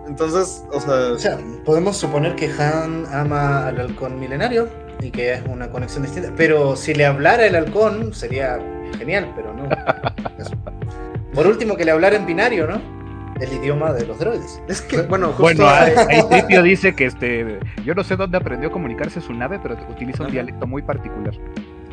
[0.07, 1.11] Entonces, o sea...
[1.13, 4.69] O sea, podemos suponer que Han ama al halcón milenario
[5.01, 8.59] y que es una conexión distinta, pero si le hablara el halcón sería
[8.97, 9.69] genial, pero no.
[11.33, 12.97] Por último, que le hablara en binario, ¿no?
[13.39, 14.61] el idioma de los droides.
[14.67, 18.69] Es que, bueno, justo bueno, ahí, Tripio dice que este, yo no sé dónde aprendió
[18.69, 21.35] a comunicarse su nave, pero utiliza un dialecto muy particular.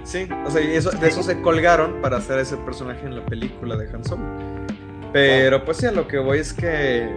[0.05, 3.77] Sí, o sea, eso, de eso se colgaron para hacer ese personaje en la película
[3.77, 4.24] de Han Solo.
[5.12, 7.09] Pero pues sí, a lo que voy es que,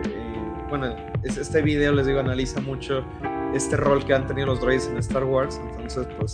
[0.70, 3.04] bueno, este video, les digo, analiza mucho
[3.54, 5.60] este rol que han tenido los droides en Star Wars.
[5.72, 6.34] Entonces, pues,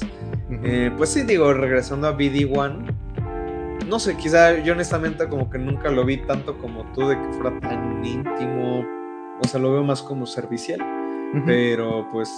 [0.64, 2.93] eh, pues sí, digo, regresando a BD-1,
[3.88, 7.34] no sé, quizá yo honestamente como que nunca lo vi tanto como tú de que
[7.34, 8.85] fuera tan íntimo,
[9.41, 10.80] o sea, lo veo más como servicial,
[11.45, 12.31] pero pues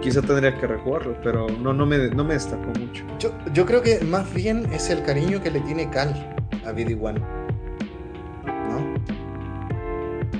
[0.00, 3.04] quizá tendría que rejugarlo, pero no, no, me, no me destacó mucho.
[3.18, 7.43] Yo, yo creo que más bien es el cariño que le tiene Cal a BD-1,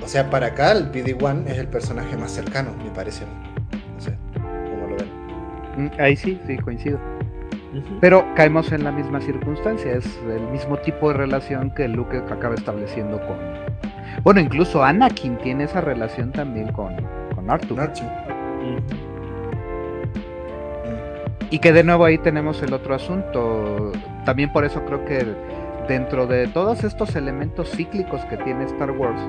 [0.05, 3.25] O sea, para Cal, BD-1 es el personaje más cercano, me parece.
[3.25, 5.87] No sé, ¿cómo lo ven?
[5.87, 6.99] Mm, ahí sí, sí, coincido.
[8.01, 12.53] Pero caemos en la misma circunstancia, es el mismo tipo de relación que Luke acaba
[12.53, 13.35] estableciendo con...
[14.23, 16.95] Bueno, incluso Anakin tiene esa relación también con,
[17.33, 17.91] con Arthur.
[21.49, 23.91] Y que de nuevo ahí tenemos el otro asunto.
[24.23, 25.25] También por eso creo que
[25.87, 29.19] dentro de todos estos elementos cíclicos que tiene Star Wars,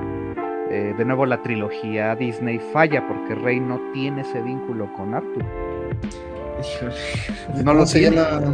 [0.69, 5.45] eh, de nuevo la trilogía Disney falla porque Rey no tiene ese vínculo con Arthur.
[7.63, 8.53] No lo se llama.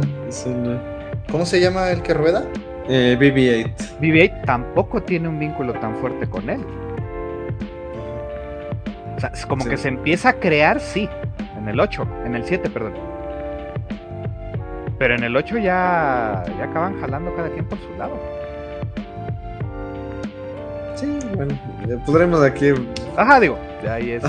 [1.30, 2.44] ¿Cómo se llama el que rueda?
[2.88, 3.98] Eh, BB-8.
[4.00, 6.60] BB-8 tampoco tiene un vínculo tan fuerte con él.
[9.16, 11.08] O sea, es como que se empieza a crear, sí,
[11.56, 12.94] en el 8, en el 7, perdón.
[14.98, 18.33] Pero en el 8 ya, ya acaban jalando cada quien por su lado.
[20.94, 21.58] Sí, bueno,
[22.06, 22.70] podremos de aquí.
[23.16, 23.58] Ajá, digo,
[23.88, 24.22] ahí es.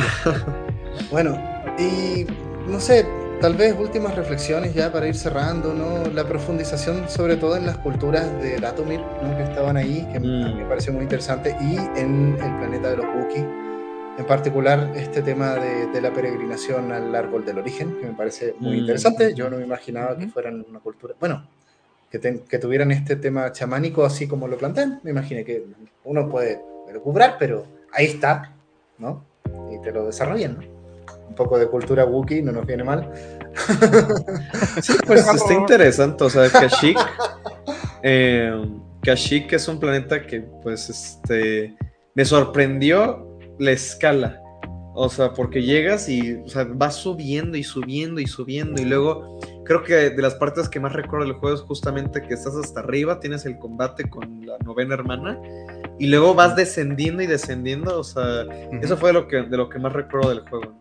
[1.12, 1.40] bueno,
[1.78, 2.26] y
[2.68, 3.06] no sé,
[3.40, 6.10] tal vez últimas reflexiones ya para ir cerrando, ¿no?
[6.12, 9.38] La profundización sobre todo en las culturas de Datomir, ¿no?
[9.38, 10.68] que estaban ahí, que mí me mm.
[10.68, 13.46] pareció muy interesante, y en el planeta de los Wookiee,
[14.18, 18.78] en particular este tema de, la peregrinación al árbol del origen, que me parece muy
[18.78, 18.80] mm.
[18.80, 19.34] interesante.
[19.34, 21.48] Yo no me imaginaba que fueran una cultura, bueno,
[22.20, 25.00] que, que, tuvieran este tema chamánico así como lo plantean.
[25.04, 25.66] Me imaginé que
[26.04, 26.62] uno puede
[26.92, 28.54] recuperar, pero ahí está,
[28.98, 29.24] ¿no?
[29.72, 30.76] Y te lo desarrollan, ¿no?
[31.28, 33.12] Un poco de cultura Wookiee no nos viene mal.
[34.82, 36.98] sí, pues está interesante, o sea, Kashyyyk,
[38.04, 38.66] eh,
[39.02, 41.76] Kashyyyk es un planeta que, pues, este,
[42.14, 44.42] me sorprendió la escala.
[44.98, 48.82] O sea, porque llegas y o sea, vas subiendo y subiendo y subiendo.
[48.82, 49.35] Y luego,
[49.66, 52.80] creo que de las partes que más recuerdo del juego es justamente que estás hasta
[52.80, 55.40] arriba, tienes el combate con la novena hermana.
[56.00, 58.00] Y luego vas descendiendo y descendiendo.
[58.00, 58.44] O sea,
[58.82, 60.74] eso fue de lo, que, de lo que más recuerdo del juego.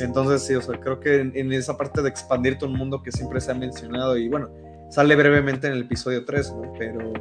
[0.00, 3.40] Entonces, sí, o sea, creo que en, esa parte de expandirte un mundo que siempre
[3.40, 4.16] se ha mencionado.
[4.16, 4.48] Y bueno,
[4.90, 6.72] sale brevemente en el episodio 3, ¿no?
[6.78, 7.12] Pero,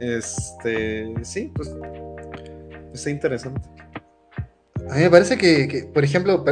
[0.00, 1.74] este, sí, pues,
[2.92, 3.68] está interesante.
[4.90, 6.44] A mí me parece que, por ejemplo,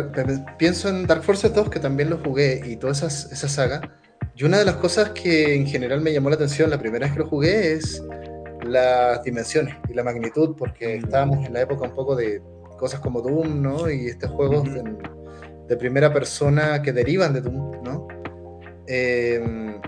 [0.59, 3.81] pienso en Dark Forces 2, que también lo jugué, y toda esa, esa saga.
[4.35, 7.15] Y una de las cosas que en general me llamó la atención la primera vez
[7.15, 8.03] que lo jugué es
[8.67, 11.05] las dimensiones y la magnitud, porque mm.
[11.05, 12.43] estábamos en la época un poco de
[12.79, 13.91] cosas como Doom, ¿no?
[13.91, 18.07] Y estos juegos de, primera persona que derivan de Doom, ¿no?
[18.87, 19.81] Em,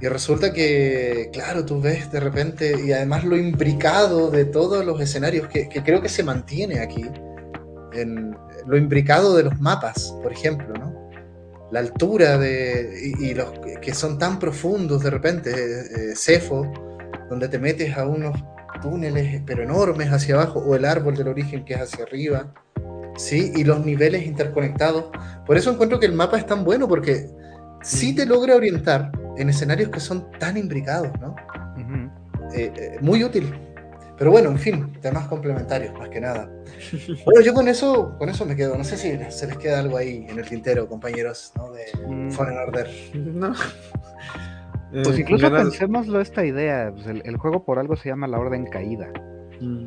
[0.00, 5.00] y resulta que, claro, tú ves de repente, y además lo imbricado de todos los
[5.00, 7.04] escenarios, que, que creo que se mantiene aquí,
[7.96, 8.36] en
[8.66, 11.10] lo imbricado de los mapas, por ejemplo, ¿no?
[11.70, 16.70] La altura de, y, los que son tan profundos de repente, eh, Cefo,
[17.28, 18.38] donde te metes a unos
[18.80, 22.54] túneles pero enormes hacia abajo, o el árbol del origen que es hacia arriba,
[23.16, 23.52] ¿sí?
[23.56, 25.06] Y los niveles interconectados.
[25.44, 27.28] Por eso encuentro que el mapa es tan bueno, porque
[27.82, 31.34] sí te logra orientar en escenarios que son tan imbricados, ¿no?
[32.54, 33.52] Eh, eh, muy útil.
[34.18, 36.48] Pero bueno, en fin, temas complementarios, más que nada.
[37.24, 38.76] Bueno, yo con eso, con eso me quedo.
[38.76, 41.70] No sé si se les queda algo ahí en el tintero, compañeros, ¿no?
[41.70, 42.30] De mm.
[42.30, 42.88] Fallen Order.
[43.14, 43.52] No.
[44.92, 46.92] Pues eh, incluso pensémoslo esta idea.
[46.94, 49.08] Pues el, juego por algo se llama la Orden Caída.
[49.60, 49.86] Mm.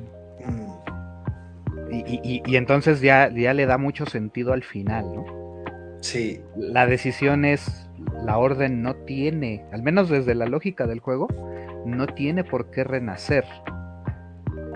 [1.92, 5.26] Y, y, entonces ya, ya le da mucho sentido al final, ¿no?
[6.02, 6.40] Sí.
[6.56, 7.90] La decisión es,
[8.24, 11.28] la orden no tiene, al menos desde la lógica del juego,
[11.86, 13.46] no tiene por qué renacer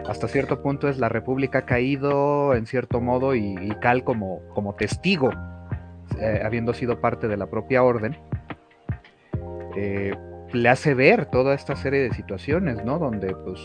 [0.07, 5.31] hasta cierto punto es la República caído en cierto modo y, Cal como, como testigo,
[6.19, 8.17] eh, habiendo sido parte de la propia orden,
[9.75, 10.13] eh,
[10.51, 12.99] le hace ver toda esta serie de situaciones, ¿no?
[12.99, 13.59] Donde pues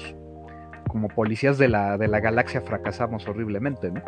[0.89, 4.03] como policías de la, de la galaxia fracasamos horriblemente, ¿no?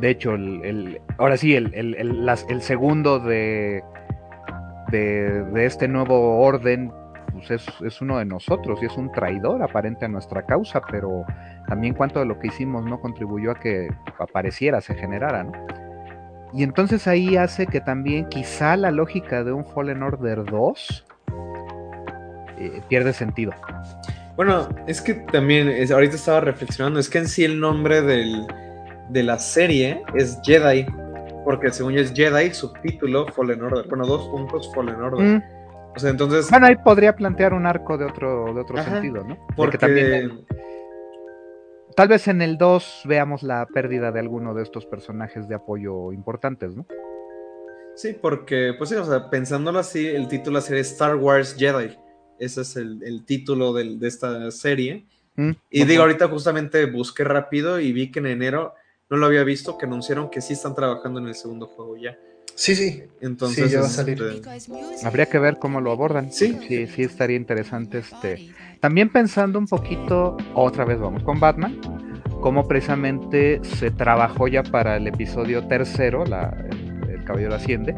[0.00, 3.84] De hecho, el, ahora sí, el, el segundo de,
[4.90, 6.90] de, de, este nuevo orden
[7.46, 11.24] pues, es, uno de nosotros y es un traidor aparente a nuestra causa, pero
[11.68, 13.88] también cuanto de lo que hicimos no contribuyó a que
[14.18, 15.52] apareciera, se generara, ¿no?
[16.52, 21.06] Y entonces ahí hace que también quizá la lógica de un Fallen Order 2
[22.58, 23.52] eh, pierde sentido.
[24.36, 28.46] Bueno, es que también, ahorita estaba reflexionando, es que en sí el nombre del,
[29.10, 30.86] de la serie es Jedi,
[31.44, 33.86] porque según yo es Jedi, subtítulo Fallen Order.
[33.88, 35.26] Bueno, dos puntos Fallen Order.
[35.26, 35.59] Mm.
[35.94, 36.50] O sea, entonces.
[36.50, 39.38] Bueno, ahí podría plantear un arco de otro, de otro sentido, ¿no?
[39.56, 40.44] Porque, también.
[41.96, 46.12] Tal vez en el 2 veamos la pérdida de alguno de estos personajes de apoyo
[46.12, 46.86] importantes, ¿no?
[47.96, 51.98] Sí, porque, pues sí, o sea, pensándolo así, el título sería Star Wars Jedi.
[52.38, 55.04] Ese es el, título de esta serie.
[55.36, 58.74] Mm, y digo, ahorita justamente busqué rápido y vi que en enero
[59.10, 62.16] no lo había visto, que anunciaron que sí están trabajando en el segundo juego ya.
[62.60, 63.02] Sí, sí.
[63.22, 64.22] Entonces va a salir.
[64.22, 66.30] Este, Habría que ver cómo lo abordan.
[66.30, 66.58] Sí.
[66.68, 68.00] Sí, sí estaría interesante.
[68.00, 68.52] Este.
[68.80, 71.80] También pensando un poquito, otra vez vamos con Batman,
[72.42, 76.54] cómo precisamente se trabajó ya para el episodio tercero, la,
[77.08, 77.94] el, Caballero Asciende.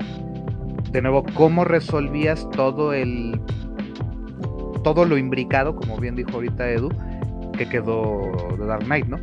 [0.92, 3.40] De nuevo, cómo resolvías todo el
[4.84, 6.90] todo lo imbricado, como bien dijo ahorita Edu,
[7.58, 9.18] que quedó de Dark Knight, ¿no?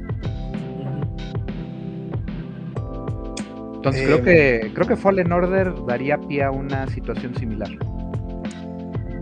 [3.79, 7.69] Entonces creo em, que creo que Fallen Order daría pie a una situación similar.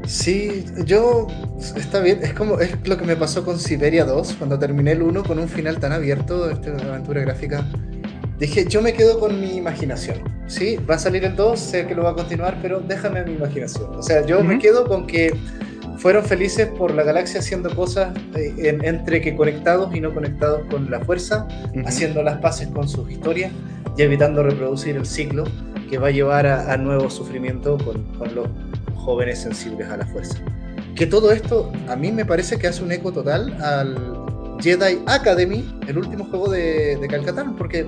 [0.07, 1.27] Sí, yo
[1.75, 5.03] está bien, es como es lo que me pasó con Siberia 2 cuando terminé el
[5.03, 7.63] 1 con un final tan abierto, esta aventura gráfica.
[8.39, 10.17] Dije, yo me quedo con mi imaginación.
[10.47, 13.33] Sí, va a salir el 2, sé que lo va a continuar, pero déjame mi
[13.33, 13.95] imaginación.
[13.95, 15.35] O sea, yo me quedo con que
[15.97, 20.89] fueron felices por la galaxia haciendo cosas eh, entre que conectados y no conectados con
[20.89, 21.47] la fuerza,
[21.85, 23.51] haciendo las paces con sus historias
[23.97, 25.43] y evitando reproducir el ciclo
[25.89, 28.05] que va a llevar a, nuevo sufrimiento con,
[28.35, 28.47] los
[28.95, 30.37] jóvenes sensibles a la fuerza.
[30.95, 33.97] Que todo esto a mí me parece que hace un eco total al
[34.59, 37.87] Jedi Academy, el último juego de, de Calcatán, porque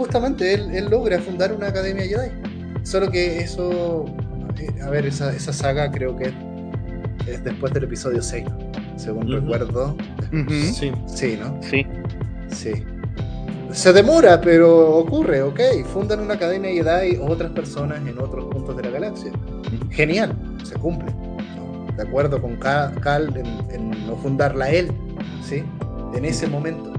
[0.00, 2.30] justamente él, logra fundar una academia Jedi.
[2.82, 4.06] Solo que eso,
[4.58, 6.32] eh, a ver, esa, saga creo que
[7.26, 8.44] es después del episodio 6,
[8.96, 9.96] según recuerdo.
[10.72, 10.92] Sí.
[11.06, 11.60] Sí, ¿no?
[11.62, 11.86] Sí.
[12.48, 12.72] Sí.
[13.72, 15.60] Se demora, pero ocurre, ok.
[15.92, 19.32] Fundan una academia Jedi otras personas en otros puntos de la galaxia.
[19.90, 20.34] Genial,
[20.64, 21.12] se cumple.
[21.96, 23.34] De acuerdo con Cal
[23.70, 24.90] en, no fundarla él,
[25.42, 25.62] ¿sí?
[26.14, 26.92] En ese momento.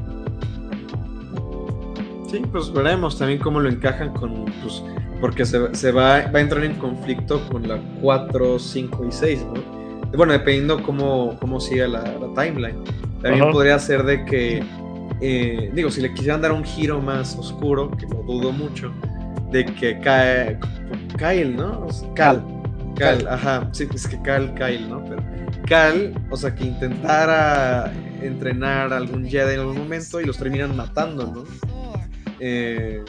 [2.30, 4.82] Sí, pues veremos también cómo lo encajan con, pues,
[5.20, 9.46] porque se, se va, va, a entrar en conflicto con la 4, 5 y 6,
[9.54, 9.71] ¿no?
[10.16, 12.04] Bueno, dependiendo cómo, cómo siga la,
[12.36, 12.84] timeline.
[13.22, 14.64] También podría ser de que
[15.22, 18.92] eh, digo, si le quisieran dar un giro más oscuro, que lo dudo mucho,
[19.52, 20.60] de que cae
[21.18, 21.88] Kyle, ¿no?
[22.16, 22.44] Cal.
[22.98, 25.04] Cal, ajá, sí, es que Cal, Kyle, ¿no?
[25.06, 25.24] Pero
[25.68, 30.76] Cal, o sea, que intentara entrenar a algún Jedi en algún momento y los terminan
[30.76, 31.44] matando, ¿no?
[32.40, 33.04] Eh,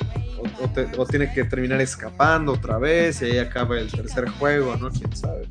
[0.98, 4.90] o, tiene que terminar escapando otra vez y ahí acaba el tercer juego, ¿no?
[4.90, 5.46] Quién sabe.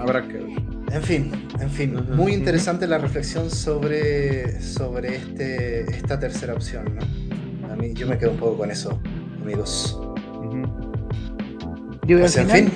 [0.00, 0.50] Habrá que ver.
[0.92, 7.72] En fin, en fin, muy interesante la reflexión sobre, sobre este, esta tercera opción, ¿no?
[7.72, 9.00] A mí, yo me quedo un poco con eso,
[9.40, 10.00] amigos.
[12.06, 12.70] Pues, en fin.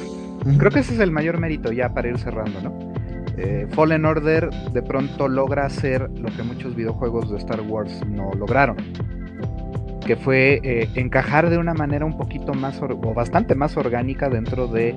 [0.59, 2.94] Creo que ese es el mayor mérito ya para ir cerrando, ¿no?
[3.36, 8.30] Eh, Fallen Order de pronto logra hacer lo que muchos videojuegos de Star Wars no
[8.34, 8.76] lograron,
[10.06, 14.68] que fue eh, encajar de una manera un poquito más o bastante más orgánica dentro
[14.68, 14.94] de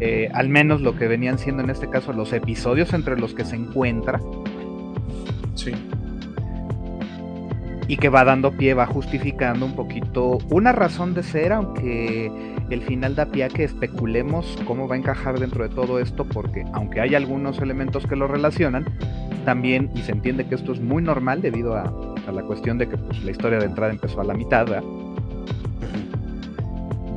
[0.00, 3.44] eh, al menos lo que venían siendo en este caso los episodios entre los que
[3.44, 4.20] se encuentra.
[5.54, 5.72] Sí.
[7.86, 12.30] Y que va dando pie, va justificando un poquito una razón de ser, aunque
[12.70, 16.24] el final da pie a que especulemos cómo va a encajar dentro de todo esto,
[16.24, 18.84] porque aunque hay algunos elementos que lo relacionan,
[19.44, 21.90] también, y se entiende que esto es muy normal debido a,
[22.30, 24.66] la cuestión de que pues, la historia de entrada empezó a la mitad,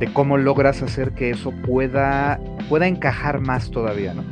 [0.02, 4.24] de cómo logras hacer que eso pueda, pueda encajar más todavía, ¿no?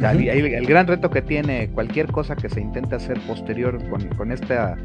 [0.00, 3.78] el, gran reto que tiene cualquier cosa que se intente hacer posterior
[4.16, 4.78] con, esta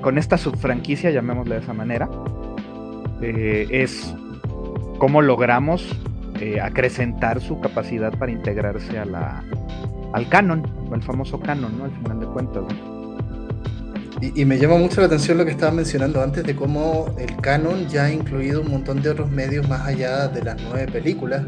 [0.00, 2.08] con esta subfranquicia, llamémosle de esa manera,
[3.22, 4.12] eh, es
[4.98, 5.96] cómo logramos
[6.40, 9.44] eh, acrecentar su capacidad para integrarse a la,
[10.12, 11.84] al canon, al famoso canon, ¿no?
[11.84, 12.64] Al final de cuentas.
[12.64, 12.97] ¿no?
[14.20, 17.86] Y, me llama mucho la atención lo que estaba mencionando antes de cómo el canon
[17.88, 21.42] ya ha incluido un montón de otros medios más allá de las nueve películas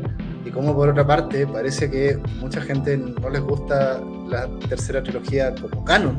[0.44, 5.52] y cómo por otra parte parece que mucha gente no les gusta la tercera trilogía
[5.60, 6.16] como canon,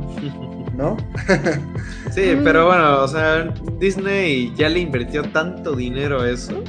[0.75, 0.97] ¿no?
[2.11, 3.45] sí, pero bueno, o sea,
[3.79, 6.61] Disney ya le invirtió tanto dinero a eso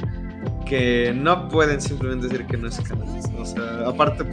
[0.65, 3.09] que no pueden simplemente decir que no es canon.
[3.37, 4.23] O sea, aparte,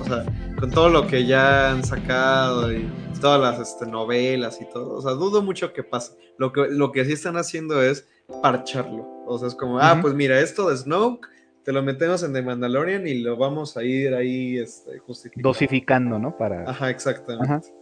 [0.00, 0.24] o sea,
[0.58, 2.88] con todo lo que ya han sacado y
[3.26, 4.94] todas las este, novelas y todo.
[4.94, 6.16] O sea, dudo mucho que pase.
[6.38, 8.06] Lo que, lo que sí están haciendo es
[8.40, 9.04] parcharlo.
[9.26, 11.26] O sea, es como, ah, pues mira, esto de Snoke
[11.64, 15.48] te lo metemos en The Mandalorian y lo vamos a ir ahí este, justificando.
[15.48, 16.36] Dosificando, ¿no?
[16.36, 16.70] Para...
[16.70, 17.72] Ajá, exactamente.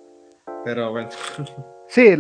[0.65, 1.11] Pero bueno.
[1.89, 2.17] Sí,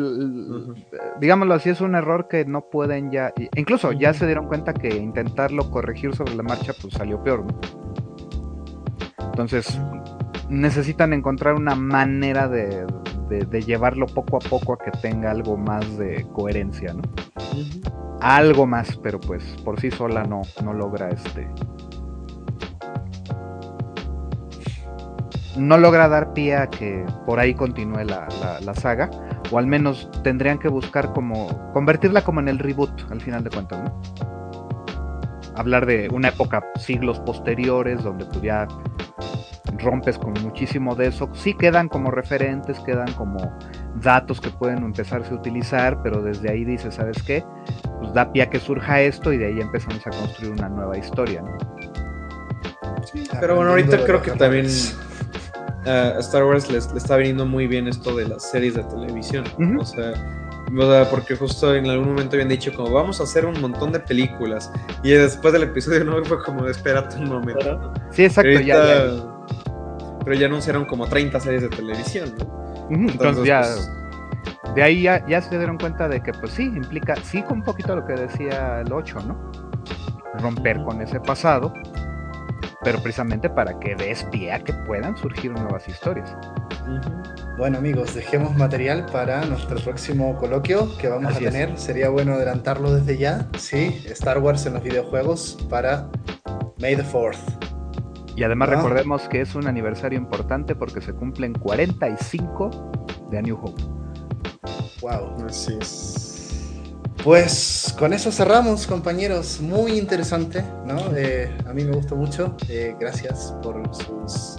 [1.18, 3.32] digámoslo así, es un error que no pueden ya.
[3.56, 7.58] Incluso ya se dieron cuenta que intentarlo corregir sobre la marcha, pues salió peor, ¿no?
[9.28, 9.80] Entonces,
[10.50, 12.84] necesitan encontrar una manera de,
[13.64, 17.02] llevarlo poco a poco a que tenga algo más de coherencia, ¿no?
[18.20, 21.48] Algo más, pero pues por sí sola no, no logra este.
[25.56, 29.08] No logra dar pie a que por ahí continúe la, saga,
[29.52, 33.50] o al menos tendrían que buscar como convertirla como en el reboot al final de
[33.50, 34.02] cuentas, ¿no?
[35.56, 38.66] Hablar de una época siglos posteriores donde pues ya
[39.78, 41.28] rompes con muchísimo de eso.
[41.32, 43.56] Sí quedan como referentes, quedan como
[44.02, 47.44] datos que pueden empezarse a utilizar, pero desde ahí dices, ¿sabes qué?
[47.98, 50.98] Pues da pie a que surja esto y de ahí empezamos a construir una nueva
[50.98, 51.42] historia.
[53.40, 54.66] pero bueno, ahorita creo que también
[55.86, 59.44] a Star Wars le está viniendo muy bien esto de las series de televisión.
[59.78, 60.14] O sea,
[61.10, 64.70] porque justo en algún momento habían dicho como vamos a hacer un montón de películas
[65.02, 67.92] y después del episodio 9 fue como espérate un momento.
[68.10, 69.33] Sí, exacto, ya,
[70.24, 73.10] pero ya anunciaron como 30 series de televisión, ¿no?
[73.10, 73.90] Entonces, ya, pues,
[74.74, 77.94] de ahí ya, se dieron cuenta de que pues sí, implica, sí con un poquito
[77.94, 79.52] lo que decía el 8, ¿no?
[80.40, 81.72] Romper con ese pasado,
[82.82, 86.36] pero precisamente para que des pie a que puedan surgir nuevas historias.
[87.56, 91.78] Bueno amigos, dejemos material para nuestro próximo coloquio que vamos a tener.
[91.78, 93.46] Sería bueno adelantarlo desde ya.
[93.56, 96.08] Sí, Star Wars en los videojuegos para
[96.78, 97.73] May the 4th.
[98.36, 98.76] Y además ah.
[98.76, 102.92] recordemos que es un aniversario importante porque se cumplen 45
[103.30, 103.82] de A New Hope.
[105.00, 105.46] Wow.
[105.46, 106.34] Así es.
[107.22, 109.60] Pues con eso cerramos, compañeros.
[109.60, 111.16] Muy interesante, ¿no?
[111.16, 112.56] Eh, a mí me gustó mucho.
[112.68, 114.58] Eh, gracias por sus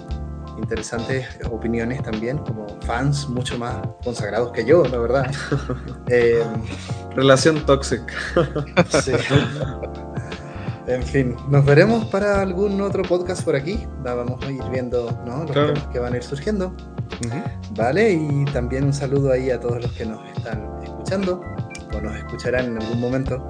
[0.57, 5.31] interesantes opiniones también, como fans mucho más consagrados que yo, la verdad.
[6.07, 6.43] Eh,
[7.15, 8.13] Relación tóxica.
[9.03, 9.11] sí.
[10.87, 13.87] En fin, nos veremos para algún otro podcast por aquí.
[14.03, 16.75] Vamos a ir viendo los temas que van a ir surgiendo.
[17.71, 21.41] Vale, y también un saludo ahí a todos los que nos están escuchando
[21.91, 23.43] o nos escucharán en algún momento.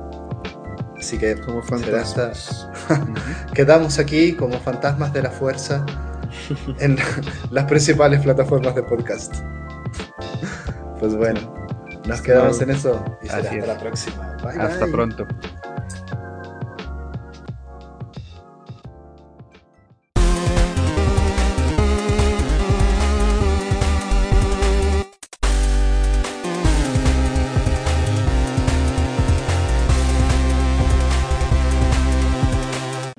[0.97, 2.69] Así que como fantasmas.
[3.53, 5.85] quedamos aquí como fantasmas de la fuerza
[6.79, 6.97] en
[7.51, 9.35] las principales plataformas de podcast.
[10.99, 11.53] Pues bueno,
[12.07, 14.37] nos quedamos en eso y será hasta la próxima.
[14.57, 15.27] hasta pronto.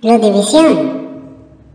[0.07, 1.06] La división.